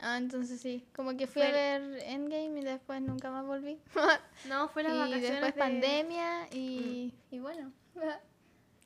Ah, 0.00 0.18
entonces 0.18 0.60
sí. 0.60 0.84
Como 0.94 1.16
que 1.16 1.26
fui 1.26 1.40
a 1.42 1.46
Fue 1.46 1.52
ver 1.54 1.98
Endgame 2.04 2.60
y 2.60 2.64
después 2.64 3.00
nunca 3.00 3.30
más 3.30 3.46
volví. 3.46 3.78
No, 4.48 4.68
fue 4.68 4.82
las 4.82 4.92
y 4.94 4.98
vacaciones. 4.98 5.30
después 5.30 5.54
de- 5.54 5.58
pandemia 5.60 6.48
y, 6.52 7.14
y 7.30 7.38
bueno. 7.38 7.72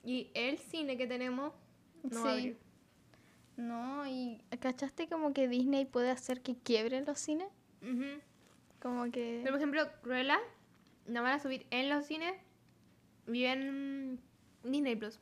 Y 0.04 0.30
el 0.34 0.58
cine 0.58 0.96
que 0.96 1.06
tenemos. 1.06 1.52
No 2.04 2.22
sí. 2.22 2.28
abrió. 2.28 2.56
No, 3.56 4.06
y 4.06 4.40
¿cachaste 4.60 5.08
como 5.08 5.32
que 5.32 5.48
Disney 5.48 5.84
puede 5.84 6.10
hacer 6.10 6.40
que 6.42 6.56
quiebren 6.56 7.04
los 7.04 7.18
cines? 7.18 7.48
Como 8.80 9.10
que... 9.10 9.40
Pero 9.42 9.52
por 9.54 9.56
ejemplo, 9.60 9.88
Cruella 10.02 10.38
no 11.08 11.22
van 11.22 11.32
a 11.32 11.38
subir 11.40 11.66
en 11.70 11.88
los 11.88 12.06
cines. 12.06 12.34
Vive 13.26 13.52
en 13.52 14.20
Disney 14.62 14.96
Plus. 14.96 15.18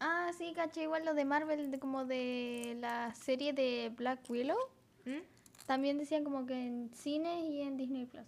Ah, 0.00 0.30
sí, 0.36 0.52
caché 0.54 0.82
igual 0.82 1.04
lo 1.04 1.14
de 1.14 1.24
Marvel, 1.24 1.70
de 1.70 1.78
como 1.78 2.04
de 2.04 2.76
la 2.80 3.14
serie 3.14 3.52
de 3.52 3.92
Black 3.96 4.20
Willow. 4.28 4.58
¿Mm? 5.04 5.20
También 5.66 5.98
decían 5.98 6.24
como 6.24 6.46
que 6.46 6.54
en 6.54 6.90
cines 6.94 7.44
y 7.44 7.62
en 7.62 7.76
Disney 7.76 8.06
Plus. 8.06 8.26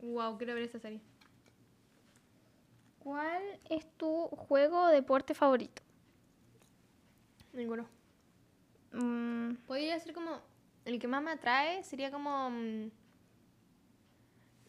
Wow, 0.00 0.36
quiero 0.36 0.54
ver 0.54 0.64
esa 0.64 0.78
serie. 0.78 1.00
¿Cuál 2.98 3.42
es 3.70 3.86
tu 3.96 4.26
juego 4.28 4.82
o 4.82 4.88
deporte 4.88 5.32
favorito? 5.34 5.82
Ninguno. 7.52 7.86
Mm, 8.92 9.54
Podría 9.66 9.98
ser 10.00 10.12
como. 10.12 10.40
El 10.84 10.98
que 10.98 11.08
más 11.08 11.22
me 11.22 11.30
atrae 11.30 11.82
sería 11.84 12.10
como. 12.10 12.50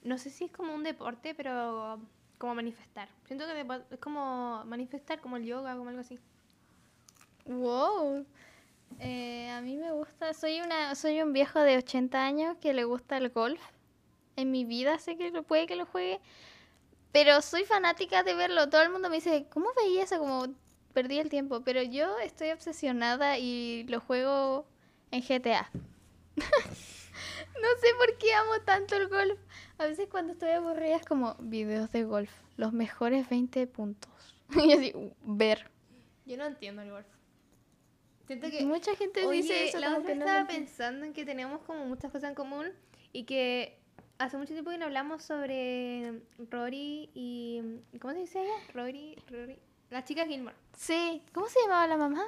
No 0.07 0.17
sé 0.17 0.29
si 0.29 0.45
es 0.45 0.51
como 0.51 0.73
un 0.73 0.83
deporte, 0.83 1.35
pero 1.35 1.99
como 2.37 2.55
manifestar. 2.55 3.09
Siento 3.25 3.45
que 3.45 3.65
es 3.91 3.99
como 3.99 4.63
manifestar, 4.63 5.19
como 5.19 5.35
el 5.35 5.43
yoga, 5.43 5.75
como 5.75 5.89
algo 5.89 5.99
así. 5.99 6.17
wow. 7.45 8.25
Eh, 8.99 9.49
a 9.49 9.59
mí 9.59 9.75
me 9.75 9.91
gusta, 9.91 10.33
soy 10.33 10.61
una, 10.61 10.95
soy 10.95 11.21
un 11.21 11.33
viejo 11.33 11.59
de 11.59 11.75
80 11.77 12.23
años 12.23 12.55
que 12.61 12.73
le 12.73 12.85
gusta 12.85 13.17
el 13.17 13.29
golf. 13.31 13.59
En 14.37 14.49
mi 14.49 14.63
vida 14.63 14.97
sé 14.97 15.17
que 15.17 15.29
lo 15.29 15.43
puede 15.43 15.67
que 15.67 15.75
lo 15.75 15.85
juegue, 15.85 16.21
pero 17.11 17.41
soy 17.41 17.65
fanática 17.65 18.23
de 18.23 18.33
verlo. 18.33 18.69
Todo 18.69 18.83
el 18.83 18.89
mundo 18.89 19.09
me 19.09 19.17
dice, 19.17 19.45
¿cómo 19.49 19.67
veía 19.75 20.03
eso? 20.03 20.19
Como 20.19 20.47
perdí 20.93 21.19
el 21.19 21.27
tiempo, 21.29 21.63
pero 21.65 21.83
yo 21.83 22.17
estoy 22.19 22.51
obsesionada 22.51 23.37
y 23.39 23.83
lo 23.89 23.99
juego 23.99 24.65
en 25.11 25.21
GTA. 25.21 25.69
no 27.61 27.67
sé 27.79 27.87
por 27.97 28.17
qué 28.17 28.33
amo 28.33 28.61
tanto 28.65 28.95
el 28.95 29.07
golf. 29.07 29.39
A 29.77 29.85
veces 29.85 30.07
cuando 30.09 30.33
estoy 30.33 30.51
aburrida 30.51 30.95
es 30.95 31.05
como 31.05 31.35
videos 31.39 31.91
de 31.91 32.03
golf, 32.03 32.31
los 32.55 32.73
mejores 32.73 33.29
20 33.29 33.67
puntos. 33.67 34.11
y 34.55 34.73
así, 34.73 34.93
ver. 35.23 35.69
Yo 36.25 36.37
no 36.37 36.45
entiendo 36.45 36.81
el 36.81 36.91
golf. 36.91 37.07
Siento 38.27 38.49
que. 38.49 38.65
Mucha 38.65 38.95
gente 38.95 39.25
Oye, 39.25 39.41
dice 39.41 39.69
eso. 39.69 39.79
la 39.79 39.97
otra 39.97 40.03
que 40.03 40.15
no 40.15 40.25
estaba 40.25 40.47
pensando 40.47 41.05
en 41.05 41.13
que 41.13 41.25
tenemos 41.25 41.61
como 41.61 41.85
muchas 41.85 42.11
cosas 42.11 42.29
en 42.29 42.35
común 42.35 42.67
y 43.13 43.23
que 43.23 43.79
hace 44.17 44.37
mucho 44.37 44.53
tiempo 44.53 44.71
que 44.71 44.77
no 44.77 44.85
hablamos 44.85 45.23
sobre 45.23 46.21
Rory 46.49 47.09
y. 47.13 47.61
¿Cómo 48.01 48.13
se 48.13 48.19
dice 48.19 48.41
ella? 48.41 48.53
Rory, 48.73 49.15
Rory. 49.29 49.57
La 49.89 50.03
chica 50.03 50.25
Gilmore. 50.25 50.55
Sí, 50.73 51.23
¿cómo 51.33 51.47
se 51.47 51.61
llamaba 51.61 51.87
la 51.87 51.97
mamá? 51.97 52.23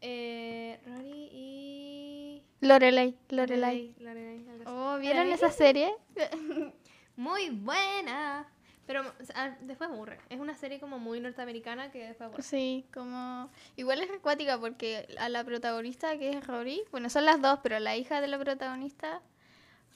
Eh, 0.00 0.80
Rory 0.86 1.28
y. 1.30 2.15
Lorelai, 2.60 3.16
Lorelai. 3.28 3.94
Lorelai, 3.98 4.48
algo 4.48 4.62
así. 4.62 4.64
Oh, 4.66 4.98
¿vieron 4.98 5.28
¿La 5.28 5.34
esa 5.34 5.50
serie? 5.50 5.94
Muy 7.16 7.50
buena. 7.50 8.46
Pero 8.86 9.02
o 9.02 9.24
sea, 9.24 9.58
después 9.62 9.90
aburre. 9.90 10.18
Es 10.28 10.38
una 10.38 10.54
serie 10.54 10.78
como 10.78 11.00
muy 11.00 11.18
norteamericana 11.18 11.90
que 11.90 12.06
después 12.06 12.28
aburre. 12.28 12.42
Sí, 12.42 12.86
como... 12.94 13.50
Igual 13.74 14.00
es 14.00 14.10
acuática 14.10 14.60
porque 14.60 15.08
a 15.18 15.28
la 15.28 15.42
protagonista 15.42 16.16
que 16.18 16.30
es 16.30 16.46
Rory, 16.46 16.82
bueno, 16.92 17.10
son 17.10 17.24
las 17.24 17.42
dos, 17.42 17.58
pero 17.64 17.80
la 17.80 17.96
hija 17.96 18.20
de 18.20 18.28
la 18.28 18.38
protagonista, 18.38 19.22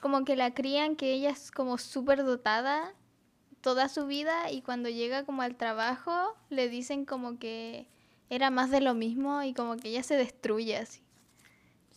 como 0.01 0.25
que 0.25 0.35
la 0.35 0.55
crían 0.55 0.96
que 0.96 1.12
ella 1.12 1.31
es 1.31 1.53
como 1.53 1.79
súper 1.79 2.25
dotada 2.25 2.94
toda 3.61 3.88
su 3.88 4.07
vida 4.07 4.51
y 4.51 4.62
cuando 4.62 4.88
llega 4.88 5.25
como 5.25 5.42
al 5.42 5.55
trabajo 5.55 6.35
le 6.49 6.68
dicen 6.68 7.05
como 7.05 7.38
que 7.38 7.87
era 8.29 8.51
más 8.51 8.70
de 8.70 8.81
lo 8.81 8.94
mismo 8.94 9.42
y 9.42 9.55
como 9.55 9.77
que 9.77 9.90
ella 9.90 10.03
se 10.03 10.16
destruye 10.16 10.77
así. 10.77 11.03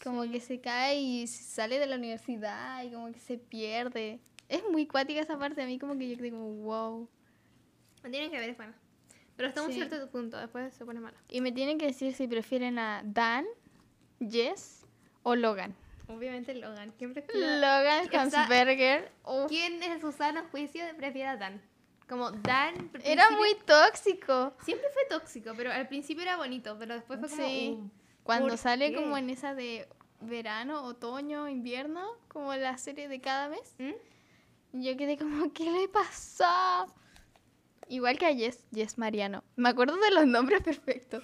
Como 0.04 0.30
que 0.30 0.40
se 0.42 0.60
cae 0.60 1.00
y 1.00 1.28
sale 1.28 1.80
de 1.80 1.88
la 1.88 1.96
universidad 1.96 2.84
y 2.84 2.92
como 2.92 3.12
que 3.12 3.20
se 3.20 3.38
pierde. 3.38 4.20
Es 4.50 4.62
muy 4.70 4.86
cuática 4.86 5.22
esa 5.22 5.40
parte, 5.40 5.64
a 5.64 5.66
mí 5.66 5.80
como 5.80 5.98
que 5.98 6.10
yo 6.16 6.22
digo, 6.22 6.38
wow. 6.38 7.08
No 8.04 8.10
tienen 8.12 8.30
que 8.30 8.38
ver, 8.40 8.50
es 8.50 8.58
buena. 8.58 8.74
Pero 9.38 9.48
hasta 9.48 9.62
un 9.62 9.70
Sí. 9.70 9.76
cierto 9.76 10.10
punto, 10.12 10.38
después 10.38 10.74
se 10.74 10.86
pone 10.86 11.00
mala. 11.00 11.18
Y 11.30 11.42
me 11.42 11.52
tienen 11.52 11.78
que 11.78 11.88
decir 11.88 12.14
si 12.14 12.28
prefieren 12.28 12.78
a 12.78 13.02
Dan, 13.06 13.46
Jess 14.20 14.86
o 15.24 15.36
Logan. 15.36 15.74
Obviamente 16.08 16.54
Logan. 16.54 16.94
¿Quién 16.98 17.14
prefiere? 17.14 17.40
Logan 17.60 18.10
Hansberger. 18.14 19.10
uf, 19.26 19.48
¿Quién 19.48 19.82
en 19.82 20.02
su 20.02 20.12
sano 20.12 20.44
juicio 20.52 20.84
prefiere 20.98 21.30
a 21.30 21.38
Dan? 21.38 21.62
Como 22.10 22.30
Dan. 22.32 22.92
Era 23.06 23.32
muy 23.32 23.56
tóxico. 23.66 24.54
Siempre 24.64 24.88
fue 24.94 25.04
tóxico, 25.10 25.54
pero 25.56 25.72
al 25.72 25.88
principio 25.88 26.22
era 26.24 26.36
bonito, 26.36 26.76
pero 26.78 26.94
después 26.96 27.20
fue 27.22 27.30
como. 27.30 27.42
Sí. 27.42 27.70
uh, 27.80 27.90
Cuando 28.24 28.50
¿por 28.50 28.58
sale 28.58 28.90
qué? 28.92 28.96
como 28.96 29.18
en 29.18 29.30
esa 29.30 29.54
de 29.54 29.88
verano, 30.22 30.84
otoño, 30.84 31.50
invierno, 31.50 32.02
como 32.28 32.54
la 32.56 32.78
serie 32.78 33.08
de 33.08 33.20
cada 33.22 33.50
mes, 33.50 33.76
¿Mm? 33.78 34.82
yo 34.82 34.98
quedé 34.98 35.18
como, 35.18 35.52
¿qué 35.54 35.70
le 35.70 35.88
pasó? 35.90 36.46
Igual 37.90 38.18
que 38.18 38.26
a 38.26 38.34
Jess, 38.34 38.64
Jess 38.74 38.98
Mariano. 38.98 39.44
Me 39.58 39.70
acuerdo 39.70 39.98
de 39.98 40.12
los 40.12 40.26
nombres 40.26 40.62
perfectos. 40.62 41.24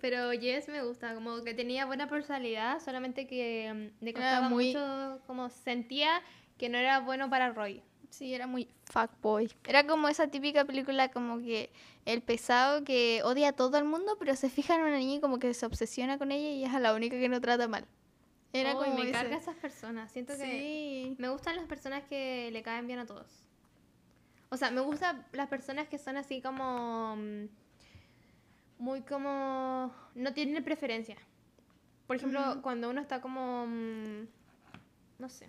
Pero 0.00 0.30
Jess 0.32 0.68
me 0.68 0.82
gusta, 0.82 1.14
como 1.14 1.42
que 1.42 1.52
tenía 1.54 1.84
buena 1.84 2.08
personalidad, 2.08 2.80
solamente 2.80 3.26
que 3.26 3.90
mm, 4.00 4.04
le 4.04 4.12
costaba 4.14 4.48
muy- 4.48 4.68
mucho, 4.68 5.20
como 5.26 5.50
sentía 5.50 6.22
que 6.56 6.68
no 6.68 6.78
era 6.78 7.00
bueno 7.00 7.28
para 7.28 7.50
Roy. 7.52 7.82
Sí, 8.12 8.34
era 8.34 8.46
muy 8.46 8.68
fuckboy. 8.84 9.50
Era 9.66 9.86
como 9.86 10.06
esa 10.06 10.28
típica 10.28 10.66
película 10.66 11.10
como 11.10 11.38
que 11.38 11.70
el 12.04 12.20
pesado 12.20 12.84
que 12.84 13.22
odia 13.24 13.48
a 13.48 13.52
todo 13.54 13.78
el 13.78 13.84
mundo, 13.84 14.16
pero 14.18 14.36
se 14.36 14.50
fija 14.50 14.74
en 14.74 14.82
una 14.82 14.98
niña 14.98 15.14
y 15.14 15.20
como 15.20 15.38
que 15.38 15.54
se 15.54 15.64
obsesiona 15.64 16.18
con 16.18 16.30
ella 16.30 16.50
y 16.50 16.62
es 16.62 16.74
a 16.74 16.78
la 16.78 16.94
única 16.94 17.18
que 17.18 17.30
no 17.30 17.40
trata 17.40 17.68
mal. 17.68 17.86
Era 18.52 18.76
Uy, 18.76 18.84
como 18.84 18.98
me 18.98 19.04
ese. 19.04 19.12
carga 19.12 19.36
esas 19.38 19.56
personas. 19.56 20.12
Siento 20.12 20.36
que 20.36 21.14
me 21.16 21.30
gustan 21.30 21.56
las 21.56 21.64
personas 21.64 22.04
que 22.04 22.50
le 22.52 22.62
caen 22.62 22.86
bien 22.86 22.98
a 22.98 23.06
todos. 23.06 23.46
O 24.50 24.58
sea, 24.58 24.70
me 24.70 24.82
gustan 24.82 25.26
las 25.32 25.48
personas 25.48 25.88
que 25.88 25.96
son 25.96 26.18
así 26.18 26.42
como 26.42 27.16
mm, 27.16 27.46
muy 28.78 29.00
como 29.00 29.90
no 30.14 30.34
tienen 30.34 30.62
preferencia. 30.62 31.16
Por 32.06 32.16
ejemplo, 32.16 32.60
cuando 32.60 32.90
uno 32.90 33.00
está 33.00 33.22
como 33.22 33.64
mm, 33.66 34.26
no 35.18 35.28
sé. 35.30 35.48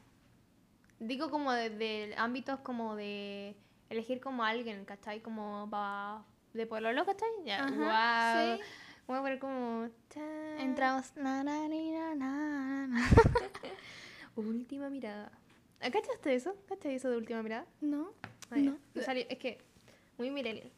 Digo 1.07 1.29
como 1.29 1.51
de, 1.51 1.69
de 1.69 2.13
ámbitos 2.17 2.59
como 2.61 2.95
de 2.95 3.55
elegir 3.89 4.19
como 4.21 4.43
alguien, 4.43 4.85
¿cachai? 4.85 5.21
Como 5.21 5.69
va 5.69 6.23
de 6.53 6.65
pololo, 6.65 7.05
¿cachai? 7.05 7.29
Ya, 7.45 7.65
Ajá, 7.65 8.47
wow. 8.47 8.57
sí. 8.57 8.63
Voy 9.07 9.17
a 9.17 9.21
poner 9.21 9.39
como 9.39 9.89
Entramos. 10.59 11.15
na, 11.17 11.43
na, 11.43 11.57
na. 12.15 12.87
Última 14.35 14.89
mirada. 14.89 15.31
¿Ah, 15.81 15.91
¿Cachaste 15.91 16.33
eso? 16.33 16.55
¿Cachaste 16.67 16.95
eso 16.95 17.09
de 17.09 17.17
última 17.17 17.43
mirada? 17.43 17.65
No. 17.81 18.13
Ah. 18.49 18.55
No. 18.57 18.77
Salió- 19.01 19.25
es 19.29 19.37
que 19.37 19.59
muy 20.17 20.31
millennial. 20.31 20.71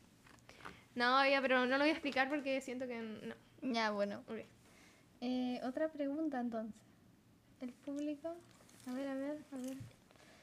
No, 0.96 1.26
ya, 1.28 1.42
pero 1.42 1.60
no 1.66 1.78
lo 1.78 1.80
voy 1.80 1.90
a 1.90 1.92
explicar 1.92 2.30
porque 2.30 2.62
siento 2.62 2.88
que 2.88 3.00
no. 3.00 3.36
Ya, 3.74 3.92
bueno. 3.92 4.24
Ok. 4.28 4.40
Eh, 5.22 5.62
otra 5.64 5.90
pregunta 5.90 6.40
entonces. 6.40 6.74
El 7.62 7.72
público. 7.74 8.36
A 8.88 8.94
ver, 8.94 9.08
a 9.08 9.14
ver, 9.16 9.44
a 9.52 9.56
ver. 9.58 9.78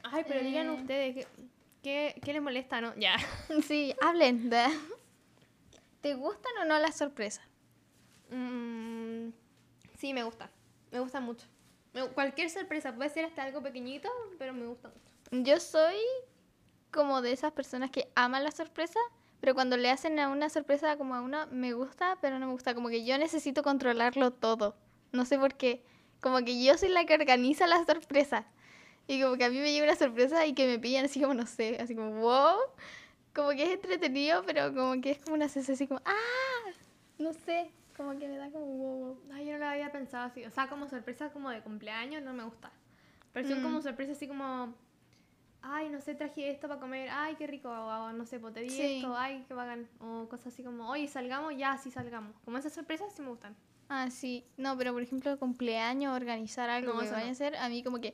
Ay, 0.03 0.23
pero 0.27 0.41
digan 0.41 0.67
Eh. 0.67 0.71
ustedes, 0.81 1.27
¿qué, 1.81 2.15
qué, 2.23 2.33
les 2.33 2.41
molesta, 2.41 2.81
no? 2.81 2.93
Ya. 2.95 3.15
Sí, 3.67 3.95
hablen. 4.01 4.49
de- 4.49 4.67
¿Te 6.01 6.15
gustan 6.15 6.51
o 6.61 6.65
no 6.65 6.77
las 6.79 6.97
sorpresas? 6.97 7.45
Mm, 8.29 9.29
sí, 9.97 10.13
me 10.13 10.23
gusta. 10.23 10.49
Me 10.91 10.99
gusta 10.99 11.19
mucho. 11.19 11.45
Me- 11.93 12.07
cualquier 12.09 12.49
sorpresa, 12.49 12.93
puede 12.93 13.09
ser 13.09 13.25
hasta 13.25 13.43
algo 13.43 13.61
pequeñito, 13.61 14.09
pero 14.37 14.53
me 14.53 14.65
gusta 14.65 14.89
mucho. 14.89 15.43
Yo 15.43 15.59
soy 15.59 15.95
como 16.91 17.21
de 17.21 17.31
esas 17.31 17.51
personas 17.53 17.89
que 17.89 18.11
aman 18.15 18.43
la 18.43 18.51
sorpresa, 18.51 18.99
pero 19.39 19.55
cuando 19.55 19.77
le 19.77 19.89
hacen 19.89 20.19
a 20.19 20.29
una 20.29 20.49
sorpresa 20.49 20.97
como 20.97 21.15
a 21.15 21.21
uno, 21.21 21.47
me 21.51 21.73
gusta, 21.73 22.17
pero 22.21 22.37
no 22.39 22.47
me 22.47 22.51
gusta. 22.53 22.75
Como 22.75 22.89
que 22.89 23.05
yo 23.05 23.17
necesito 23.17 23.63
controlarlo 23.63 24.31
todo. 24.31 24.75
No 25.11 25.25
sé 25.25 25.37
por 25.39 25.55
qué. 25.55 25.83
Como 26.21 26.39
que 26.43 26.63
yo 26.63 26.77
soy 26.77 26.89
la 26.89 27.05
que 27.05 27.13
organiza 27.15 27.67
la 27.67 27.83
sorpresa. 27.85 28.45
Y 29.07 29.21
como 29.21 29.35
que 29.37 29.43
a 29.45 29.49
mí 29.49 29.59
me 29.59 29.71
llega 29.71 29.85
una 29.85 29.95
sorpresa 29.95 30.45
y 30.45 30.53
que 30.53 30.65
me 30.65 30.79
pillan 30.79 31.05
así 31.05 31.19
como, 31.21 31.33
no 31.33 31.45
sé, 31.45 31.77
así 31.79 31.95
como, 31.95 32.11
wow. 32.21 32.57
Como 33.33 33.49
que 33.49 33.63
es 33.63 33.69
entretenido, 33.71 34.43
pero 34.45 34.73
como 34.73 35.01
que 35.01 35.11
es 35.11 35.17
como 35.19 35.35
una 35.35 35.49
sensación 35.49 35.75
así 35.75 35.87
como, 35.87 36.01
ah, 36.05 36.71
no 37.17 37.33
sé. 37.33 37.71
Como 37.97 38.17
que 38.17 38.27
me 38.27 38.37
da 38.37 38.49
como, 38.49 38.65
wow, 38.65 38.99
wow. 39.05 39.19
Ay, 39.33 39.45
yo 39.45 39.53
no 39.53 39.59
lo 39.59 39.65
había 39.67 39.91
pensado 39.91 40.25
así. 40.25 40.45
O 40.45 40.49
sea, 40.51 40.67
como 40.67 40.87
sorpresa 40.87 41.31
como 41.31 41.49
de 41.49 41.61
cumpleaños 41.61 42.23
no 42.23 42.33
me 42.33 42.43
gusta. 42.43 42.71
Pero 43.33 43.47
son 43.47 43.59
Mm. 43.59 43.63
como 43.63 43.81
sorpresas 43.81 44.17
así 44.17 44.27
como 44.27 44.73
ay, 45.65 45.87
no 45.89 46.01
sé, 46.01 46.13
traje 46.13 46.49
esto 46.49 46.67
para 46.67 46.79
comer, 46.81 47.07
ay, 47.09 47.35
qué 47.35 47.47
rico, 47.47 47.69
o, 47.69 48.11
no 48.11 48.25
sé, 48.25 48.37
pues 48.37 48.53
te 48.53 48.59
di 48.59 48.69
Sí. 48.69 48.97
esto, 48.97 49.15
ay, 49.15 49.45
qué 49.47 49.53
bacán, 49.53 49.87
o 50.01 50.27
cosas 50.27 50.47
así 50.47 50.61
como, 50.61 50.89
oye, 50.89 51.07
salgamos, 51.07 51.55
ya, 51.57 51.77
sí 51.77 51.89
salgamos. 51.89 52.35
Como 52.43 52.57
esas 52.57 52.73
sorpresas 52.73 53.13
sí 53.15 53.21
me 53.21 53.29
gustan. 53.29 53.55
Ah, 53.87 54.09
sí. 54.11 54.43
No, 54.57 54.77
pero 54.77 54.91
por 54.91 55.01
ejemplo, 55.01 55.39
cumpleaños, 55.39 56.13
organizar 56.15 56.69
algo 56.69 56.91
No, 56.93 56.99
que 56.99 57.05
vaya 57.09 57.21
no. 57.23 57.27
a 57.29 57.31
hacer, 57.31 57.55
a 57.55 57.69
mí 57.69 57.81
como 57.81 58.01
que 58.01 58.13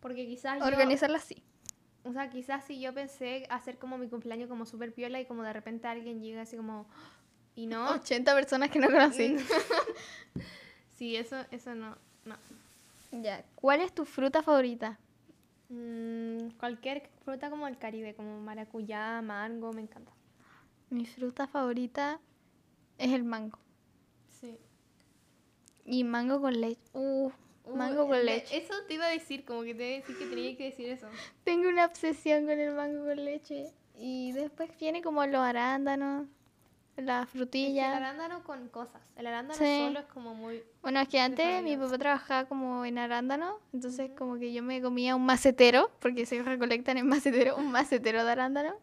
Porque 0.00 0.26
quizás 0.26 0.58
yo, 0.60 0.66
organizarlo 0.66 1.16
así. 1.16 1.42
o 2.04 2.12
sea, 2.12 2.30
quizás 2.30 2.64
si 2.64 2.80
yo 2.80 2.94
pensé 2.94 3.46
hacer 3.50 3.78
como 3.78 3.98
mi 3.98 4.08
cumpleaños 4.08 4.48
como 4.48 4.66
súper 4.66 4.92
piola 4.94 5.20
y 5.20 5.26
como 5.26 5.42
de 5.42 5.52
repente 5.52 5.88
alguien 5.88 6.20
llega 6.20 6.42
así 6.42 6.56
como, 6.56 6.86
y 7.54 7.66
no, 7.66 7.90
80 7.90 8.34
personas 8.34 8.70
que 8.70 8.78
no 8.78 8.88
conocí. 8.88 9.36
sí, 10.96 11.16
eso, 11.16 11.36
eso 11.50 11.74
no, 11.74 11.96
no. 12.24 12.36
ya. 13.10 13.44
¿Cuál 13.56 13.80
es 13.80 13.92
tu 13.92 14.04
fruta 14.04 14.42
favorita? 14.42 14.98
Mm, 15.68 16.50
cualquier 16.58 17.10
fruta 17.24 17.50
como 17.50 17.66
el 17.66 17.76
Caribe, 17.76 18.14
como 18.14 18.40
maracuyá, 18.40 19.20
mango, 19.22 19.72
me 19.72 19.82
encanta. 19.82 20.12
Mi 20.90 21.04
fruta 21.04 21.46
favorita 21.46 22.20
es 22.96 23.12
el 23.12 23.24
mango. 23.24 23.58
Sí. 24.40 24.58
Y 25.84 26.04
mango 26.04 26.40
con 26.40 26.60
leche. 26.60 26.80
Uh, 26.92 27.30
mango 27.76 28.06
con 28.06 28.24
leche. 28.24 28.56
Eso 28.56 28.74
te 28.86 28.94
iba 28.94 29.06
a 29.06 29.10
decir, 29.10 29.44
como 29.44 29.62
que 29.62 29.74
te 29.74 29.86
iba 29.88 29.96
a 29.96 30.00
decir 30.00 30.18
que 30.18 30.26
tenía 30.26 30.56
que 30.56 30.64
decir 30.64 30.88
eso. 30.88 31.08
Tengo 31.44 31.68
una 31.68 31.84
obsesión 31.86 32.46
con 32.46 32.58
el 32.58 32.74
mango 32.74 33.04
con 33.04 33.24
leche. 33.24 33.72
Y 33.98 34.32
después 34.32 34.70
viene 34.78 35.02
como 35.02 35.26
los 35.26 35.40
arándanos, 35.40 36.26
la 36.96 37.22
Es 37.32 37.48
que 37.50 37.68
el 37.68 37.78
arándano 37.80 38.42
con 38.42 38.68
cosas. 38.68 39.00
El 39.16 39.26
arándano 39.26 39.58
Sí. 39.58 39.78
solo 39.86 40.00
es 40.00 40.06
como 40.06 40.34
muy... 40.34 40.62
Bueno, 40.82 41.00
es 41.00 41.08
que 41.08 41.20
antes 41.20 41.62
mi 41.62 41.76
papá 41.76 41.98
trabajaba 41.98 42.48
como 42.48 42.84
en 42.84 42.98
arándano, 42.98 43.58
entonces 43.72 44.10
como 44.16 44.36
que 44.38 44.52
yo 44.52 44.62
me 44.62 44.80
comía 44.82 45.14
un 45.14 45.24
macetero, 45.24 45.90
porque 46.00 46.26
se 46.26 46.42
recolectan 46.42 46.98
en 46.98 47.06
macetero, 47.08 47.56
un 47.56 47.70
macetero 47.70 48.24
de 48.24 48.30
arándano. 48.32 48.74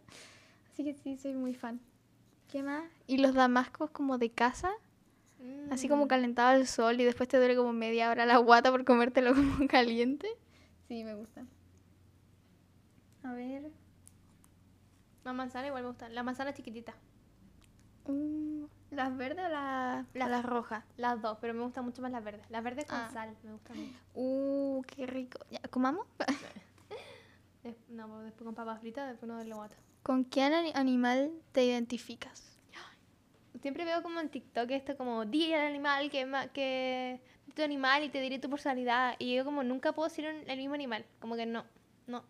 Así 0.71 0.83
que 0.83 0.93
sí, 0.93 1.17
soy 1.17 1.33
muy 1.33 1.53
fan. 1.53 1.79
¿Qué 2.51 2.63
más? 2.63 2.83
Y 3.07 3.17
los 3.17 3.33
damascos 3.33 3.89
como 3.91 4.17
de 4.17 4.29
casa, 4.29 4.71
así 5.71 5.87
como 5.89 6.07
calentado 6.07 6.49
al 6.49 6.67
sol 6.67 6.99
y 6.99 7.03
después 7.03 7.27
te 7.29 7.37
duele 7.37 7.55
como 7.55 7.73
media 7.73 8.09
hora 8.11 8.25
la 8.25 8.37
guata 8.37 8.71
por 8.71 8.83
comértelo 8.85 9.33
como 9.35 9.67
caliente. 9.67 10.27
Sí, 10.87 11.03
me 11.03 11.15
gustan. 11.15 11.47
A 13.23 13.33
ver. 13.33 13.71
La 15.23 15.33
manzana 15.33 15.67
igual 15.67 15.83
me 15.83 15.89
gusta. 15.89 16.09
La 16.09 16.21
manzana 16.23 16.53
chiquitita. 16.53 16.93
mm, 18.07 18.65
¿Las 18.91 19.17
verdes 19.17 19.43
o 19.45 19.49
la- 19.49 20.05
o 20.13 20.17
Las- 20.17 20.29
las 20.29 20.45
rojas? 20.45 20.83
Las 20.97 21.21
dos, 21.21 21.37
pero 21.41 21.53
me 21.55 21.61
gustan 21.63 21.83
mucho 21.85 22.01
más 22.03 22.11
las 22.11 22.23
verdes. 22.23 22.45
Las 22.51 22.63
verdes 22.63 22.85
con 22.85 22.99
Ah. 22.99 23.09
sal, 23.11 23.35
me 23.43 23.51
gustan 23.53 23.77
mucho. 23.77 23.99
Uh, 24.13 24.83
qué 24.83 25.07
rico. 25.07 25.39
¿Ya, 25.49 25.59
¿Comamos? 25.69 26.05
No, 27.89 28.19
después 28.21 28.45
con 28.45 28.53
papas 28.53 28.79
fritas, 28.79 29.09
después 29.09 29.27
no 29.27 29.37
de 29.39 29.45
la 29.45 29.55
guata. 29.55 29.75
¿Con 30.03 30.23
qué 30.23 30.43
ani- 30.43 30.71
animal 30.75 31.31
te 31.51 31.65
identificas? 31.65 32.54
Siempre 33.65 33.83
veo 33.83 34.03
como 34.03 34.19
en 34.19 34.29
TikTok 34.29 34.69
esto 34.69 34.95
como, 34.95 35.25
di 35.25 35.51
al 35.51 35.65
animal 35.65 36.11
que, 36.11 36.23
ma- 36.27 36.49
que 36.49 37.19
tu 37.55 37.63
animal 37.63 38.03
y 38.03 38.09
te 38.09 38.21
diré 38.21 38.37
tu 38.37 38.47
personalidad. 38.47 39.15
Y 39.17 39.33
yo 39.33 39.43
como 39.43 39.63
nunca 39.63 39.91
puedo 39.91 40.07
ser 40.07 40.27
un- 40.31 40.47
el 40.47 40.57
mismo 40.59 40.75
animal. 40.75 41.03
Como 41.19 41.35
que 41.35 41.47
no, 41.47 41.65
no, 42.05 42.23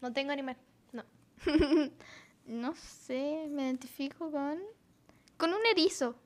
no 0.00 0.12
tengo 0.14 0.32
animal. 0.32 0.56
No. 0.92 1.04
No 2.46 2.74
sé, 2.74 3.48
me 3.50 3.64
identifico 3.64 4.30
con... 4.30 4.58
Con 5.36 5.50
un 5.52 5.60
erizo. 5.72 6.16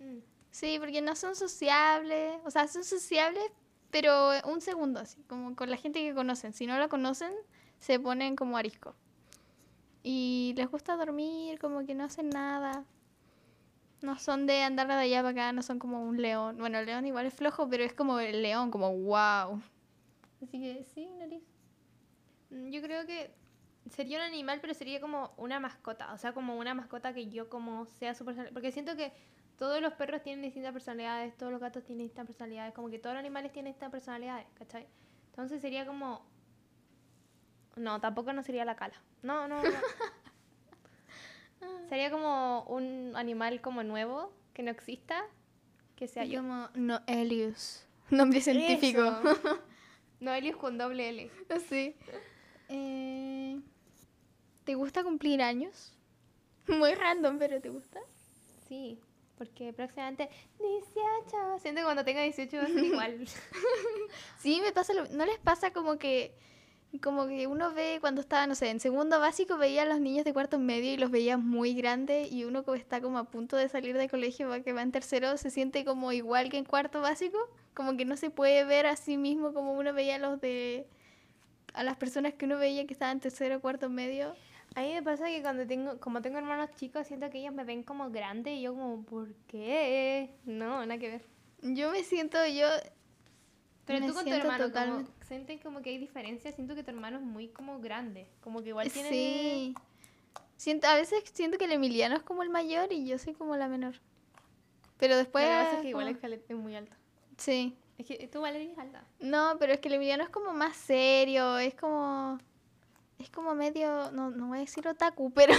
Mm. 0.00 0.18
Sí, 0.50 0.78
porque 0.80 1.02
no 1.02 1.14
son 1.14 1.36
sociables. 1.36 2.40
O 2.44 2.50
sea, 2.50 2.66
son 2.66 2.82
sociables, 2.82 3.44
pero 3.92 4.30
un 4.46 4.60
segundo 4.60 4.98
así, 4.98 5.22
como 5.28 5.54
con 5.54 5.70
la 5.70 5.76
gente 5.76 6.00
que 6.00 6.14
conocen. 6.16 6.52
Si 6.52 6.66
no 6.66 6.76
la 6.80 6.88
conocen, 6.88 7.32
se 7.78 8.00
ponen 8.00 8.34
como 8.34 8.56
arisco. 8.56 8.96
Y 10.02 10.54
les 10.56 10.68
gusta 10.68 10.96
dormir, 10.96 11.60
como 11.60 11.86
que 11.86 11.94
no 11.94 12.02
hacen 12.04 12.30
nada. 12.30 12.84
No 14.02 14.18
son 14.18 14.46
de 14.46 14.62
andar 14.62 14.86
de 14.88 14.94
allá 14.94 15.18
para 15.18 15.30
acá, 15.30 15.52
no 15.52 15.62
son 15.62 15.78
como 15.78 16.02
un 16.02 16.20
león. 16.22 16.56
Bueno, 16.58 16.78
el 16.78 16.86
león 16.86 17.06
igual 17.06 17.26
es 17.26 17.34
flojo, 17.34 17.68
pero 17.68 17.84
es 17.84 17.92
como 17.92 18.18
el 18.18 18.42
león, 18.42 18.70
como 18.70 18.96
wow. 18.96 19.60
Así 20.42 20.60
que 20.60 20.84
sí, 20.84 21.06
un 21.06 21.20
erizo. 21.20 21.46
Mm, 22.50 22.70
Yo 22.70 22.80
creo 22.80 23.06
que 23.06 23.34
sería 23.90 24.18
un 24.18 24.24
animal, 24.24 24.58
pero 24.60 24.72
sería 24.72 25.00
como 25.00 25.32
una 25.36 25.60
mascota. 25.60 26.12
O 26.14 26.18
sea, 26.18 26.32
como 26.32 26.56
una 26.58 26.74
mascota 26.74 27.12
que 27.12 27.28
yo 27.28 27.50
como 27.50 27.84
sea 27.86 28.14
su 28.14 28.24
personalidad. 28.24 28.54
Porque 28.54 28.72
siento 28.72 28.96
que 28.96 29.12
todos 29.58 29.82
los 29.82 29.92
perros 29.94 30.22
tienen 30.22 30.42
distintas 30.42 30.72
personalidades, 30.72 31.36
todos 31.36 31.52
los 31.52 31.60
gatos 31.60 31.84
tienen 31.84 32.06
distintas 32.06 32.26
personalidades. 32.26 32.72
Como 32.72 32.88
que 32.88 32.98
todos 32.98 33.14
los 33.14 33.20
animales 33.20 33.52
tienen 33.52 33.72
distintas 33.72 33.90
personalidades, 33.90 34.46
¿cachai? 34.54 34.86
Entonces 35.30 35.60
sería 35.60 35.84
como... 35.86 36.24
No, 37.76 38.00
tampoco 38.00 38.32
no 38.32 38.42
sería 38.42 38.64
la 38.64 38.76
cala. 38.76 38.94
No, 39.22 39.46
no, 39.46 39.62
no. 39.62 39.70
sería 41.88 42.10
como 42.10 42.62
un 42.64 43.12
animal 43.16 43.60
como 43.60 43.82
nuevo, 43.82 44.32
que 44.54 44.62
no 44.62 44.70
exista, 44.70 45.24
que 45.96 46.08
sea 46.08 46.24
yo. 46.24 46.40
como 46.40 46.68
Noelius, 46.74 47.84
nombre 48.10 48.40
científico. 48.40 49.02
Noelius 50.20 50.56
con 50.56 50.76
doble 50.78 51.08
L. 51.08 51.30
Sí. 51.68 51.94
Eh, 52.68 53.58
¿Te 54.64 54.74
gusta 54.74 55.02
cumplir 55.02 55.42
años? 55.42 55.92
Muy 56.68 56.94
random, 56.94 57.38
pero 57.38 57.60
¿te 57.60 57.68
gusta? 57.70 57.98
Sí, 58.68 59.00
porque 59.36 59.72
próximamente 59.72 60.28
18. 60.58 61.58
Siento 61.60 61.80
que 61.80 61.84
cuando 61.84 62.04
tenga 62.04 62.22
18 62.22 62.56
va 62.58 62.62
a 62.64 62.66
ser 62.66 62.84
igual. 62.84 63.26
Sí, 64.38 64.60
me 64.62 64.70
pasa 64.72 64.92
lo- 64.92 65.08
¿No 65.08 65.24
les 65.26 65.38
pasa 65.38 65.72
como 65.72 65.98
que 65.98 66.32
como 66.98 67.28
que 67.28 67.46
uno 67.46 67.72
ve 67.72 67.98
cuando 68.00 68.20
estaba, 68.20 68.46
no 68.48 68.54
sé, 68.56 68.68
en 68.70 68.80
segundo 68.80 69.20
básico 69.20 69.56
veía 69.56 69.82
a 69.82 69.84
los 69.86 70.00
niños 70.00 70.24
de 70.24 70.32
cuarto 70.32 70.58
medio 70.58 70.92
y 70.92 70.96
los 70.96 71.10
veía 71.10 71.36
muy 71.38 71.72
grandes 71.74 72.30
y 72.32 72.44
uno 72.44 72.64
que 72.64 72.74
está 72.76 73.00
como 73.00 73.18
a 73.18 73.24
punto 73.30 73.56
de 73.56 73.68
salir 73.68 73.96
del 73.96 74.10
colegio, 74.10 74.48
va- 74.48 74.60
que 74.60 74.72
va 74.72 74.82
en 74.82 74.90
tercero, 74.92 75.36
se 75.36 75.50
siente 75.50 75.84
como 75.84 76.10
igual 76.12 76.50
que 76.50 76.58
en 76.58 76.64
cuarto 76.64 77.00
básico, 77.00 77.38
como 77.74 77.96
que 77.96 78.04
no 78.04 78.16
se 78.16 78.30
puede 78.30 78.64
ver 78.64 78.86
a 78.86 78.96
sí 78.96 79.16
mismo 79.16 79.52
como 79.54 79.72
uno 79.72 79.92
veía 79.94 80.16
a 80.16 80.18
los 80.18 80.40
de 80.40 80.86
a 81.74 81.84
las 81.84 81.96
personas 81.96 82.34
que 82.34 82.46
uno 82.46 82.58
veía 82.58 82.86
que 82.86 82.92
estaban 82.92 83.16
en 83.18 83.20
tercero, 83.20 83.60
cuarto 83.60 83.88
medio. 83.88 84.34
A 84.74 84.80
mí 84.82 84.92
me 84.92 85.02
pasa 85.02 85.26
que 85.26 85.42
cuando 85.42 85.66
tengo, 85.66 85.98
como 86.00 86.20
tengo 86.22 86.38
hermanos 86.38 86.70
chicos, 86.76 87.06
siento 87.06 87.30
que 87.30 87.38
ellos 87.38 87.54
me 87.54 87.64
ven 87.64 87.82
como 87.82 88.10
grande 88.10 88.54
y 88.54 88.62
yo 88.62 88.74
como, 88.74 89.02
¿por 89.04 89.32
qué? 89.46 90.30
No, 90.44 90.84
nada 90.86 90.98
que 90.98 91.10
ver. 91.10 91.22
Yo 91.62 91.90
me 91.92 92.02
siento 92.02 92.38
yo 92.46 92.66
Pero 93.90 94.02
Me 94.02 94.06
tú 94.06 94.14
con 94.14 94.24
tu 94.24 94.30
hermano, 94.32 94.64
totalmente- 94.66 95.10
como, 95.10 95.24
sientes 95.26 95.60
como 95.62 95.82
que 95.82 95.90
hay 95.90 95.98
diferencia, 95.98 96.52
siento 96.52 96.76
que 96.76 96.84
tu 96.84 96.90
hermano 96.92 97.16
es 97.18 97.24
muy 97.24 97.48
como 97.48 97.80
grande, 97.80 98.28
como 98.40 98.62
que 98.62 98.68
igual 98.68 98.88
tiene... 98.92 99.08
Sí. 99.08 99.74
Siento, 100.56 100.86
a 100.86 100.94
veces 100.94 101.24
siento 101.32 101.58
que 101.58 101.64
el 101.64 101.72
Emiliano 101.72 102.14
es 102.14 102.22
como 102.22 102.44
el 102.44 102.50
mayor 102.50 102.92
y 102.92 103.04
yo 103.04 103.18
soy 103.18 103.32
como 103.34 103.56
la 103.56 103.66
menor. 103.66 103.94
Pero 104.98 105.16
después... 105.16 105.44
Lo 105.44 105.50
que 105.50 105.56
pasa 105.56 105.76
es 105.76 105.82
que 105.82 105.88
igual 105.88 106.20
como- 106.20 106.34
es, 106.34 106.50
muy 106.56 106.76
alto. 106.76 106.94
Sí. 107.36 107.76
Es 107.98 108.06
que 108.06 108.28
tú 108.28 108.42
Valeria 108.42 108.70
es 108.70 108.78
alta. 108.78 109.04
No, 109.18 109.56
pero 109.58 109.72
es 109.72 109.80
que 109.80 109.88
el 109.88 109.94
Emiliano 109.94 110.22
es 110.22 110.30
como 110.30 110.52
más 110.52 110.76
serio, 110.76 111.58
es 111.58 111.74
como... 111.74 112.38
Es 113.18 113.28
como 113.30 113.56
medio... 113.56 114.12
No, 114.12 114.30
no 114.30 114.46
voy 114.46 114.58
a 114.58 114.60
decir 114.60 114.86
otaku, 114.86 115.30
pero... 115.34 115.54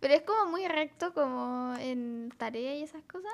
pero 0.00 0.14
es 0.14 0.22
como 0.22 0.50
muy 0.50 0.66
recto 0.66 1.12
como 1.12 1.76
en 1.78 2.32
tarea 2.38 2.74
y 2.74 2.82
esas 2.84 3.04
cosas. 3.04 3.32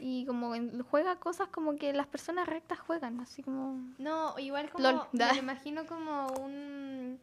Y 0.00 0.26
como 0.26 0.54
en- 0.54 0.82
juega 0.82 1.16
cosas 1.16 1.48
como 1.48 1.76
que 1.76 1.92
las 1.92 2.06
personas 2.06 2.46
rectas 2.48 2.78
juegan, 2.80 3.20
así 3.20 3.42
como... 3.42 3.78
No, 3.98 4.38
igual 4.38 4.68
como, 4.70 4.82
Lol, 4.84 5.00
me 5.12 5.26
lo 5.28 5.34
imagino 5.36 5.86
como 5.86 6.26
un... 6.42 7.18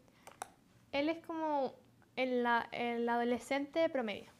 Él 0.91 1.09
es 1.09 1.25
como 1.25 1.73
el, 2.15 2.45
el 2.71 3.07
adolescente 3.09 3.87
promedio. 3.89 4.31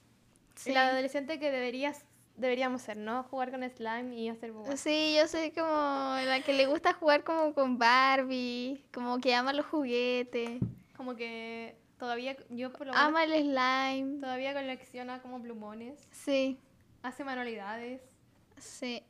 Sí. 0.56 0.72
El 0.72 0.78
adolescente 0.78 1.40
que 1.40 1.52
deberías, 1.52 2.06
deberíamos 2.38 2.82
ser, 2.82 2.98
¿no? 2.98 3.24
Jugar 3.24 3.52
con 3.52 3.70
slime 3.70 4.16
y 4.16 4.30
hacer 4.30 4.52
bobadas. 4.52 4.80
Sí, 4.80 5.16
yo 5.18 5.28
soy 5.28 5.52
como 5.52 5.68
la 5.68 6.42
que 6.46 6.54
le 6.54 6.68
gusta 6.68 6.94
jugar 6.94 7.24
como 7.24 7.54
con 7.54 7.78
Barbie, 7.78 8.84
como 8.94 9.20
que 9.20 9.34
ama 9.36 9.54
los 9.54 9.66
juguetes, 9.66 10.60
Como 10.98 11.16
que 11.16 11.76
todavía, 11.98 12.36
yo 12.50 12.72
por 12.72 12.88
lo 12.88 12.94
menos, 12.94 13.08
ama 13.08 13.24
el 13.24 13.32
slime. 13.44 14.20
todavía 14.22 14.54
colecciona 14.54 15.22
como 15.22 15.42
plumones, 15.42 16.08
Sí, 16.12 16.58
hace 17.04 17.24
manualidades. 17.24 18.02
sí. 18.58 19.04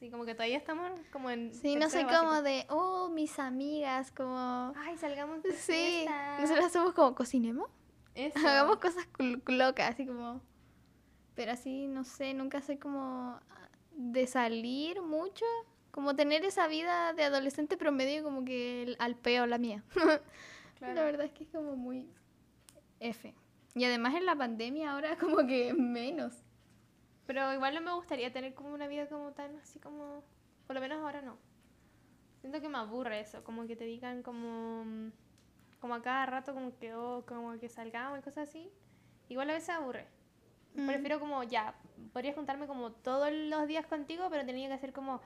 Sí, 0.00 0.10
como 0.10 0.24
que 0.24 0.34
todavía 0.34 0.56
estamos 0.56 0.90
como 1.12 1.30
en... 1.30 1.54
Sí, 1.54 1.74
no 1.76 1.82
tercero 1.82 2.08
como 2.08 2.42
de, 2.42 2.66
oh, 2.70 3.08
mis 3.08 3.38
amigas, 3.38 4.10
como... 4.10 4.72
Ay, 4.76 4.98
salgamos 4.98 5.44
de 5.44 5.52
Sí, 5.52 5.72
fiesta. 5.72 6.40
nosotros 6.40 6.72
somos 6.72 6.92
como, 6.92 7.14
cocinemos, 7.14 7.70
Eso. 8.16 8.36
hagamos 8.48 8.78
cosas 8.78 9.06
locas, 9.46 9.90
así 9.90 10.04
como... 10.04 10.40
Pero 11.36 11.52
así, 11.52 11.86
no 11.86 12.02
sé, 12.02 12.34
nunca 12.34 12.60
soy 12.62 12.78
como 12.78 13.38
de 13.92 14.26
salir 14.26 15.00
mucho, 15.02 15.44
como 15.92 16.16
tener 16.16 16.44
esa 16.44 16.66
vida 16.66 17.12
de 17.12 17.22
adolescente 17.22 17.76
promedio 17.76 18.24
como 18.24 18.44
que 18.44 18.82
el- 18.82 18.96
al 18.98 19.14
peo 19.14 19.46
la 19.46 19.58
mía. 19.58 19.84
Claro. 20.78 20.94
La 20.94 21.04
verdad 21.04 21.26
es 21.26 21.32
que 21.32 21.44
es 21.44 21.50
como 21.50 21.76
muy 21.76 22.10
F. 22.98 23.32
Y 23.76 23.84
además 23.84 24.16
en 24.16 24.26
la 24.26 24.34
pandemia 24.34 24.90
ahora 24.94 25.16
como 25.16 25.46
que 25.46 25.72
menos. 25.74 26.34
Pero 27.26 27.52
igual 27.52 27.74
no 27.74 27.80
me 27.80 27.92
gustaría 27.92 28.32
tener 28.32 28.54
como 28.54 28.72
una 28.72 28.86
vida 28.86 29.08
como 29.08 29.32
tan 29.32 29.56
así 29.56 29.78
como... 29.78 30.22
Por 30.66 30.74
lo 30.74 30.80
menos 30.80 30.98
ahora 31.02 31.22
no. 31.22 31.38
Siento 32.40 32.60
que 32.60 32.68
me 32.68 32.78
aburre 32.78 33.20
eso, 33.20 33.44
como 33.44 33.66
que 33.66 33.76
te 33.76 33.84
digan 33.84 34.22
como... 34.22 34.84
mm, 34.84 35.12
como 35.80 35.94
a 35.94 36.02
cada 36.02 36.26
rato 36.26 36.54
como 36.54 36.76
que, 36.78 36.94
oh, 36.94 37.24
como 37.26 37.58
que 37.58 37.68
salgamos 37.68 38.18
y 38.20 38.22
cosas 38.22 38.48
así, 38.48 38.70
igual 39.28 39.50
a 39.50 39.54
veces 39.54 39.70
aburre. 39.70 40.06
Mm. 40.74 40.86
Prefiero 40.86 41.18
como, 41.18 41.42
ya, 41.42 41.74
podría 42.12 42.34
juntarme 42.34 42.66
como 42.68 42.92
todos 42.92 43.32
los 43.32 43.66
días 43.66 43.86
contigo, 43.86 44.28
pero 44.30 44.46
tenía 44.46 44.68
que 44.68 44.74
hacer 44.74 44.92
como 44.92 45.20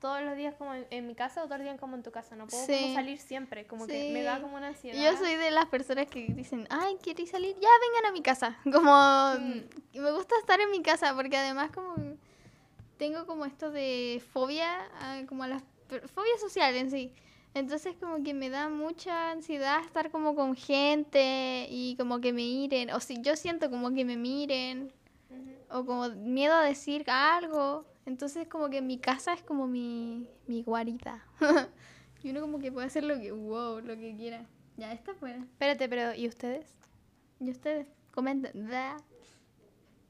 todos 0.00 0.22
los 0.22 0.36
días 0.36 0.54
como 0.54 0.74
en, 0.74 0.86
en 0.90 1.06
mi 1.06 1.14
casa 1.14 1.40
o 1.42 1.44
todos 1.46 1.58
los 1.58 1.64
días 1.66 1.78
como 1.80 1.96
en 1.96 2.02
tu 2.02 2.10
casa. 2.12 2.36
No 2.36 2.46
puedo 2.46 2.64
Sí. 2.66 2.78
como 2.82 2.94
salir 2.94 3.18
siempre, 3.18 3.66
como 3.66 3.86
que 3.86 4.10
me 4.12 4.22
da 4.22 4.40
como 4.40 4.56
una 4.56 4.68
ansiedad. 4.68 5.02
Yo 5.02 5.16
soy 5.18 5.34
de 5.34 5.50
las 5.50 5.66
personas 5.66 6.06
que 6.06 6.26
dicen, 6.28 6.66
ay, 6.70 6.96
¿queréis 7.02 7.30
salir? 7.30 7.54
Ya 7.60 7.68
vengan 7.88 8.06
a 8.10 8.12
mi 8.12 8.22
casa. 8.22 8.56
Como 8.64 8.92
Mm. 9.38 10.00
me 10.00 10.10
gusta 10.12 10.34
estar 10.40 10.60
en 10.60 10.70
mi 10.70 10.82
casa 10.82 11.14
porque 11.16 11.36
además 11.36 11.70
como 11.72 11.96
tengo 12.96 13.26
como 13.26 13.44
esto 13.44 13.70
de 13.70 14.22
fobia, 14.32 14.68
a- 15.00 15.24
como 15.26 15.44
a 15.44 15.48
las 15.48 15.62
fobia 16.14 16.36
social 16.40 16.74
en 16.74 16.90
sí. 16.90 17.12
Entonces 17.54 17.96
como 17.98 18.22
que 18.22 18.34
me 18.34 18.50
da 18.50 18.68
mucha 18.68 19.30
ansiedad 19.32 19.80
estar 19.84 20.10
como 20.10 20.34
con 20.34 20.54
gente 20.54 21.66
y 21.70 21.96
como 21.96 22.20
que 22.20 22.32
me 22.32 22.42
miren. 22.42 22.90
O 22.90 23.00
si 23.00 23.20
yo 23.22 23.36
siento 23.36 23.70
como 23.70 23.92
que 23.92 24.04
me 24.04 24.16
miren 24.16 24.92
o 25.70 25.84
como 25.84 26.08
miedo 26.10 26.54
a 26.54 26.62
decir 26.62 27.04
algo. 27.10 27.84
Entonces 28.08 28.48
como 28.48 28.70
que 28.70 28.80
mi 28.80 28.98
casa 28.98 29.34
es 29.34 29.42
como 29.42 29.66
mi, 29.66 30.26
mi 30.46 30.62
guarida. 30.62 31.22
y 32.22 32.30
uno 32.30 32.40
como 32.40 32.58
que 32.58 32.72
puede 32.72 32.86
hacer 32.86 33.04
lo 33.04 33.20
que, 33.20 33.32
wow, 33.32 33.80
lo 33.80 33.96
que 33.96 34.16
quiera. 34.16 34.46
Ya, 34.78 34.94
está 34.94 35.14
fuera. 35.14 35.36
Espérate, 35.40 35.90
pero 35.90 36.14
¿y 36.14 36.26
ustedes? 36.26 36.66
Y 37.38 37.50
ustedes 37.50 37.86
comenten. 38.12 38.66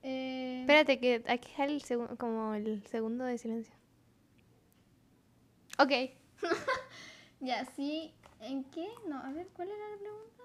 Eh, 0.05 0.61
Espérate, 0.61 1.01
que 1.01 1.25
hay 1.27 1.41
que 1.41 1.49
dejar 1.49 1.71
el 1.71 1.83
segu- 1.83 2.17
como 2.19 2.55
el 2.55 2.87
segundo 2.87 3.25
de 3.25 3.37
silencio. 3.37 3.75
Ok. 5.81 5.91
ya, 7.41 7.65
sí. 7.65 8.15
¿En 8.41 8.63
qué? 8.71 8.87
No, 9.09 9.19
a 9.19 9.33
ver, 9.33 9.49
¿cuál 9.49 9.71
era 9.71 9.89
la 9.91 9.97
pregunta? 9.99 10.43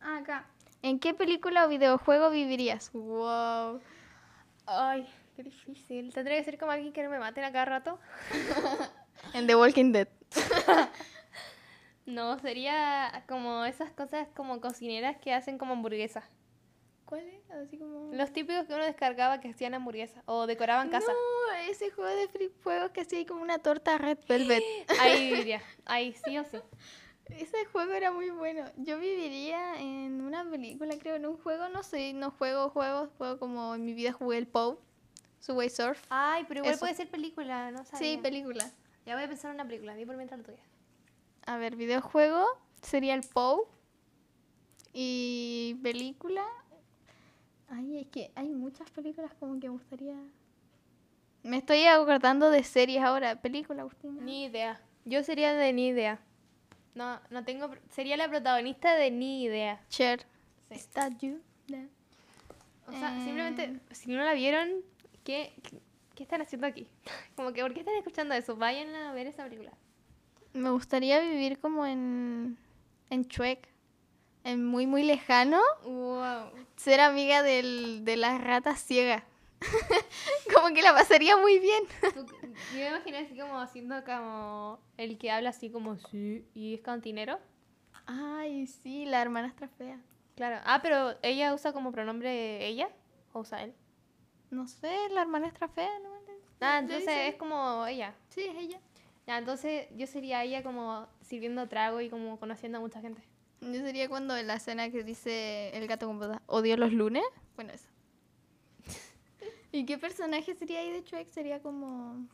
Ah, 0.00 0.16
acá. 0.16 0.48
¿En 0.82 0.98
qué 0.98 1.14
película 1.14 1.66
o 1.66 1.68
videojuego 1.68 2.30
vivirías? 2.30 2.90
Wow. 2.92 3.80
Ay, 4.66 5.06
qué 5.34 5.42
difícil. 5.42 6.12
Tendría 6.12 6.38
que 6.38 6.44
ser 6.44 6.58
como 6.58 6.72
alguien 6.72 6.92
que 6.92 7.02
no 7.02 7.10
me 7.10 7.18
maten 7.18 7.44
a 7.44 7.52
cada 7.52 7.64
rato. 7.64 7.98
En 9.32 9.46
The 9.46 9.56
Walking 9.56 9.92
Dead. 9.92 10.08
No, 12.06 12.38
sería 12.38 13.24
como 13.26 13.64
esas 13.64 13.90
cosas 13.92 14.28
como 14.36 14.60
cocineras 14.60 15.16
que 15.16 15.32
hacen 15.32 15.56
como 15.56 15.72
hamburguesas. 15.72 16.24
¿Cuál 17.06 17.26
es? 17.28 17.50
Así 17.50 17.78
como... 17.78 18.12
Los 18.12 18.32
típicos 18.32 18.66
que 18.66 18.74
uno 18.74 18.84
descargaba 18.84 19.40
que 19.40 19.48
hacían 19.48 19.74
hamburguesas 19.74 20.22
o 20.26 20.46
decoraban 20.46 20.90
casa. 20.90 21.10
No, 21.12 21.70
ese 21.70 21.90
juego 21.90 22.14
de 22.14 22.28
free 22.28 22.52
juegos 22.62 22.90
que 22.90 23.02
hacía 23.02 23.24
como 23.26 23.42
una 23.42 23.58
torta 23.58 23.98
red 23.98 24.18
velvet. 24.28 24.62
Ahí 25.00 25.30
viviría. 25.30 25.62
Ahí 25.86 26.14
sí 26.24 26.38
o 26.38 26.44
sí. 26.44 26.58
Ese 27.30 27.64
juego 27.66 27.94
era 27.94 28.12
muy 28.12 28.30
bueno. 28.30 28.64
Yo 28.76 28.98
viviría 28.98 29.80
en 29.80 30.20
una 30.20 30.48
película, 30.48 30.94
creo, 30.98 31.16
en 31.16 31.26
un 31.26 31.38
juego, 31.38 31.68
no 31.70 31.82
sé, 31.82 32.12
no 32.12 32.30
juego 32.30 32.68
juegos, 32.68 33.10
juego 33.16 33.38
como 33.38 33.74
en 33.74 33.84
mi 33.84 33.94
vida 33.94 34.12
jugué 34.12 34.36
el 34.36 34.46
POW, 34.46 34.78
Subway 35.44 35.68
Surf. 35.68 36.02
Ay, 36.08 36.44
pero 36.48 36.60
igual 36.60 36.72
Eso. 36.74 36.80
puede 36.80 36.94
ser 36.94 37.08
película, 37.10 37.70
no 37.70 37.84
sabía. 37.84 37.98
Sí, 37.98 38.18
película. 38.22 38.70
Ya 39.04 39.14
voy 39.14 39.24
a 39.24 39.28
pensar 39.28 39.50
en 39.50 39.56
una 39.56 39.64
película, 39.66 39.94
di 39.94 40.06
por 40.06 40.16
mientras 40.16 40.40
la 40.40 40.46
tuya. 40.46 40.62
A 41.46 41.58
ver, 41.58 41.76
videojuego 41.76 42.46
sería 42.80 43.14
el 43.14 43.22
POW. 43.22 43.66
Y 44.92 45.74
película. 45.82 46.44
Ay, 47.68 47.98
es 47.98 48.06
que 48.08 48.30
hay 48.34 48.48
muchas 48.50 48.90
películas 48.90 49.32
como 49.40 49.58
que 49.60 49.68
me 49.68 49.72
gustaría. 49.74 50.14
Me 51.42 51.58
estoy 51.58 51.84
acordando 51.84 52.48
de 52.50 52.62
series 52.62 53.02
ahora. 53.02 53.40
Película, 53.42 53.82
Agustina. 53.82 54.22
Ni 54.22 54.44
idea. 54.44 54.80
Yo 55.04 55.22
sería 55.24 55.52
de 55.52 55.72
ni 55.72 55.88
idea. 55.88 56.20
No, 56.94 57.20
no 57.30 57.44
tengo. 57.44 57.70
Sería 57.90 58.16
la 58.16 58.28
protagonista 58.28 58.94
de 58.94 59.10
ni 59.10 59.42
idea. 59.44 59.80
Cher. 59.88 60.24
Sí. 60.70 60.74
Is 60.76 60.88
that 60.90 61.12
you? 61.20 61.40
Yeah. 61.66 61.86
O 62.86 62.92
sea, 62.92 63.18
Eh. 63.18 63.24
simplemente, 63.24 63.80
si 63.90 64.10
no 64.12 64.22
la 64.24 64.32
vieron, 64.34 64.70
¿qué, 65.24 65.52
qué, 66.14 66.22
están 66.22 66.42
haciendo 66.42 66.66
aquí? 66.66 66.86
Como 67.36 67.52
que, 67.52 67.62
¿por 67.62 67.74
qué 67.74 67.80
están 67.80 67.96
escuchando 67.96 68.34
eso? 68.34 68.56
Vayan 68.56 68.94
a 68.94 69.12
ver 69.12 69.26
esa 69.26 69.44
película. 69.44 69.72
Me 70.52 70.70
gustaría 70.70 71.18
vivir 71.18 71.58
como 71.58 71.84
en. 71.84 72.56
en 73.10 73.22
Shrek. 73.22 73.68
En 74.44 74.64
muy, 74.64 74.86
muy 74.86 75.02
lejano. 75.02 75.60
Wow. 75.82 76.50
Ser 76.76 77.00
amiga 77.00 77.42
del, 77.42 78.04
de 78.04 78.16
las 78.16 78.40
ratas 78.40 78.78
ciegas. 78.78 79.24
como 80.54 80.72
que 80.74 80.82
la 80.82 80.92
pasaría 80.92 81.36
muy 81.36 81.58
bien. 81.58 81.82
Yo 82.72 82.78
me 82.78 82.88
imaginé 82.88 83.18
así 83.18 83.36
como 83.36 83.58
haciendo 83.58 84.04
como 84.04 84.78
el 84.96 85.18
que 85.18 85.30
habla 85.30 85.50
así 85.50 85.70
como 85.70 85.96
sí 85.96 86.46
y 86.54 86.74
es 86.74 86.82
cantinero. 86.82 87.40
Ay, 88.06 88.66
sí, 88.66 89.06
la 89.06 89.22
hermanastra 89.22 89.68
fea. 89.68 89.98
Claro. 90.36 90.60
Ah, 90.64 90.80
pero 90.82 91.16
ella 91.22 91.54
usa 91.54 91.72
como 91.72 91.90
pronombre 91.90 92.66
ella 92.66 92.88
o 93.32 93.40
usa 93.40 93.62
él. 93.62 93.74
No 94.54 94.68
sé, 94.68 95.08
la 95.10 95.22
hermanastra 95.22 95.68
fea, 95.68 95.98
¿no? 95.98 96.14
Ah, 96.60 96.78
entonces 96.78 97.08
es 97.08 97.34
como 97.34 97.84
ella. 97.86 98.14
Sí, 98.28 98.42
es 98.42 98.56
ella. 98.56 98.80
Ya, 99.26 99.38
entonces 99.38 99.88
yo 99.96 100.06
sería 100.06 100.44
ella 100.44 100.62
como 100.62 101.08
sirviendo 101.22 101.68
trago 101.68 102.00
y 102.00 102.08
como 102.08 102.38
conociendo 102.38 102.78
a 102.78 102.80
mucha 102.80 103.00
gente. 103.00 103.22
Yo 103.60 103.80
sería 103.80 104.08
cuando 104.08 104.36
en 104.36 104.46
la 104.46 104.54
escena 104.54 104.90
que 104.90 105.02
dice 105.02 105.70
el 105.76 105.86
gato 105.86 106.06
con 106.06 106.18
botas, 106.18 106.40
odio 106.46 106.76
los 106.76 106.92
lunes. 106.92 107.24
Bueno, 107.56 107.72
eso. 107.72 107.88
¿Y 109.72 109.84
qué 109.86 109.98
personaje 109.98 110.54
sería 110.54 110.80
ahí 110.80 110.90
de 110.90 111.02
Shrek? 111.02 111.30
Sería 111.30 111.60
como... 111.60 112.26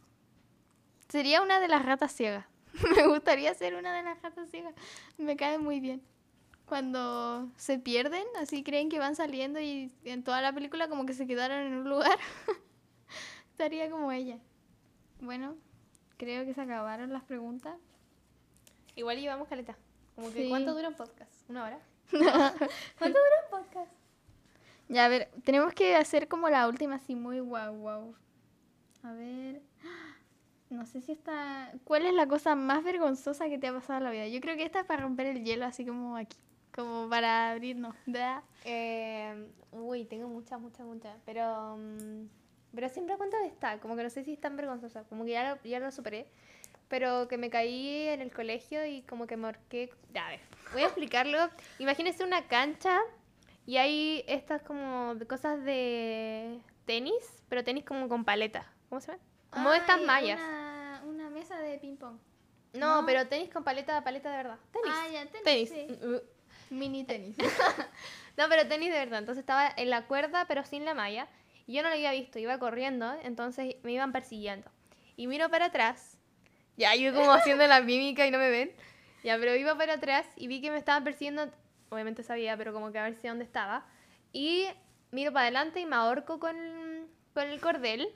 Sería 1.09 1.43
una 1.43 1.59
de 1.59 1.69
las 1.69 1.85
ratas 1.85 2.13
ciegas. 2.13 2.47
Me 2.97 3.07
gustaría 3.07 3.55
ser 3.55 3.77
una 3.77 3.95
de 3.95 4.03
las 4.03 4.21
ratas 4.21 4.51
ciegas. 4.51 4.75
Me 5.17 5.37
cae 5.37 5.59
muy 5.59 5.81
bien. 5.81 6.03
Cuando 6.71 7.51
se 7.57 7.81
pierden, 7.81 8.23
así 8.41 8.63
creen 8.63 8.91
que 8.91 9.01
van 9.01 9.17
saliendo 9.17 9.59
y 9.61 9.93
en 10.05 10.23
toda 10.23 10.41
la 10.41 10.53
película 10.53 10.87
como 10.89 11.05
que 11.05 11.15
se 11.15 11.27
quedaron 11.27 11.59
en 11.59 11.75
un 11.75 11.91
lugar. 11.91 12.17
Estaría 13.51 13.91
como 13.91 14.13
ella. 14.13 14.39
Bueno, 15.21 15.57
creo 16.17 16.45
que 16.45 16.55
se 16.55 16.61
acabaron 16.61 17.13
las 17.13 17.25
preguntas. 17.25 17.77
Igual 18.95 19.19
llevamos 19.19 19.49
caleta. 19.49 19.77
Como 20.15 20.29
que 20.33 20.45
Sí. 20.45 20.49
¿cuánto 20.49 20.73
dura 20.73 20.91
un 20.91 20.95
podcast? 20.95 21.33
¿Una 21.51 21.65
hora? 21.65 21.81
¿Cuánto 22.11 23.19
dura 23.19 23.37
un 23.47 23.51
podcast? 23.51 23.93
Ya, 24.89 25.07
a 25.07 25.09
ver, 25.09 25.29
tenemos 25.43 25.75
que 25.75 25.97
hacer 25.97 26.29
como 26.29 26.49
la 26.51 26.69
última 26.69 26.95
así 26.95 27.17
muy 27.17 27.41
guau 27.41 27.75
guau. 27.79 28.15
A 29.03 29.13
ver. 29.13 29.61
No 30.71 30.87
sé 30.87 31.01
si 31.01 31.11
esta. 31.11 31.73
¿Cuál 31.83 32.07
es 32.07 32.15
la 32.15 32.29
cosa 32.29 32.55
más 32.55 32.85
vergonzosa 32.85 33.49
que 33.49 33.59
te 33.59 33.67
ha 33.67 33.73
pasado 33.73 33.99
en 33.99 34.05
la 34.05 34.13
vida? 34.13 34.29
Yo 34.29 34.41
creo 34.41 34.57
que 34.57 34.63
esta 34.63 34.79
es 34.79 34.87
para 34.87 35.03
romper 35.03 35.27
el 35.27 35.43
hielo, 35.45 35.65
así 35.67 35.85
como 35.85 36.17
aquí. 36.17 36.39
Como 36.85 37.09
para 37.09 37.51
abrirnos. 37.51 37.95
Eh, 38.65 39.49
uy, 39.73 40.05
tengo 40.05 40.29
muchas, 40.29 40.61
muchas, 40.61 40.87
muchas. 40.87 41.17
Pero, 41.25 41.77
mm, 41.77 42.27
pero 42.75 42.89
siempre 42.89 43.17
cuento 43.17 43.37
de 43.39 43.47
esta. 43.47 43.79
Como 43.81 43.97
que 43.97 44.03
no 44.03 44.11
sé 44.11 44.25
si 44.25 44.33
es 44.33 44.41
tan 44.41 44.57
vergonzosa. 44.57 45.05
Como 45.05 45.25
que 45.25 45.33
ya 45.33 45.55
lo, 45.55 45.63
ya 45.63 45.79
lo 45.81 45.91
superé. 45.91 46.27
Pero 46.89 47.29
que 47.29 47.39
me 47.39 47.51
caí 47.51 48.09
en 48.09 48.21
el 48.21 48.33
colegio 48.33 48.85
y 48.85 49.03
como 49.03 49.27
que 49.27 49.37
me 49.37 49.47
ahorqué. 49.47 49.91
Ya, 50.13 50.27
a 50.27 50.31
ver, 50.31 50.41
voy 50.73 50.83
a 50.83 50.87
explicarlo. 50.87 51.39
Imagínense 51.79 52.25
una 52.25 52.49
cancha 52.49 52.99
y 53.67 53.77
hay 53.77 54.25
estas 54.27 54.63
como 54.63 55.15
cosas 55.29 55.63
de 55.65 56.59
tenis, 56.87 57.45
pero 57.49 57.63
tenis 57.63 57.85
como 57.85 58.09
con 58.09 58.25
paleta. 58.25 58.67
¿Cómo 58.89 59.01
se 59.01 59.13
llama? 59.13 59.23
Como 59.51 59.73
estas 59.73 59.99
Ay, 59.99 60.07
mallas. 60.07 60.41
Una, 60.41 61.03
una 61.07 61.31
mesa 61.31 61.59
de 61.61 61.79
ping-pong. 61.79 62.19
No, 62.73 63.01
no. 63.01 63.07
pero 63.07 63.27
tenis 63.29 63.51
con 63.51 63.63
paleta, 63.63 64.03
paleta 64.03 64.31
de 64.31 64.37
verdad. 64.37 64.59
Tenis. 64.73 64.93
Ah, 64.93 65.09
ya, 65.13 65.27
tenis, 65.27 65.45
Tenis. 65.45 65.69
sí. 65.69 65.87
Mini 66.71 67.05
tenis. 67.05 67.37
No, 68.37 68.49
pero 68.49 68.67
tenis 68.67 68.91
de 68.91 68.99
verdad. 68.99 69.19
Entonces 69.19 69.43
estaba 69.43 69.71
en 69.77 69.91
la 69.91 70.07
cuerda, 70.07 70.47
pero 70.47 70.65
sin 70.65 70.87
la 70.87 70.95
malla. 70.95 71.29
Y 71.67 71.75
yo 71.75 71.83
no 71.83 71.89
lo 71.89 71.95
había 71.95 72.13
visto, 72.13 72.39
iba 72.39 72.59
corriendo, 72.59 73.15
entonces 73.23 73.77
me 73.83 73.93
iban 73.93 74.13
persiguiendo. 74.13 74.71
Y 75.17 75.27
miro 75.27 75.51
para 75.51 75.67
atrás. 75.67 76.17
Ya, 76.77 76.95
yo 76.95 77.13
como 77.13 77.33
haciendo 77.33 77.67
la 77.67 77.83
mímica 77.83 78.27
y 78.27 78.31
no 78.31 78.39
me 78.39 78.49
ven. 78.49 78.73
Ya, 79.23 79.37
pero 79.39 79.55
iba 79.55 79.77
para 79.77 79.95
atrás 79.95 80.27
y 80.37 80.47
vi 80.47 80.63
que 80.63 80.71
me 80.71 80.79
estaban 80.79 81.05
persiguiendo. 81.05 81.51
Obviamente 81.91 82.23
sabía, 82.23 82.57
pero 82.57 82.73
como 82.73 82.91
que 82.93 82.99
a 82.99 83.03
ver 83.03 83.15
si 83.17 83.29
dónde 83.29 83.45
estaba. 83.45 83.85
Y 84.33 84.67
miro 85.11 85.33
para 85.33 85.43
adelante 85.43 85.81
y 85.81 85.87
me 85.87 85.97
ahorco 85.97 86.41
con, 86.41 86.57
con 87.35 87.47
el 87.47 87.61
cordel. 87.61 88.09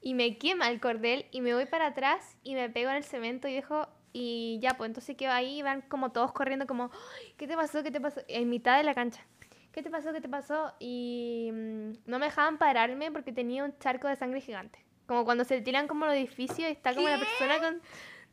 Y 0.00 0.14
me 0.14 0.38
quema 0.38 0.70
el 0.70 0.80
cordel 0.80 1.26
y 1.30 1.42
me 1.42 1.54
voy 1.54 1.66
para 1.66 1.88
atrás 1.88 2.36
y 2.42 2.54
me 2.54 2.70
pego 2.70 2.90
en 2.90 2.96
el 2.96 3.04
cemento 3.04 3.48
y 3.48 3.54
dejo... 3.54 3.88
Y 4.16 4.60
ya, 4.62 4.74
pues 4.76 4.88
entonces 4.88 5.16
quedo 5.16 5.32
ahí 5.32 5.58
y 5.58 5.62
van 5.62 5.82
como 5.82 6.12
todos 6.12 6.32
corriendo 6.32 6.68
como... 6.68 6.84
"Ay, 7.18 7.34
¿Qué 7.36 7.48
te 7.48 7.56
pasó? 7.56 7.82
¿Qué 7.82 7.90
te 7.90 8.00
pasó? 8.00 8.22
En 8.28 8.48
mitad 8.48 8.76
de 8.78 8.84
la 8.84 8.94
cancha. 8.94 9.20
¿Qué 9.72 9.82
te 9.82 9.90
pasó? 9.90 10.12
¿Qué 10.12 10.20
te 10.20 10.28
pasó? 10.28 10.72
Y 10.78 11.50
mm, 11.52 11.92
no 12.06 12.20
me 12.20 12.26
dejaban 12.26 12.56
pararme 12.56 13.10
porque 13.10 13.32
tenía 13.32 13.64
un 13.64 13.76
charco 13.80 14.06
de 14.06 14.14
sangre 14.14 14.40
gigante. 14.40 14.78
Como 15.08 15.24
cuando 15.24 15.42
se 15.44 15.60
tiran 15.62 15.88
como 15.88 16.06
los 16.06 16.14
edificios 16.14 16.60
y 16.60 16.72
está 16.72 16.94
como 16.94 17.08
la 17.08 17.18
persona 17.18 17.58
con... 17.58 17.82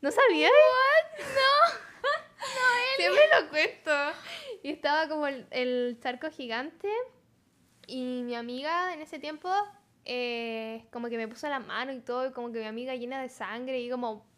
¿No 0.00 0.10
sabías? 0.12 0.52
No. 1.18 1.78
Siempre 2.96 3.22
lo 3.40 3.50
cuento. 3.50 3.90
Y 4.62 4.70
estaba 4.70 5.08
como 5.08 5.26
el, 5.26 5.46
el 5.50 5.98
charco 6.00 6.30
gigante 6.30 6.88
y 7.88 8.22
mi 8.22 8.36
amiga 8.36 8.94
en 8.94 9.00
ese 9.00 9.18
tiempo 9.18 9.50
eh, 10.04 10.86
como 10.92 11.08
que 11.08 11.16
me 11.16 11.26
puso 11.28 11.48
la 11.48 11.58
mano 11.58 11.92
y 11.92 12.00
todo 12.00 12.28
y 12.28 12.32
como 12.32 12.52
que 12.52 12.60
mi 12.60 12.66
amiga 12.66 12.94
llena 12.94 13.20
de 13.20 13.28
sangre 13.28 13.80
y 13.80 13.90
como... 13.90 14.30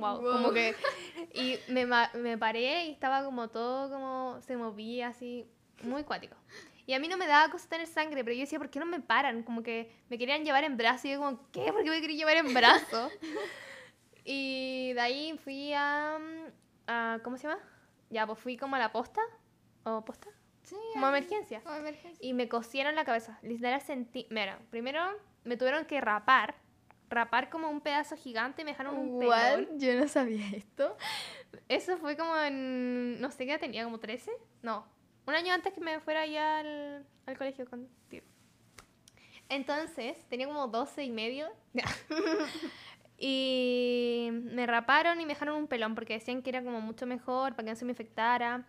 wow, 0.00 0.20
Wow. 0.20 0.32
como 0.32 0.52
que... 0.52 0.74
Y 1.34 1.58
me, 1.68 1.86
me 2.14 2.38
paré 2.38 2.86
y 2.86 2.92
estaba 2.92 3.24
como 3.24 3.48
todo 3.48 3.90
como... 3.90 4.40
Se 4.42 4.56
movía 4.56 5.08
así, 5.08 5.46
muy 5.82 6.04
cuático. 6.04 6.36
Y 6.86 6.92
a 6.94 7.00
mí 7.00 7.08
no 7.08 7.16
me 7.16 7.26
daba 7.26 7.50
cosa 7.50 7.68
tener 7.68 7.86
sangre, 7.88 8.22
pero 8.22 8.34
yo 8.34 8.40
decía, 8.42 8.58
¿por 8.58 8.70
qué 8.70 8.78
no 8.78 8.86
me 8.86 9.00
paran? 9.00 9.42
Como 9.42 9.62
que 9.62 9.90
me 10.08 10.18
querían 10.18 10.44
llevar 10.44 10.62
en 10.64 10.76
brazo 10.76 11.08
y 11.08 11.12
yo 11.12 11.18
como, 11.18 11.50
¿qué? 11.50 11.72
¿Por 11.72 11.82
qué 11.82 11.90
me 11.90 12.00
querían 12.00 12.18
llevar 12.18 12.36
en 12.36 12.54
brazo? 12.54 13.10
y 14.24 14.92
de 14.94 15.00
ahí 15.00 15.38
fui 15.38 15.72
a, 15.72 16.18
a- 16.86 17.18
¿Cómo 17.22 17.36
se 17.36 17.48
llama? 17.48 17.60
Ya, 18.10 18.26
pues 18.26 18.38
fui 18.38 18.56
como 18.56 18.76
a 18.76 18.78
la 18.78 18.92
posta. 18.92 19.20
¿O 19.84 20.04
posta? 20.04 20.28
Sí, 20.62 20.76
Como 20.94 21.08
emergencia. 21.08 21.60
como 21.60 21.76
emergencia. 21.76 22.18
Y 22.26 22.32
me 22.34 22.48
cosieron 22.48 22.94
la 22.96 23.04
cabeza. 23.04 23.38
Literal 23.42 23.80
sentí... 23.80 24.26
Mira, 24.30 24.58
primero 24.70 25.00
me 25.44 25.56
tuvieron 25.56 25.84
que 25.86 26.00
rapar. 26.00 26.56
Rapar 27.08 27.50
como 27.50 27.70
un 27.70 27.80
pedazo 27.80 28.16
gigante 28.16 28.62
y 28.62 28.64
me 28.64 28.72
dejaron 28.72 28.96
un 28.96 29.18
pelón. 29.18 29.78
Yo 29.78 29.94
no 29.94 30.08
sabía 30.08 30.48
esto. 30.50 30.96
Eso 31.68 31.96
fue 31.98 32.16
como 32.16 32.36
en... 32.36 33.20
No 33.20 33.30
sé 33.30 33.46
qué 33.46 33.58
tenía, 33.58 33.84
como 33.84 33.98
13. 33.98 34.30
No. 34.62 34.86
Un 35.26 35.34
año 35.34 35.52
antes 35.52 35.72
que 35.72 35.80
me 35.80 36.00
fuera 36.00 36.26
ya 36.26 36.58
al, 36.58 37.06
al 37.26 37.38
colegio 37.38 37.68
contigo. 37.68 38.24
Entonces, 39.48 40.16
tenía 40.28 40.46
como 40.46 40.66
12 40.68 41.04
y 41.04 41.10
medio. 41.10 41.48
y 43.18 44.28
me 44.32 44.66
raparon 44.66 45.20
y 45.20 45.24
me 45.24 45.34
dejaron 45.34 45.56
un 45.56 45.68
pelón 45.68 45.94
porque 45.94 46.14
decían 46.14 46.42
que 46.42 46.50
era 46.50 46.62
como 46.62 46.80
mucho 46.80 47.06
mejor 47.06 47.54
para 47.54 47.64
que 47.64 47.70
no 47.70 47.76
se 47.76 47.84
me 47.84 47.92
infectara. 47.92 48.66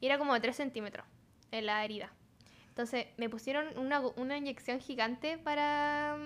Y 0.00 0.06
era 0.06 0.18
como 0.18 0.34
de 0.34 0.40
3 0.40 0.56
centímetros 0.56 1.06
en 1.50 1.66
la 1.66 1.84
herida. 1.84 2.12
Entonces, 2.68 3.06
me 3.18 3.28
pusieron 3.28 3.78
una, 3.78 4.00
una 4.00 4.36
inyección 4.36 4.80
gigante 4.80 5.38
para 5.38 6.18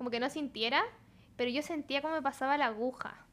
como 0.00 0.08
que 0.08 0.18
no 0.18 0.30
sintiera, 0.30 0.82
pero 1.36 1.50
yo 1.50 1.60
sentía 1.60 2.00
como 2.00 2.14
me 2.14 2.22
pasaba 2.22 2.56
la 2.56 2.68
aguja. 2.68 3.26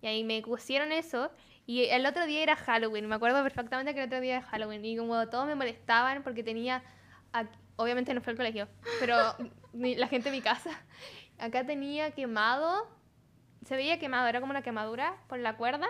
Y 0.00 0.06
ahí 0.06 0.24
me 0.24 0.40
pusieron 0.40 0.92
eso. 0.92 1.30
Y 1.66 1.84
el 1.84 2.06
otro 2.06 2.24
día 2.24 2.42
era 2.42 2.56
Halloween. 2.56 3.06
Me 3.06 3.16
acuerdo 3.16 3.42
perfectamente 3.42 3.92
que 3.92 4.00
el 4.00 4.06
otro 4.06 4.22
día 4.22 4.36
era 4.38 4.46
Halloween. 4.46 4.82
Y 4.82 4.96
como 4.96 5.28
todos 5.28 5.46
me 5.46 5.54
molestaban 5.54 6.22
porque 6.22 6.42
tenía. 6.42 6.82
Obviamente 7.76 8.14
no 8.14 8.22
fue 8.22 8.30
al 8.30 8.38
colegio, 8.38 8.66
pero 8.98 9.14
la 9.74 10.08
gente 10.08 10.30
de 10.30 10.36
mi 10.36 10.40
casa. 10.40 10.70
Acá 11.38 11.66
tenía 11.66 12.12
quemado. 12.12 12.88
Se 13.66 13.76
veía 13.76 13.98
quemado, 13.98 14.26
era 14.26 14.40
como 14.40 14.52
una 14.52 14.62
quemadura 14.62 15.18
por 15.28 15.38
la 15.38 15.58
cuerda. 15.58 15.88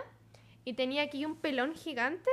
Y 0.64 0.72
tenía 0.72 1.02
aquí 1.02 1.24
un 1.24 1.36
pelón 1.36 1.76
gigante 1.76 2.30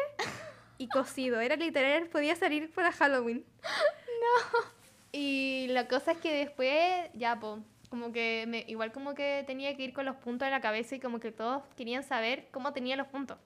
y 0.80 0.88
cosido. 0.88 1.40
Era 1.40 1.58
literal, 1.58 2.08
podía 2.08 2.36
salir 2.36 2.74
para 2.74 2.92
Halloween. 2.92 3.46
No. 4.22 4.81
Y 5.12 5.68
la 5.70 5.88
cosa 5.88 6.14
es 6.14 6.18
que 6.20 6.34
después, 6.34 7.10
ya, 7.14 7.40
po, 7.40 7.60
como 7.90 8.14
que 8.14 8.46
me, 8.48 8.64
igual 8.68 8.94
como 8.94 9.14
que 9.14 9.44
tenía 9.46 9.76
que 9.76 9.84
ir 9.84 9.94
con 9.94 10.06
los 10.06 10.16
puntos 10.16 10.46
en 10.46 10.52
la 10.52 10.62
cabeza 10.62 10.96
y 10.96 11.00
como 11.00 11.20
que 11.20 11.32
todos 11.32 11.64
querían 11.76 12.04
saber 12.04 12.48
cómo 12.52 12.72
tenía 12.72 12.96
los 12.96 13.08
puntos. 13.08 13.38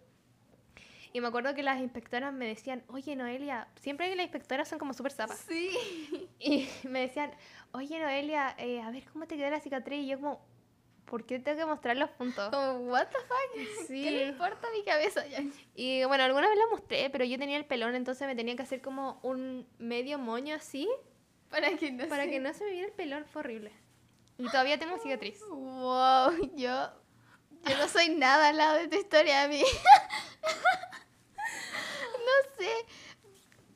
Y 1.13 1.21
me 1.21 1.27
acuerdo 1.27 1.55
que 1.55 1.63
las 1.63 1.79
inspectoras 1.79 2.31
me 2.31 2.45
decían, 2.45 2.83
oye 2.89 3.15
Noelia, 3.15 3.67
siempre 3.79 4.09
que 4.09 4.15
las 4.15 4.25
inspectoras 4.25 4.67
son 4.67 4.77
como 4.77 4.93
súper 4.93 5.13
zapas. 5.13 5.39
Sí. 5.47 5.71
Y 6.39 6.67
me 6.87 6.99
decían, 6.99 7.31
oye 7.71 7.97
Noelia, 7.99 8.53
eh, 8.59 8.81
a 8.81 8.91
ver 8.91 9.05
cómo 9.11 9.25
te 9.25 9.35
quedó 9.35 9.49
la 9.49 9.61
cicatriz. 9.61 10.03
Y 10.03 10.07
yo 10.07 10.19
como, 10.19 10.45
¿por 11.05 11.25
qué 11.25 11.39
tengo 11.39 11.57
que 11.57 11.65
mostrar 11.65 11.97
los 11.97 12.11
puntos? 12.11 12.49
Como, 12.49 12.91
what 12.91 13.07
the 13.07 13.17
fuck? 13.17 13.87
Sí. 13.87 14.03
¿Qué 14.03 14.11
le 14.11 14.27
importa 14.27 14.67
a 14.67 14.71
mi 14.71 14.83
cabeza? 14.83 15.23
Y 15.73 16.03
bueno, 16.03 16.23
alguna 16.23 16.49
vez 16.49 16.57
lo 16.59 16.69
mostré, 16.69 17.09
pero 17.09 17.25
yo 17.25 17.39
tenía 17.39 17.57
el 17.57 17.65
pelón, 17.65 17.95
entonces 17.95 18.27
me 18.27 18.35
tenía 18.35 18.55
que 18.55 18.63
hacer 18.63 18.81
como 18.81 19.19
un 19.23 19.65
medio 19.79 20.19
moño 20.19 20.55
así 20.55 20.87
Para 21.55 21.77
que 21.77 21.91
no 21.91 22.07
para 22.07 22.23
se- 22.25 22.29
que 22.31 22.39
no 22.39 22.53
se 22.53 22.63
me 22.65 22.71
viera 22.71 22.87
el 22.87 22.93
pelón. 22.93 23.25
Fue 23.31 23.39
horrible. 23.41 23.71
Y 24.37 24.45
todavía 24.51 24.77
tengo 24.79 24.97
cicatriz. 24.99 25.39
Wow, 25.49 26.51
yo. 26.55 26.89
Yo 27.67 27.77
no 27.77 27.87
soy 27.89 28.09
nada 28.09 28.49
al 28.49 28.57
lado 28.57 28.77
de 28.77 28.87
tu 28.87 28.97
historia, 28.97 29.43
a 29.43 29.47
mí. 29.47 29.61
no 32.25 32.35
sé. 32.57 32.69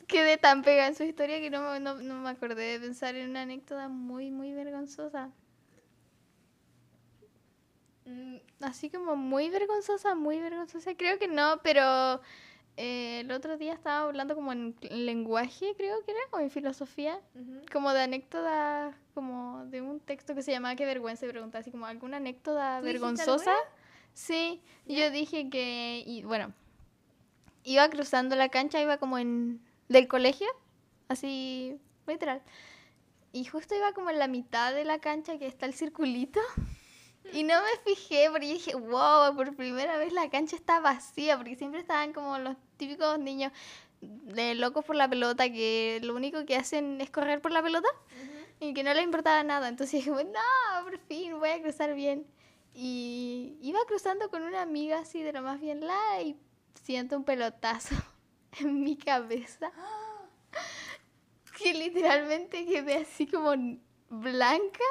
Quedé 0.08 0.38
tan 0.38 0.64
pegada 0.64 0.88
en 0.90 0.96
su 0.96 1.04
historia 1.04 1.40
que 1.40 1.50
no, 1.50 1.62
me- 1.72 1.80
no, 1.80 1.96
no 1.96 2.16
me 2.16 2.30
acordé 2.30 2.64
de 2.74 2.80
pensar 2.80 3.16
en 3.16 3.30
una 3.30 3.44
anécdota 3.44 3.88
muy, 3.90 4.32
muy 4.32 4.54
vergonzosa. 4.54 5.32
Mm, 8.06 8.38
Así 8.62 8.90
como 8.90 9.16
muy 9.16 9.50
vergonzosa, 9.50 10.16
muy 10.16 10.40
vergonzosa. 10.40 10.96
Creo 10.96 11.18
que 11.20 11.28
no, 11.28 11.60
pero 11.64 12.22
eh, 12.82 13.20
el 13.20 13.32
otro 13.34 13.58
día 13.58 13.74
estaba 13.74 14.08
hablando 14.08 14.36
como 14.36 14.54
en 14.54 14.74
lenguaje, 14.90 15.74
creo 15.76 16.02
que 16.06 16.12
era, 16.12 16.20
o 16.32 16.40
en 16.40 16.50
filosofía 16.50 17.20
como 17.74 17.92
de 17.92 18.04
anécdota, 18.04 18.98
como 19.14 19.66
de 19.66 19.82
un 19.82 20.00
texto 20.00 20.34
que 20.34 20.44
se 20.44 20.54
llamaba 20.54 20.78
Qué 20.78 20.86
vergüenza 20.86 21.26
y 21.26 21.30
preguntaba 21.30 21.60
así 21.60 21.72
como 21.72 21.88
alguna 21.88 22.18
anécdota 22.18 22.80
¿Tú 22.80 22.86
dijiste 22.86 23.06
vergonzosa. 23.06 23.52
Sí, 24.14 24.62
yo 24.86 25.12
dije 25.12 25.50
que, 25.50 26.04
y 26.06 26.24
bueno, 26.24 26.54
iba 27.66 27.90
cruzando 27.90 28.38
la 28.38 28.48
cancha, 28.48 28.82
iba 28.82 28.98
como 28.98 29.18
en, 29.18 29.60
del 29.90 30.08
colegio, 30.08 30.48
así, 31.10 31.78
literal. 32.08 32.42
Y 33.34 33.44
justo 33.44 33.76
iba 33.76 33.92
como 33.92 34.10
en 34.10 34.20
la 34.20 34.30
mitad 34.30 34.74
de 34.74 34.86
la 34.86 35.00
cancha 35.00 35.38
que 35.38 35.48
está 35.48 35.66
el 35.66 35.74
circulito. 35.74 36.40
Y 37.32 37.44
no 37.44 37.54
me 37.62 37.94
fijé 37.94 38.28
porque 38.32 38.54
dije, 38.54 38.74
wow, 38.76 39.36
por 39.36 39.56
primera 39.56 39.98
vez 39.98 40.14
la 40.14 40.30
cancha 40.32 40.56
está 40.56 40.80
vacía, 40.80 41.38
porque 41.38 41.56
siempre 41.56 41.82
estaban 41.82 42.12
como 42.12 42.40
los 42.40 42.56
típicos 42.80 43.20
niños 43.20 43.52
de 44.02 44.56
locos 44.56 44.86
por 44.86 44.96
la 44.96 45.10
pelota 45.10 45.52
que 45.52 46.00
lo 46.02 46.16
único 46.16 46.46
que 46.46 46.56
hacen 46.56 47.02
es 47.02 47.12
correr 47.12 47.42
por 47.42 47.52
la 47.52 47.62
pelota 47.62 47.90
y 48.60 48.74
que 48.74 48.84
no 48.84 48.94
le 48.94 49.02
importaba 49.02 49.44
nada. 49.44 49.68
Entonces 49.68 50.04
dije, 50.04 50.10
no, 50.10 50.84
por 50.84 50.98
fin 51.00 51.38
voy 51.38 51.50
a 51.50 51.62
cruzar 51.62 51.94
bien. 51.94 52.26
Y 52.74 53.58
iba 53.62 53.80
cruzando 53.88 54.30
con 54.30 54.44
una 54.44 54.62
amiga 54.62 55.00
así 55.00 55.22
de 55.22 55.34
lo 55.34 55.42
más 55.42 55.60
bien 55.60 55.82
la 55.86 56.22
y 56.22 56.38
siento 56.74 57.18
un 57.18 57.26
pelotazo 57.26 57.96
en 58.60 58.82
mi 58.82 58.98
cabeza. 58.98 59.72
Que 61.62 61.74
literalmente 61.74 62.66
quedé 62.66 63.00
así 63.00 63.28
como 63.28 63.52
blanca. 64.10 64.84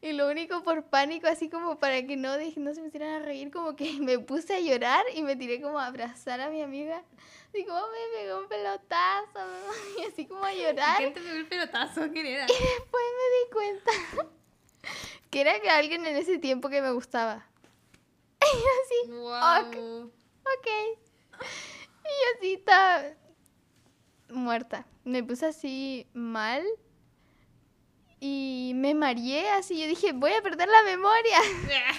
Y 0.00 0.12
lo 0.12 0.28
único 0.28 0.62
por 0.62 0.84
pánico, 0.84 1.26
así 1.26 1.48
como 1.48 1.78
para 1.78 2.06
que 2.06 2.16
no, 2.16 2.36
no 2.56 2.74
se 2.74 2.80
me 2.82 2.88
hicieran 2.88 3.22
a 3.22 3.24
reír, 3.24 3.50
como 3.50 3.74
que 3.76 3.92
me 4.00 4.18
puse 4.18 4.54
a 4.54 4.60
llorar 4.60 5.04
y 5.14 5.22
me 5.22 5.36
tiré 5.36 5.60
como 5.60 5.78
a 5.78 5.86
abrazar 5.86 6.40
a 6.40 6.50
mi 6.50 6.62
amiga. 6.62 7.02
Así 7.48 7.64
como 7.64 7.80
me 7.80 8.18
pegó 8.18 8.38
un 8.40 8.48
pelotazo. 8.48 9.40
Y 10.00 10.04
así 10.04 10.26
como 10.26 10.44
a 10.44 10.52
llorar. 10.54 10.98
¿Quién 10.98 11.14
te 11.14 11.20
pegó 11.20 11.34
el 11.36 11.46
pelotazo? 11.46 12.00
¿Quién 12.12 12.26
era? 12.26 12.46
Después 12.46 13.04
me 13.18 13.36
di 13.38 13.52
cuenta 13.52 13.92
que 15.30 15.40
era 15.40 15.58
que 15.60 15.70
alguien 15.70 16.04
en 16.06 16.16
ese 16.16 16.38
tiempo 16.38 16.68
que 16.68 16.80
me 16.82 16.92
gustaba. 16.92 17.46
Y 18.40 18.56
yo 18.56 18.66
así, 18.84 19.10
Wow. 19.12 20.04
ok. 20.42 20.66
Y 21.40 22.06
yo 22.06 22.38
así 22.38 22.52
estaba 22.54 23.02
muerta. 24.28 24.86
Me 25.04 25.22
puse 25.24 25.46
así 25.46 26.06
mal. 26.12 26.62
Y 28.26 28.72
me 28.74 28.94
mareé 28.94 29.50
así. 29.50 29.78
Yo 29.78 29.86
dije, 29.86 30.12
voy 30.14 30.32
a 30.32 30.40
perder 30.40 30.68
la 30.68 30.82
memoria. 30.82 31.38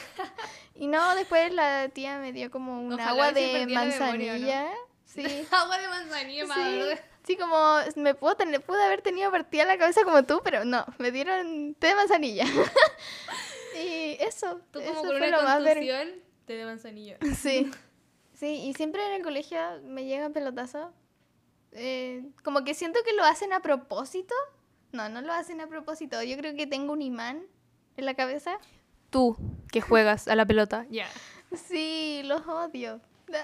Y 0.77 0.87
no, 0.87 1.15
después 1.15 1.53
la 1.53 1.87
tía 1.87 2.17
me 2.17 2.33
dio 2.33 2.51
como 2.51 2.81
un 2.81 2.91
Ojalá 2.93 3.11
agua 3.11 3.31
de 3.31 3.65
manzanilla. 3.67 4.69
Sí. 5.05 5.23
Agua 5.51 5.77
de 5.77 5.87
manzanilla, 5.87 6.45
madre. 6.47 7.01
sí, 7.23 7.37
como 7.37 7.77
me 7.95 8.13
puedo 8.13 8.35
tener, 8.35 8.59
pude 8.61 8.83
haber 8.83 9.01
tenido 9.01 9.31
partida 9.31 9.63
la 9.63 9.77
cabeza 9.77 10.03
como 10.03 10.23
tú, 10.23 10.41
pero 10.43 10.65
no, 10.65 10.85
me 10.97 11.11
dieron 11.11 11.75
té 11.75 11.87
de 11.87 11.95
manzanilla. 11.95 12.43
y 13.81 14.17
eso, 14.19 14.59
Tú 14.71 14.79
eso 14.79 14.95
como 14.95 15.01
con 15.03 15.17
fue 15.17 15.27
una 15.29 15.37
lo 15.37 15.43
más 15.43 15.63
ver- 15.63 16.21
té 16.45 16.53
de 16.57 16.65
manzanilla. 16.65 17.17
Sí, 17.37 17.71
sí, 18.33 18.47
y 18.67 18.73
siempre 18.73 19.05
en 19.05 19.13
el 19.13 19.21
colegio 19.23 19.57
me 19.83 20.03
llegan 20.03 20.33
pelotazos. 20.33 20.91
Eh, 21.71 22.23
como 22.43 22.65
que 22.65 22.73
siento 22.73 22.99
que 23.05 23.13
lo 23.13 23.23
hacen 23.23 23.53
a 23.53 23.61
propósito. 23.61 24.35
No, 24.95 25.09
no 25.09 25.21
lo 25.21 25.33
hacen 25.33 25.59
a 25.61 25.67
propósito. 25.67 26.23
Yo 26.23 26.37
creo 26.37 26.55
que 26.55 26.67
tengo 26.67 26.93
un 26.93 27.01
imán 27.01 27.43
en 27.97 28.05
la 28.05 28.13
cabeza. 28.13 28.57
Tú, 29.09 29.37
que 29.71 29.81
juegas 29.81 30.27
a 30.27 30.35
la 30.35 30.45
pelota. 30.45 30.85
Ya. 30.89 31.07
Sí, 31.55 32.21
los 32.25 32.47
odio. 32.47 33.01
Pero, 33.25 33.43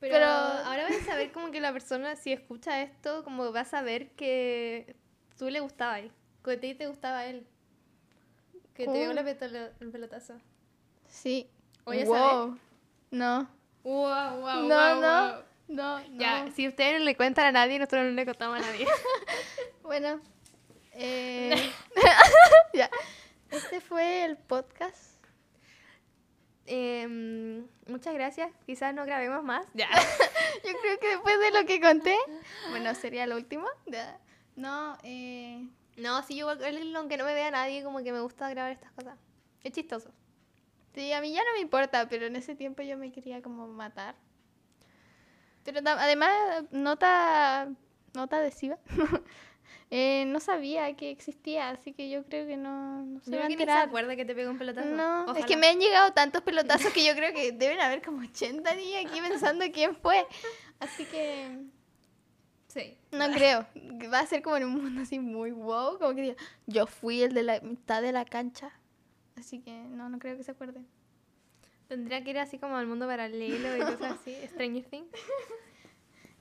Pero- 0.00 0.26
ahora 0.26 0.84
vas 0.84 1.00
a 1.02 1.04
saber 1.04 1.32
como 1.32 1.50
que 1.50 1.60
la 1.60 1.72
persona, 1.72 2.14
si 2.16 2.32
escucha 2.32 2.82
esto, 2.82 3.24
como 3.24 3.52
va 3.52 3.60
a 3.60 3.64
saber 3.64 4.10
que 4.12 4.96
tú 5.38 5.50
le 5.50 5.60
gustaba 5.60 5.98
él. 5.98 6.12
Que 6.44 6.52
a 6.52 6.60
ti 6.60 6.74
te 6.74 6.86
gustaba 6.86 7.18
a 7.20 7.26
él. 7.26 7.46
Que 8.74 8.86
te 8.86 9.24
petolo- 9.24 9.70
el 9.80 9.90
pelotazo. 9.90 10.34
Sí. 11.08 11.48
O 11.84 11.92
ya 11.92 12.04
wow. 12.04 12.58
No. 13.10 13.48
Wow, 13.84 14.40
wow, 14.40 14.68
no, 14.68 15.00
no, 15.00 15.42
no, 15.68 16.00
no. 16.00 16.20
Ya, 16.20 16.50
si 16.54 16.68
ustedes 16.68 16.98
no 16.98 17.04
le 17.04 17.16
cuentan 17.16 17.46
a 17.46 17.52
nadie, 17.52 17.78
nosotros 17.78 18.04
no 18.04 18.10
le 18.10 18.24
contamos 18.24 18.58
a 18.58 18.60
nadie. 18.60 18.86
Bueno, 19.82 20.18
eh, 20.92 21.54
ya. 22.72 22.88
Este 23.50 23.80
fue 23.82 24.24
el 24.24 24.38
podcast. 24.38 25.22
Em, 26.66 27.66
muchas 27.86 28.14
gracias. 28.14 28.50
Quizás 28.64 28.94
no 28.94 29.04
grabemos 29.04 29.44
más. 29.44 29.66
Ya. 29.74 29.88
Yo 30.64 30.72
creo 30.80 30.98
que 30.98 31.08
después 31.08 31.38
de 31.38 31.50
lo 31.50 31.66
que 31.66 31.80
conté, 31.80 32.16
bueno, 32.70 32.94
sería 32.94 33.26
lo 33.26 33.36
último. 33.36 33.66
Ya. 33.86 34.18
No, 34.56 34.96
eh, 35.02 35.68
No, 35.96 36.22
sí, 36.22 36.36
yo 36.36 36.50
igual, 36.52 36.96
aunque 36.96 37.16
no 37.16 37.24
me 37.24 37.34
vea 37.34 37.50
nadie, 37.50 37.82
como 37.82 38.02
que 38.02 38.12
me 38.12 38.20
gusta 38.20 38.48
grabar 38.50 38.72
estas 38.72 38.92
cosas. 38.92 39.18
Es 39.62 39.72
chistoso. 39.72 40.10
Sí, 40.94 41.12
a 41.12 41.20
mí 41.20 41.32
ya 41.32 41.40
no 41.40 41.52
me 41.54 41.60
importa, 41.60 42.08
pero 42.08 42.26
en 42.26 42.36
ese 42.36 42.54
tiempo 42.54 42.82
yo 42.82 42.96
me 42.96 43.10
quería 43.12 43.42
como 43.42 43.66
matar. 43.66 44.14
Pero 45.64 45.80
además, 45.84 46.30
nota, 46.70 47.68
nota 48.14 48.36
adhesiva. 48.36 48.78
eh, 49.90 50.24
no 50.26 50.40
sabía 50.40 50.94
que 50.94 51.10
existía, 51.10 51.70
así 51.70 51.92
que 51.92 52.10
yo 52.10 52.24
creo 52.24 52.46
que 52.46 52.56
no, 52.56 53.04
no 53.04 53.20
se 53.20 53.30
Yo 53.30 53.38
va 53.38 53.46
a 53.46 53.48
se 53.48 53.70
acuerda 53.70 54.16
que 54.16 54.24
te 54.24 54.34
pegó 54.34 54.50
un 54.50 54.58
pelotazo. 54.58 54.88
No, 54.88 55.34
es 55.34 55.46
que 55.46 55.56
me 55.56 55.68
han 55.68 55.78
llegado 55.78 56.12
tantos 56.12 56.42
pelotazos 56.42 56.92
que 56.92 57.04
yo 57.04 57.14
creo 57.14 57.32
que 57.32 57.52
deben 57.52 57.80
haber 57.80 58.02
como 58.02 58.20
80 58.20 58.74
niñas 58.74 59.06
aquí 59.06 59.20
pensando 59.20 59.64
quién 59.72 59.96
fue. 59.96 60.26
Así 60.80 61.04
que 61.06 61.64
Sí. 62.74 62.98
no 63.12 63.30
creo. 63.32 63.66
Va 64.12 64.20
a 64.20 64.26
ser 64.26 64.42
como 64.42 64.56
en 64.56 64.64
un 64.64 64.82
mundo 64.82 65.02
así 65.02 65.18
muy 65.18 65.52
wow, 65.52 65.98
como 65.98 66.14
que 66.14 66.22
diga, 66.22 66.36
yo 66.66 66.86
fui 66.86 67.22
el 67.22 67.32
de 67.32 67.44
la 67.44 67.60
mitad 67.60 68.02
de 68.02 68.12
la 68.12 68.24
cancha. 68.24 68.72
Así 69.36 69.60
que 69.60 69.72
no, 69.72 70.08
no 70.08 70.18
creo 70.18 70.36
que 70.36 70.42
se 70.42 70.50
acuerden. 70.50 70.86
Tendría 71.94 72.24
que 72.24 72.30
ir 72.30 72.38
así 72.40 72.58
como 72.58 72.76
al 72.76 72.88
mundo 72.88 73.06
paralelo 73.06 73.76
y 73.76 73.80
cosas 73.80 74.18
así. 74.18 74.34
Stranger 74.48 74.84
Things. 74.86 75.08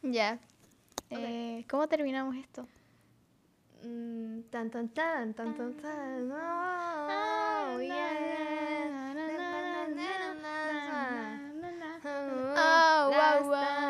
Ya. 0.01 0.39
Okay. 1.11 1.59
Eh, 1.59 1.65
¿Cómo 1.69 1.87
terminamos 1.87 2.35
esto? 2.37 2.67
Mm, 3.83 4.41
tan 4.49 4.71
tan 4.71 4.89
tan 4.89 5.35
tan 5.35 5.53
tan 5.55 5.73
tan. 5.75 6.31
Oh, 6.31 7.79
yeah. 7.79 8.33
Oh, 12.03 13.09
wow, 13.11 13.47
wow. 13.47 13.82